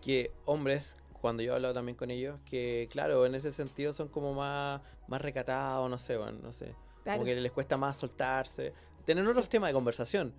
que 0.00 0.30
hombres, 0.44 0.96
cuando 1.20 1.42
yo 1.42 1.52
he 1.52 1.54
hablado 1.56 1.74
también 1.74 1.96
con 1.96 2.10
ellos, 2.10 2.38
que 2.44 2.88
claro, 2.90 3.26
en 3.26 3.34
ese 3.34 3.50
sentido 3.50 3.92
son 3.92 4.08
como 4.08 4.34
más, 4.34 4.80
más 5.08 5.20
recatados, 5.20 5.90
no 5.90 5.98
sé, 5.98 6.16
bueno, 6.16 6.38
no 6.42 6.52
sé. 6.52 6.74
Claro. 7.02 7.18
Como 7.20 7.24
que 7.26 7.36
les 7.36 7.52
cuesta 7.52 7.76
más 7.76 7.96
soltarse. 7.96 8.72
Tener 9.04 9.24
otros 9.26 9.48
temas 9.48 9.68
de 9.70 9.74
conversación. 9.74 10.32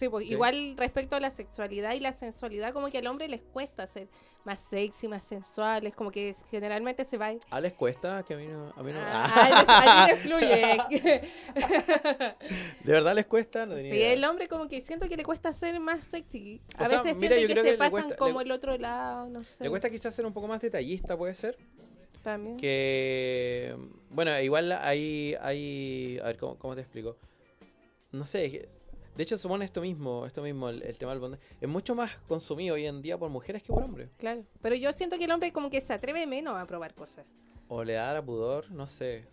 Sí, 0.00 0.08
pues 0.08 0.26
Sí. 0.26 0.32
igual 0.32 0.74
respecto 0.76 1.14
a 1.14 1.20
la 1.20 1.30
sexualidad 1.30 1.92
y 1.94 2.00
la 2.00 2.12
sensualidad, 2.14 2.72
como 2.72 2.88
que 2.90 2.98
al 2.98 3.06
hombre 3.06 3.28
les 3.28 3.42
cuesta 3.42 3.86
ser 3.86 4.08
más 4.44 4.58
sexy, 4.60 5.06
más 5.08 5.22
sensual, 5.22 5.86
es 5.86 5.94
como 5.94 6.10
que 6.10 6.34
generalmente 6.50 7.04
se 7.04 7.18
va... 7.18 7.32
¿A 7.50 7.60
les 7.60 7.74
cuesta? 7.74 8.22
Que 8.24 8.32
a 8.32 8.36
mí 8.38 8.46
no... 8.46 8.72
A 8.74 8.82
mí 8.82 8.90
no 8.92 8.98
Ah, 9.02 9.28
a 9.68 10.06
ti 10.06 10.12
le 10.12 10.16
fluye. 10.22 11.20
¿De 12.84 12.92
verdad 12.92 13.14
les 13.14 13.26
cuesta? 13.26 13.66
No 13.66 13.76
Sí, 13.76 13.82
idea. 13.82 14.12
el 14.14 14.24
hombre 14.24 14.48
como 14.48 14.66
que 14.68 14.80
siento 14.80 15.06
que 15.08 15.16
le 15.16 15.22
cuesta 15.24 15.52
ser 15.52 15.78
más 15.80 16.04
sexy. 16.06 16.60
A 16.76 16.84
O 16.84 16.86
sea, 16.86 17.02
veces 17.02 17.18
mira, 17.18 17.36
siente 17.36 17.54
que 17.54 17.62
se 17.62 17.76
pasan 17.76 17.90
cuesta- 17.90 18.16
como 18.16 18.38
le- 18.40 18.44
el 18.46 18.52
otro 18.52 18.76
lado, 18.78 19.28
no 19.28 19.44
sé. 19.44 19.62
Le 19.64 19.70
cuesta 19.70 19.90
quizás 19.90 20.14
ser 20.14 20.24
un 20.26 20.32
poco 20.32 20.48
más 20.48 20.60
detallista, 20.60 21.16
puede 21.16 21.34
ser. 21.34 21.56
también. 22.22 22.56
Que. 22.56 23.76
Bueno, 24.10 24.38
igual 24.40 24.72
hay. 24.72 25.36
hay 25.40 26.18
a 26.22 26.26
ver, 26.26 26.36
¿cómo, 26.38 26.58
cómo 26.58 26.74
te 26.74 26.80
explico? 26.82 27.16
No 28.12 28.24
sé. 28.26 28.68
De 29.16 29.22
hecho, 29.22 29.36
supone 29.36 29.64
esto 29.64 29.80
mismo, 29.80 30.24
esto 30.24 30.42
mismo, 30.42 30.68
el, 30.68 30.82
el 30.82 30.96
tema 30.96 31.12
del 31.12 31.20
bondage. 31.20 31.42
Es 31.60 31.68
mucho 31.68 31.94
más 31.94 32.16
consumido 32.28 32.74
hoy 32.76 32.86
en 32.86 33.02
día 33.02 33.18
por 33.18 33.28
mujeres 33.28 33.62
que 33.62 33.72
por 33.72 33.82
hombres. 33.82 34.08
Claro. 34.18 34.44
Pero 34.62 34.74
yo 34.76 34.92
siento 34.92 35.18
que 35.18 35.24
el 35.24 35.30
hombre 35.30 35.52
como 35.52 35.68
que 35.68 35.80
se 35.80 35.92
atreve 35.92 36.26
menos 36.26 36.56
a 36.56 36.66
probar 36.66 36.94
cosas. 36.94 37.26
O 37.68 37.84
le 37.84 37.94
da 37.94 38.14
la 38.14 38.22
pudor, 38.22 38.70
no 38.70 38.88
sé. 38.88 39.24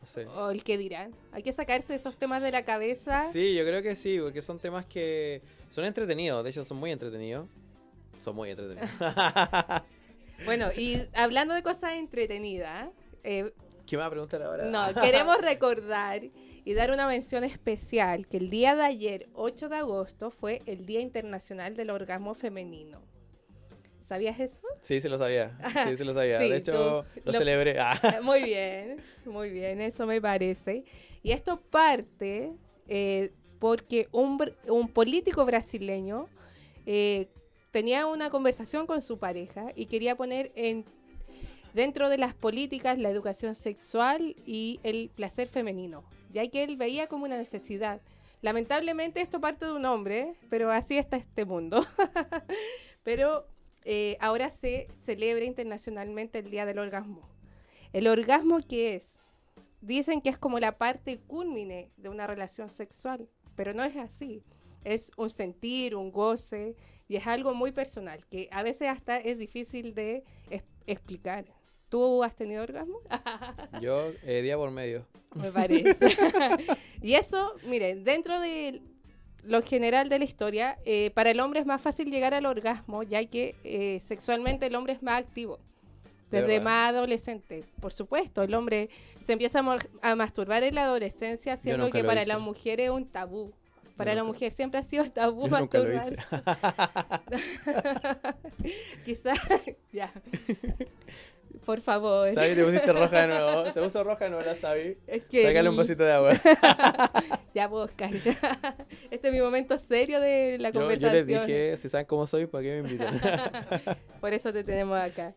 No 0.00 0.06
sé. 0.06 0.26
O 0.26 0.50
el 0.50 0.64
que 0.64 0.76
dirán. 0.78 1.14
Hay 1.32 1.42
que 1.42 1.52
sacarse 1.52 1.94
esos 1.94 2.16
temas 2.16 2.42
de 2.42 2.50
la 2.50 2.64
cabeza. 2.64 3.24
Sí, 3.30 3.54
yo 3.54 3.64
creo 3.64 3.82
que 3.82 3.94
sí, 3.96 4.18
porque 4.20 4.40
son 4.42 4.58
temas 4.58 4.84
que 4.86 5.42
son 5.70 5.84
entretenidos. 5.84 6.42
De 6.42 6.50
hecho, 6.50 6.64
son 6.64 6.78
muy 6.78 6.90
entretenidos. 6.90 7.46
Son 8.20 8.34
muy 8.34 8.50
entretenidos. 8.50 8.90
Bueno, 10.44 10.68
y 10.76 11.02
hablando 11.14 11.54
de 11.54 11.62
cosas 11.62 11.94
entretenidas, 11.94 12.90
eh, 13.24 13.52
¿Qué 13.86 13.96
me 13.96 14.00
va 14.00 14.06
a 14.06 14.10
preguntar 14.10 14.42
ahora? 14.42 14.66
no, 14.66 15.00
queremos 15.00 15.38
recordar 15.40 16.20
y 16.66 16.74
dar 16.74 16.90
una 16.90 17.06
mención 17.06 17.44
especial 17.44 18.26
que 18.26 18.38
el 18.38 18.50
día 18.50 18.74
de 18.74 18.82
ayer, 18.82 19.28
8 19.34 19.68
de 19.68 19.76
agosto, 19.76 20.32
fue 20.32 20.62
el 20.66 20.84
Día 20.84 21.00
Internacional 21.00 21.76
del 21.76 21.90
Orgasmo 21.90 22.34
Femenino. 22.34 23.00
¿Sabías 24.02 24.40
eso? 24.40 24.66
Sí, 24.80 25.00
se 25.00 25.08
lo 25.08 25.16
sabía. 25.16 25.56
Sí, 25.88 25.96
se 25.96 26.04
lo 26.04 26.12
sabía. 26.12 26.40
Sí, 26.40 26.48
de 26.48 26.56
hecho, 26.56 27.04
tú 27.14 27.20
lo, 27.24 27.32
lo- 27.32 27.38
celebré. 27.38 27.78
Ah. 27.78 28.18
Muy 28.22 28.42
bien, 28.42 28.96
muy 29.24 29.50
bien, 29.50 29.80
eso 29.80 30.06
me 30.06 30.20
parece. 30.20 30.84
Y 31.22 31.30
esto 31.30 31.60
parte 31.60 32.52
eh, 32.88 33.30
porque 33.60 34.08
un, 34.10 34.36
un 34.68 34.88
político 34.88 35.44
brasileño 35.46 36.28
eh, 36.84 37.28
tenía 37.70 38.06
una 38.06 38.28
conversación 38.28 38.88
con 38.88 39.02
su 39.02 39.18
pareja 39.18 39.66
y 39.76 39.86
quería 39.86 40.16
poner 40.16 40.50
en 40.56 40.84
dentro 41.74 42.08
de 42.08 42.18
las 42.18 42.34
políticas 42.34 42.98
la 42.98 43.08
educación 43.10 43.54
sexual 43.54 44.34
y 44.44 44.80
el 44.82 45.10
placer 45.14 45.46
femenino, 45.46 46.02
ya 46.30 46.46
que 46.48 46.64
él 46.64 46.76
veía 46.76 47.06
como 47.06 47.24
una 47.24 47.36
necesidad. 47.36 48.00
Lamentablemente 48.42 49.20
esto 49.20 49.40
parte 49.40 49.66
de 49.66 49.72
un 49.72 49.84
hombre, 49.84 50.34
pero 50.50 50.70
así 50.70 50.98
está 50.98 51.16
este 51.16 51.44
mundo. 51.44 51.86
pero 53.02 53.46
eh, 53.84 54.16
ahora 54.20 54.50
se 54.50 54.88
celebra 55.00 55.44
internacionalmente 55.44 56.38
el 56.38 56.50
Día 56.50 56.66
del 56.66 56.78
Orgasmo. 56.78 57.22
¿El 57.92 58.08
orgasmo 58.08 58.60
qué 58.66 58.96
es? 58.96 59.16
Dicen 59.80 60.20
que 60.20 60.28
es 60.28 60.36
como 60.36 60.58
la 60.58 60.76
parte 60.76 61.18
culmine 61.18 61.90
de 61.96 62.08
una 62.08 62.26
relación 62.26 62.70
sexual, 62.70 63.28
pero 63.54 63.72
no 63.72 63.84
es 63.84 63.96
así. 63.96 64.42
Es 64.84 65.10
un 65.16 65.30
sentir, 65.30 65.96
un 65.96 66.10
goce, 66.12 66.76
y 67.08 67.16
es 67.16 67.26
algo 67.26 67.54
muy 67.54 67.72
personal, 67.72 68.26
que 68.26 68.48
a 68.52 68.62
veces 68.62 68.88
hasta 68.88 69.18
es 69.18 69.38
difícil 69.38 69.94
de 69.94 70.24
explicar. 70.86 71.55
¿Tú 71.88 72.24
has 72.24 72.34
tenido 72.34 72.62
orgasmo? 72.62 73.00
Yo, 73.80 74.10
eh, 74.24 74.42
día 74.42 74.56
por 74.56 74.70
medio. 74.70 75.06
Me 75.34 75.50
parece. 75.50 75.96
y 77.02 77.14
eso, 77.14 77.54
miren, 77.64 78.02
dentro 78.04 78.40
de 78.40 78.82
lo 79.44 79.62
general 79.62 80.08
de 80.08 80.18
la 80.18 80.24
historia, 80.24 80.78
eh, 80.84 81.10
para 81.14 81.30
el 81.30 81.38
hombre 81.38 81.60
es 81.60 81.66
más 81.66 81.80
fácil 81.80 82.10
llegar 82.10 82.34
al 82.34 82.46
orgasmo, 82.46 83.02
ya 83.04 83.24
que 83.26 83.54
eh, 83.62 84.00
sexualmente 84.00 84.66
el 84.66 84.74
hombre 84.74 84.94
es 84.94 85.02
más 85.02 85.20
activo. 85.20 85.60
Desde 86.30 86.58
más 86.58 86.90
adolescente, 86.90 87.64
por 87.80 87.92
supuesto, 87.92 88.42
el 88.42 88.52
hombre 88.54 88.90
se 89.20 89.32
empieza 89.32 89.62
a, 90.02 90.16
masturbar 90.16 90.64
en 90.64 90.74
la 90.74 90.82
adolescencia, 90.82 91.56
siendo 91.56 91.88
que 91.92 92.02
para 92.02 92.22
hice. 92.22 92.28
la 92.28 92.40
mujer 92.40 92.80
es 92.80 92.90
un 92.90 93.06
tabú. 93.06 93.52
Para 93.96 94.12
la 94.14 94.22
nunca- 94.22 94.32
mujer 94.34 94.52
siempre 94.52 94.80
ha 94.80 94.82
sido 94.82 95.08
tabú 95.10 95.48
Yo 95.48 95.58
nunca 95.58 95.78
lo 95.78 95.94
hice. 95.94 96.16
masturbarse. 96.16 97.26
Quizás, 99.04 99.38
ya. 99.92 100.12
Por 101.64 101.80
favor. 101.80 102.28
Sabi, 102.28 102.54
te 102.54 102.64
pusiste 102.64 102.92
roja 102.92 103.22
de 103.22 103.28
nuevo. 103.28 103.72
Se 103.72 103.80
puso 103.82 104.04
roja 104.04 104.24
de 104.24 104.30
nuevo 104.30 104.44
la 104.46 104.54
Sabi. 104.54 104.98
Es 105.06 105.24
que 105.24 105.42
Sácale 105.44 105.68
un 105.68 105.76
vasito 105.76 106.04
de 106.04 106.12
agua. 106.12 106.32
Ya 107.54 107.70
puedo 107.70 107.84
Oscar. 107.84 108.10
este 109.10 109.28
es 109.28 109.32
mi 109.32 109.40
momento 109.40 109.78
serio 109.78 110.20
de 110.20 110.58
la 110.58 110.68
Yo, 110.68 110.74
yo 110.74 110.80
conversación. 110.80 111.14
les 111.14 111.26
dije, 111.26 111.76
si 111.78 111.88
saben 111.88 112.06
cómo 112.06 112.26
soy, 112.26 112.44
¿para 112.46 112.62
qué 112.62 112.82
me 112.82 112.90
invitan? 112.90 113.18
Por 114.20 114.34
eso 114.34 114.52
te 114.52 114.62
tenemos 114.62 114.98
acá. 115.00 115.34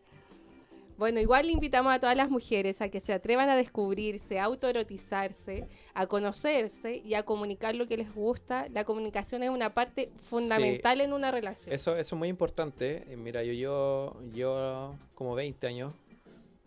Bueno, 1.00 1.18
igual 1.18 1.46
le 1.46 1.52
invitamos 1.52 1.94
a 1.94 1.98
todas 1.98 2.14
las 2.14 2.28
mujeres 2.28 2.82
a 2.82 2.90
que 2.90 3.00
se 3.00 3.14
atrevan 3.14 3.48
a 3.48 3.56
descubrirse, 3.56 4.38
a 4.38 4.44
autoerotizarse, 4.44 5.66
a 5.94 6.06
conocerse 6.06 6.94
y 7.02 7.14
a 7.14 7.22
comunicar 7.22 7.74
lo 7.74 7.86
que 7.86 7.96
les 7.96 8.14
gusta. 8.14 8.68
La 8.68 8.84
comunicación 8.84 9.42
es 9.42 9.48
una 9.48 9.72
parte 9.72 10.10
fundamental 10.20 11.00
en 11.00 11.14
una 11.14 11.30
relación. 11.30 11.74
Eso, 11.74 11.96
eso 11.96 12.14
es 12.16 12.18
muy 12.18 12.28
importante. 12.28 13.10
Eh, 13.10 13.16
Mira, 13.16 13.42
yo 13.42 13.54
llevo, 13.54 14.20
llevo 14.30 14.98
como 15.14 15.34
20 15.34 15.66
años 15.68 15.94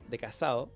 de 0.09 0.17
casado. 0.17 0.71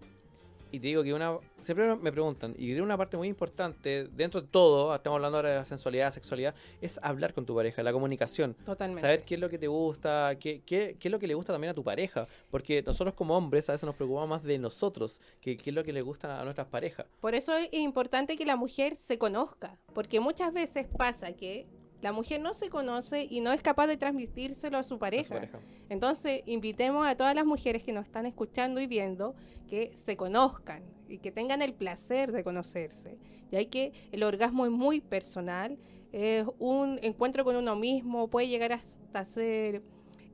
Y 0.71 0.79
te 0.79 0.87
digo 0.87 1.03
que 1.03 1.13
una. 1.13 1.37
Siempre 1.61 1.95
me 1.95 2.11
preguntan, 2.11 2.53
y 2.57 2.71
creo 2.71 2.83
una 2.83 2.97
parte 2.97 3.17
muy 3.17 3.27
importante, 3.27 4.07
dentro 4.13 4.41
de 4.41 4.47
todo, 4.47 4.93
estamos 4.93 5.17
hablando 5.17 5.37
ahora 5.37 5.49
de 5.49 5.55
la 5.55 5.65
sensualidad, 5.65 6.11
sexualidad, 6.11 6.53
es 6.81 6.99
hablar 7.01 7.33
con 7.33 7.45
tu 7.45 7.55
pareja, 7.55 7.81
la 7.83 7.91
comunicación. 7.91 8.55
Totalmente. 8.65 9.01
Saber 9.01 9.23
qué 9.23 9.35
es 9.35 9.41
lo 9.41 9.49
que 9.49 9.57
te 9.57 9.67
gusta, 9.67 10.35
qué, 10.39 10.61
qué, 10.65 10.95
qué 10.99 11.07
es 11.07 11.11
lo 11.11 11.19
que 11.19 11.27
le 11.27 11.33
gusta 11.33 11.53
también 11.53 11.71
a 11.71 11.73
tu 11.73 11.83
pareja. 11.83 12.27
Porque 12.51 12.83
nosotros 12.83 13.15
como 13.15 13.35
hombres 13.35 13.69
a 13.69 13.73
veces 13.73 13.85
nos 13.85 13.95
preocupamos 13.95 14.29
más 14.29 14.43
de 14.43 14.57
nosotros, 14.57 15.21
que 15.41 15.57
qué 15.57 15.69
es 15.69 15.75
lo 15.75 15.83
que 15.83 15.93
le 15.93 16.01
gusta 16.01 16.39
a 16.39 16.43
nuestras 16.43 16.67
parejas. 16.67 17.05
Por 17.19 17.33
eso 17.33 17.55
es 17.55 17.73
importante 17.73 18.37
que 18.37 18.45
la 18.45 18.55
mujer 18.55 18.95
se 18.95 19.17
conozca, 19.17 19.77
porque 19.93 20.19
muchas 20.19 20.53
veces 20.53 20.87
pasa 20.97 21.33
que 21.33 21.65
la 22.07 22.13
mujer 22.13 22.39
no 22.39 22.53
se 22.53 22.69
conoce 22.69 23.27
y 23.29 23.41
no 23.41 23.51
es 23.51 23.61
capaz 23.61 23.85
de 23.85 23.97
transmitírselo 23.97 24.77
a 24.77 24.83
su 24.83 24.93
a 24.93 24.95
su 24.95 24.97
pareja. 24.97 25.35
pareja. 25.35 25.59
Entonces, 25.89 26.41
invitemos 26.45 27.05
a 27.05 27.17
todas 27.17 27.35
las 27.35 27.45
mujeres 27.45 27.83
que 27.83 27.91
nos 27.91 28.05
están 28.05 28.25
escuchando 28.25 28.79
y 28.79 28.87
viendo 28.87 29.35
que 29.67 29.91
se 29.97 30.15
conozcan 30.15 30.83
y 31.09 31.17
que 31.17 31.33
tengan 31.33 31.61
el 31.61 31.73
placer 31.73 32.31
de 32.31 32.45
conocerse. 32.45 33.17
Ya 33.51 33.61
que 33.65 33.91
el 34.13 34.23
orgasmo 34.23 34.65
es 34.65 34.71
muy 34.71 35.01
personal, 35.01 35.77
es 36.13 36.45
un 36.59 36.97
encuentro 37.01 37.43
con 37.43 37.57
uno 37.57 37.75
mismo, 37.75 38.29
puede 38.29 38.47
llegar 38.47 38.71
hasta 38.71 39.25
ser 39.25 39.83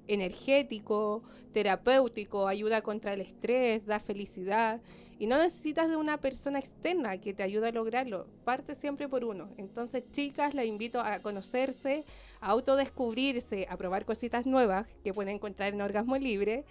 energético, 0.07 1.23
terapéutico, 1.53 2.47
ayuda 2.47 2.83
contra 2.83 3.15
el 3.15 3.21
estrés, 3.21 3.87
da 3.87 3.99
felicidad. 3.99 4.79
Y 5.19 5.27
no 5.27 5.37
necesitas 5.37 5.89
de 5.89 5.95
una 5.95 6.17
persona 6.17 6.59
externa 6.59 7.17
que 7.19 7.33
te 7.33 7.43
ayude 7.43 7.69
a 7.69 7.71
lograrlo. 7.71 8.27
Parte 8.43 8.75
siempre 8.75 9.07
por 9.07 9.23
uno. 9.23 9.49
Entonces, 9.57 10.03
chicas, 10.11 10.53
las 10.53 10.65
invito 10.65 10.99
a 10.99 11.19
conocerse, 11.19 12.03
a 12.41 12.47
autodescubrirse, 12.47 13.67
a 13.69 13.77
probar 13.77 14.05
cositas 14.05 14.45
nuevas 14.45 14.87
que 15.03 15.13
pueden 15.13 15.35
encontrar 15.35 15.73
en 15.73 15.81
Orgasmo 15.81 16.17
Libre, 16.17 16.65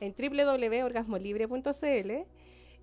en 0.00 0.14
www.orgasmolibre.cl 0.14 2.10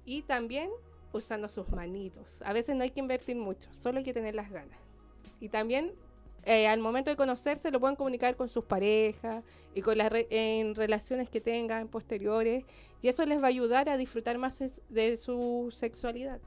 y 0.06 0.22
también 0.24 0.70
usando 1.14 1.50
sus 1.50 1.70
manitos. 1.72 2.42
A 2.44 2.54
veces 2.54 2.76
no 2.76 2.84
hay 2.84 2.92
que 2.92 3.00
invertir 3.00 3.36
mucho, 3.36 3.70
solo 3.74 4.00
hay 4.00 4.04
que 4.04 4.14
tener 4.14 4.36
las 4.36 4.52
ganas. 4.52 4.78
Y 5.40 5.50
también 5.50 5.92
eh, 6.46 6.68
al 6.68 6.80
momento 6.80 7.10
de 7.10 7.18
conocerse 7.18 7.72
lo 7.72 7.80
pueden 7.80 7.96
comunicar 7.96 8.36
con 8.36 8.48
sus 8.50 8.64
parejas 8.64 9.44
y 9.74 9.82
con 9.82 9.98
las 9.98 10.12
re- 10.12 10.28
en 10.30 10.76
relaciones 10.76 11.30
que 11.30 11.42
tengan 11.42 11.88
posteriores 11.90 12.64
y 13.02 13.10
eso 13.10 13.26
les 13.26 13.40
va 13.42 13.46
a 13.46 13.50
ayudar 13.50 13.90
a 13.90 13.98
disfrutar 13.98 14.38
más 14.38 14.60
de 14.90 15.18
su 15.18 15.70
sexualidad. 15.72 16.40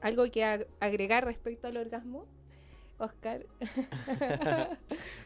¿Algo 0.00 0.24
que 0.30 0.44
ag- 0.44 0.66
agregar 0.80 1.24
respecto 1.24 1.66
al 1.66 1.76
orgasmo? 1.76 2.26
Oscar. 3.00 3.44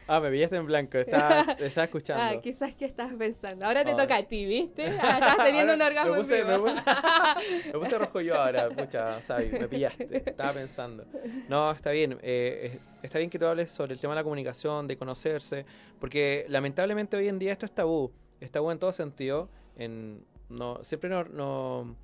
Ah, 0.07 0.19
me 0.19 0.29
pillaste 0.29 0.55
en 0.57 0.67
blanco, 0.67 0.97
estaba, 0.99 1.55
escuchando. 1.83 2.37
Ah, 2.37 2.41
quizás 2.41 2.75
que 2.75 2.85
estás 2.85 3.11
pensando. 3.17 3.65
Ahora 3.65 3.83
te 3.83 3.91
Ah. 3.91 3.97
toca 3.97 4.17
a 4.17 4.23
ti, 4.23 4.45
¿viste? 4.45 4.85
Ah, 5.01 5.17
estás 5.19 5.37
teniendo 5.37 5.73
un 5.73 5.81
orgasmo 5.81 6.11
me 6.13 6.17
puse, 6.19 6.45
me, 6.45 6.59
puse, 6.59 6.75
me 7.73 7.79
puse 7.79 7.97
rojo 7.97 8.21
yo 8.21 8.35
ahora, 8.35 8.69
pucha, 8.69 9.19
Sabi, 9.21 9.47
me 9.49 9.67
pillaste, 9.67 10.17
estaba 10.29 10.53
pensando. 10.53 11.05
No, 11.49 11.71
está 11.71 11.89
bien, 11.91 12.19
eh, 12.21 12.71
es- 12.75 12.79
está 13.03 13.17
bien 13.17 13.29
que 13.31 13.39
tú 13.39 13.45
hables 13.47 13.71
sobre 13.71 13.93
el 13.93 13.99
tema 13.99 14.13
de 14.13 14.19
la 14.19 14.23
comunicación, 14.23 14.87
de 14.87 14.95
conocerse, 14.95 15.65
porque 15.99 16.45
lamentablemente 16.49 17.17
hoy 17.17 17.27
en 17.27 17.39
día 17.39 17.51
esto 17.53 17.65
es 17.65 17.73
tabú, 17.73 18.11
es 18.39 18.51
tabú 18.51 18.69
en 18.69 18.77
todo 18.77 18.91
sentido, 18.91 19.49
en, 19.75 20.23
no, 20.49 20.83
siempre 20.83 21.09
no, 21.09 21.23
no- 21.23 21.95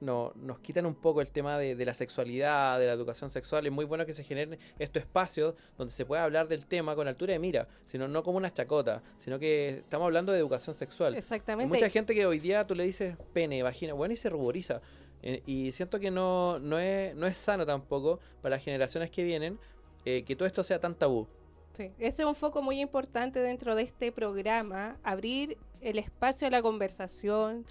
no- 0.00 0.32
nos 0.36 0.58
quitan 0.60 0.86
un 0.86 0.94
poco 0.94 1.20
el 1.20 1.30
tema 1.30 1.58
de, 1.58 1.74
de 1.76 1.84
la 1.84 1.94
sexualidad, 1.94 2.78
de 2.78 2.86
la 2.86 2.92
educación 2.92 3.30
sexual, 3.30 3.66
es 3.66 3.72
muy 3.72 3.84
bueno 3.84 4.04
que 4.06 4.12
se 4.12 4.24
generen 4.24 4.58
estos 4.78 5.02
espacios 5.02 5.54
donde 5.78 5.92
se 5.92 6.04
pueda 6.06 6.24
hablar 6.24 6.48
del 6.48 6.66
tema 6.66 6.94
con 6.94 7.08
altura 7.08 7.32
de 7.32 7.38
mira, 7.38 7.68
sino 7.84 8.08
no 8.08 8.22
como 8.22 8.38
una 8.38 8.52
chacota, 8.52 9.02
sino 9.16 9.38
que 9.38 9.78
estamos 9.78 10.06
hablando 10.06 10.32
de 10.32 10.38
educación 10.38 10.74
sexual. 10.74 11.14
Hay 11.14 11.18
Exactamente. 11.20 11.72
mucha 11.72 11.88
gente 11.90 12.14
que 12.14 12.26
hoy 12.26 12.38
día 12.38 12.64
tú 12.66 12.74
le 12.74 12.84
dices 12.84 13.16
pene, 13.32 13.62
vagina, 13.62 13.92
bueno, 13.94 14.12
y 14.14 14.16
se 14.16 14.28
ruboriza. 14.28 14.80
Eh, 15.22 15.42
y 15.46 15.72
siento 15.72 15.98
que 15.98 16.10
no, 16.10 16.58
no, 16.58 16.78
es, 16.78 17.14
no 17.14 17.26
es 17.26 17.38
sano 17.38 17.64
tampoco 17.64 18.20
para 18.42 18.56
las 18.56 18.64
generaciones 18.64 19.10
que 19.10 19.24
vienen 19.24 19.58
eh, 20.04 20.22
que 20.22 20.36
todo 20.36 20.46
esto 20.46 20.62
sea 20.62 20.78
tan 20.78 20.94
tabú. 20.94 21.26
Sí, 21.72 21.90
ese 21.98 22.22
es 22.22 22.28
un 22.28 22.34
foco 22.34 22.60
muy 22.62 22.78
importante 22.80 23.40
dentro 23.40 23.74
de 23.74 23.82
este 23.82 24.12
programa, 24.12 24.96
abrir 25.02 25.56
el 25.80 25.98
espacio 25.98 26.46
a 26.46 26.50
la 26.50 26.60
conversación, 26.62 27.64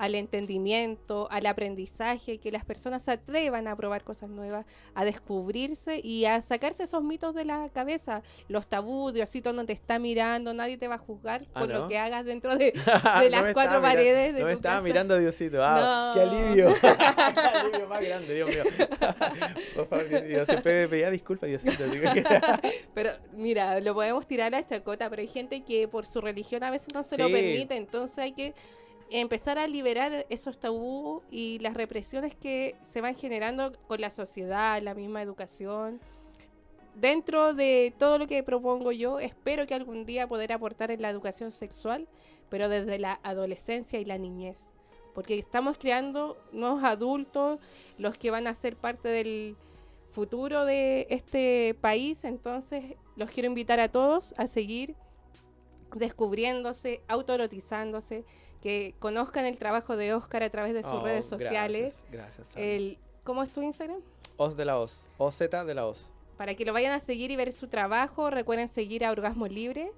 al 0.00 0.14
entendimiento, 0.14 1.28
al 1.30 1.44
aprendizaje, 1.44 2.38
que 2.38 2.50
las 2.50 2.64
personas 2.64 3.02
se 3.02 3.10
atrevan 3.12 3.68
a 3.68 3.76
probar 3.76 4.02
cosas 4.02 4.30
nuevas, 4.30 4.64
a 4.94 5.04
descubrirse 5.04 6.00
y 6.02 6.24
a 6.24 6.40
sacarse 6.40 6.84
esos 6.84 7.02
mitos 7.04 7.34
de 7.34 7.44
la 7.44 7.68
cabeza, 7.68 8.22
los 8.48 8.66
tabús, 8.66 9.12
Diosito 9.12 9.52
no 9.52 9.66
te 9.66 9.74
está 9.74 9.98
mirando, 9.98 10.54
nadie 10.54 10.78
te 10.78 10.88
va 10.88 10.94
a 10.94 10.98
juzgar 10.98 11.42
Ah, 11.52 11.60
por 11.60 11.68
¿no? 11.68 11.80
lo 11.80 11.88
que 11.88 11.98
hagas 11.98 12.24
dentro 12.24 12.56
de, 12.56 12.72
las 13.30 13.44
me 13.44 13.52
cuatro 13.52 13.82
paredes 13.82 14.32
de 14.32 14.40
No 14.40 14.46
me 14.46 14.52
tu 14.52 14.56
estaba 14.56 14.76
casa. 14.76 14.84
mirando 14.84 15.18
Diosito. 15.18 15.58
Ah, 15.62 16.12
qué 16.14 16.20
alivio. 16.22 16.74
qué 16.80 16.88
alivio 17.58 17.86
más 17.88 18.00
grande, 18.00 18.34
Dios 18.34 18.48
mío. 18.48 18.64
Por 19.76 19.86
favor, 19.86 20.08
Diosito. 20.08 20.44
Siempre 20.46 20.82
me 20.82 20.88
pedía 20.88 21.10
disculpas, 21.10 21.48
Diosito. 21.48 21.84
Pero 22.94 23.10
mira, 23.34 23.80
lo 23.80 23.92
podemos 23.94 24.26
tirar 24.26 24.54
a 24.54 24.60
la 24.60 24.66
chacota, 24.66 25.10
pero 25.10 25.20
hay 25.20 25.28
gente 25.28 25.62
que 25.62 25.88
por 25.88 26.06
su 26.06 26.20
religión 26.20 26.62
a 26.64 26.70
veces 26.70 26.88
no 26.94 27.02
se 27.02 27.18
lo 27.18 27.30
permite, 27.30 27.76
entonces 27.76 28.18
hay 28.18 28.32
que 28.32 28.54
empezar 29.10 29.58
a 29.58 29.66
liberar 29.66 30.26
esos 30.28 30.58
tabús 30.58 31.22
y 31.30 31.58
las 31.58 31.74
represiones 31.74 32.34
que 32.34 32.76
se 32.82 33.00
van 33.00 33.16
generando 33.16 33.72
con 33.88 34.00
la 34.00 34.10
sociedad, 34.10 34.80
la 34.82 34.94
misma 34.94 35.22
educación. 35.22 36.00
Dentro 36.94 37.54
de 37.54 37.94
todo 37.98 38.18
lo 38.18 38.26
que 38.26 38.42
propongo 38.42 38.92
yo, 38.92 39.18
espero 39.18 39.66
que 39.66 39.74
algún 39.74 40.04
día 40.04 40.28
poder 40.28 40.52
aportar 40.52 40.90
en 40.90 41.02
la 41.02 41.10
educación 41.10 41.50
sexual, 41.52 42.06
pero 42.48 42.68
desde 42.68 42.98
la 42.98 43.20
adolescencia 43.22 43.98
y 44.00 44.04
la 44.04 44.18
niñez. 44.18 44.58
Porque 45.14 45.38
estamos 45.38 45.78
creando 45.78 46.36
nuevos 46.52 46.84
adultos, 46.84 47.58
los 47.98 48.16
que 48.16 48.30
van 48.30 48.46
a 48.46 48.54
ser 48.54 48.76
parte 48.76 49.08
del 49.08 49.56
futuro 50.10 50.64
de 50.64 51.06
este 51.10 51.74
país. 51.80 52.24
Entonces, 52.24 52.96
los 53.16 53.30
quiero 53.30 53.48
invitar 53.48 53.80
a 53.80 53.88
todos 53.88 54.34
a 54.36 54.46
seguir 54.46 54.94
descubriéndose, 55.94 57.02
autoerotizándose, 57.08 58.24
que 58.60 58.94
conozcan 58.98 59.46
el 59.46 59.58
trabajo 59.58 59.96
de 59.96 60.14
Oscar 60.14 60.42
a 60.42 60.50
través 60.50 60.74
de 60.74 60.82
sus 60.82 60.92
Oh, 60.92 61.04
redes 61.04 61.26
sociales. 61.26 62.04
Gracias, 62.10 62.38
gracias. 62.38 62.56
El, 62.56 62.98
¿Cómo 63.24 63.42
es 63.42 63.50
tu 63.50 63.62
Instagram? 63.62 64.00
Os 64.36 64.56
de 64.56 64.64
la 64.64 64.78
Os. 64.78 65.08
OZ 65.18 65.38
de 65.38 65.74
la 65.74 65.86
Os. 65.86 66.10
Para 66.36 66.54
que 66.54 66.64
lo 66.64 66.72
vayan 66.72 66.92
a 66.92 67.00
seguir 67.00 67.30
y 67.30 67.36
ver 67.36 67.52
su 67.52 67.68
trabajo, 67.68 68.30
recuerden 68.30 68.68
seguir 68.68 69.04
a 69.04 69.10
Orgasmo 69.10 69.46
Libre 69.46 69.92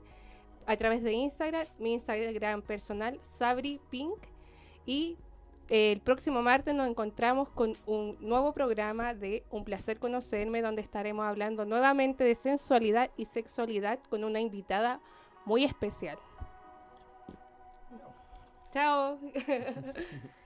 a 0.66 0.76
través 0.76 1.02
de 1.02 1.12
Instagram, 1.12 1.66
mi 1.78 1.92
Instagram 1.94 2.62
personal, 2.62 3.18
Sabri 3.22 3.80
Pink. 3.90 4.16
Y 4.84 5.16
eh, 5.68 5.92
el 5.92 6.00
próximo 6.00 6.42
martes 6.42 6.74
nos 6.74 6.88
encontramos 6.88 7.48
con 7.48 7.76
un 7.86 8.16
nuevo 8.20 8.52
programa 8.52 9.14
de 9.14 9.44
Un 9.50 9.64
placer 9.64 9.98
conocerme, 9.98 10.62
donde 10.62 10.82
estaremos 10.82 11.24
hablando 11.24 11.64
nuevamente 11.64 12.24
de 12.24 12.34
sensualidad 12.34 13.10
y 13.16 13.26
sexualidad 13.26 14.00
con 14.10 14.24
una 14.24 14.40
invitada 14.40 15.00
muy 15.44 15.64
especial. 15.64 16.18
Chao. 18.72 19.18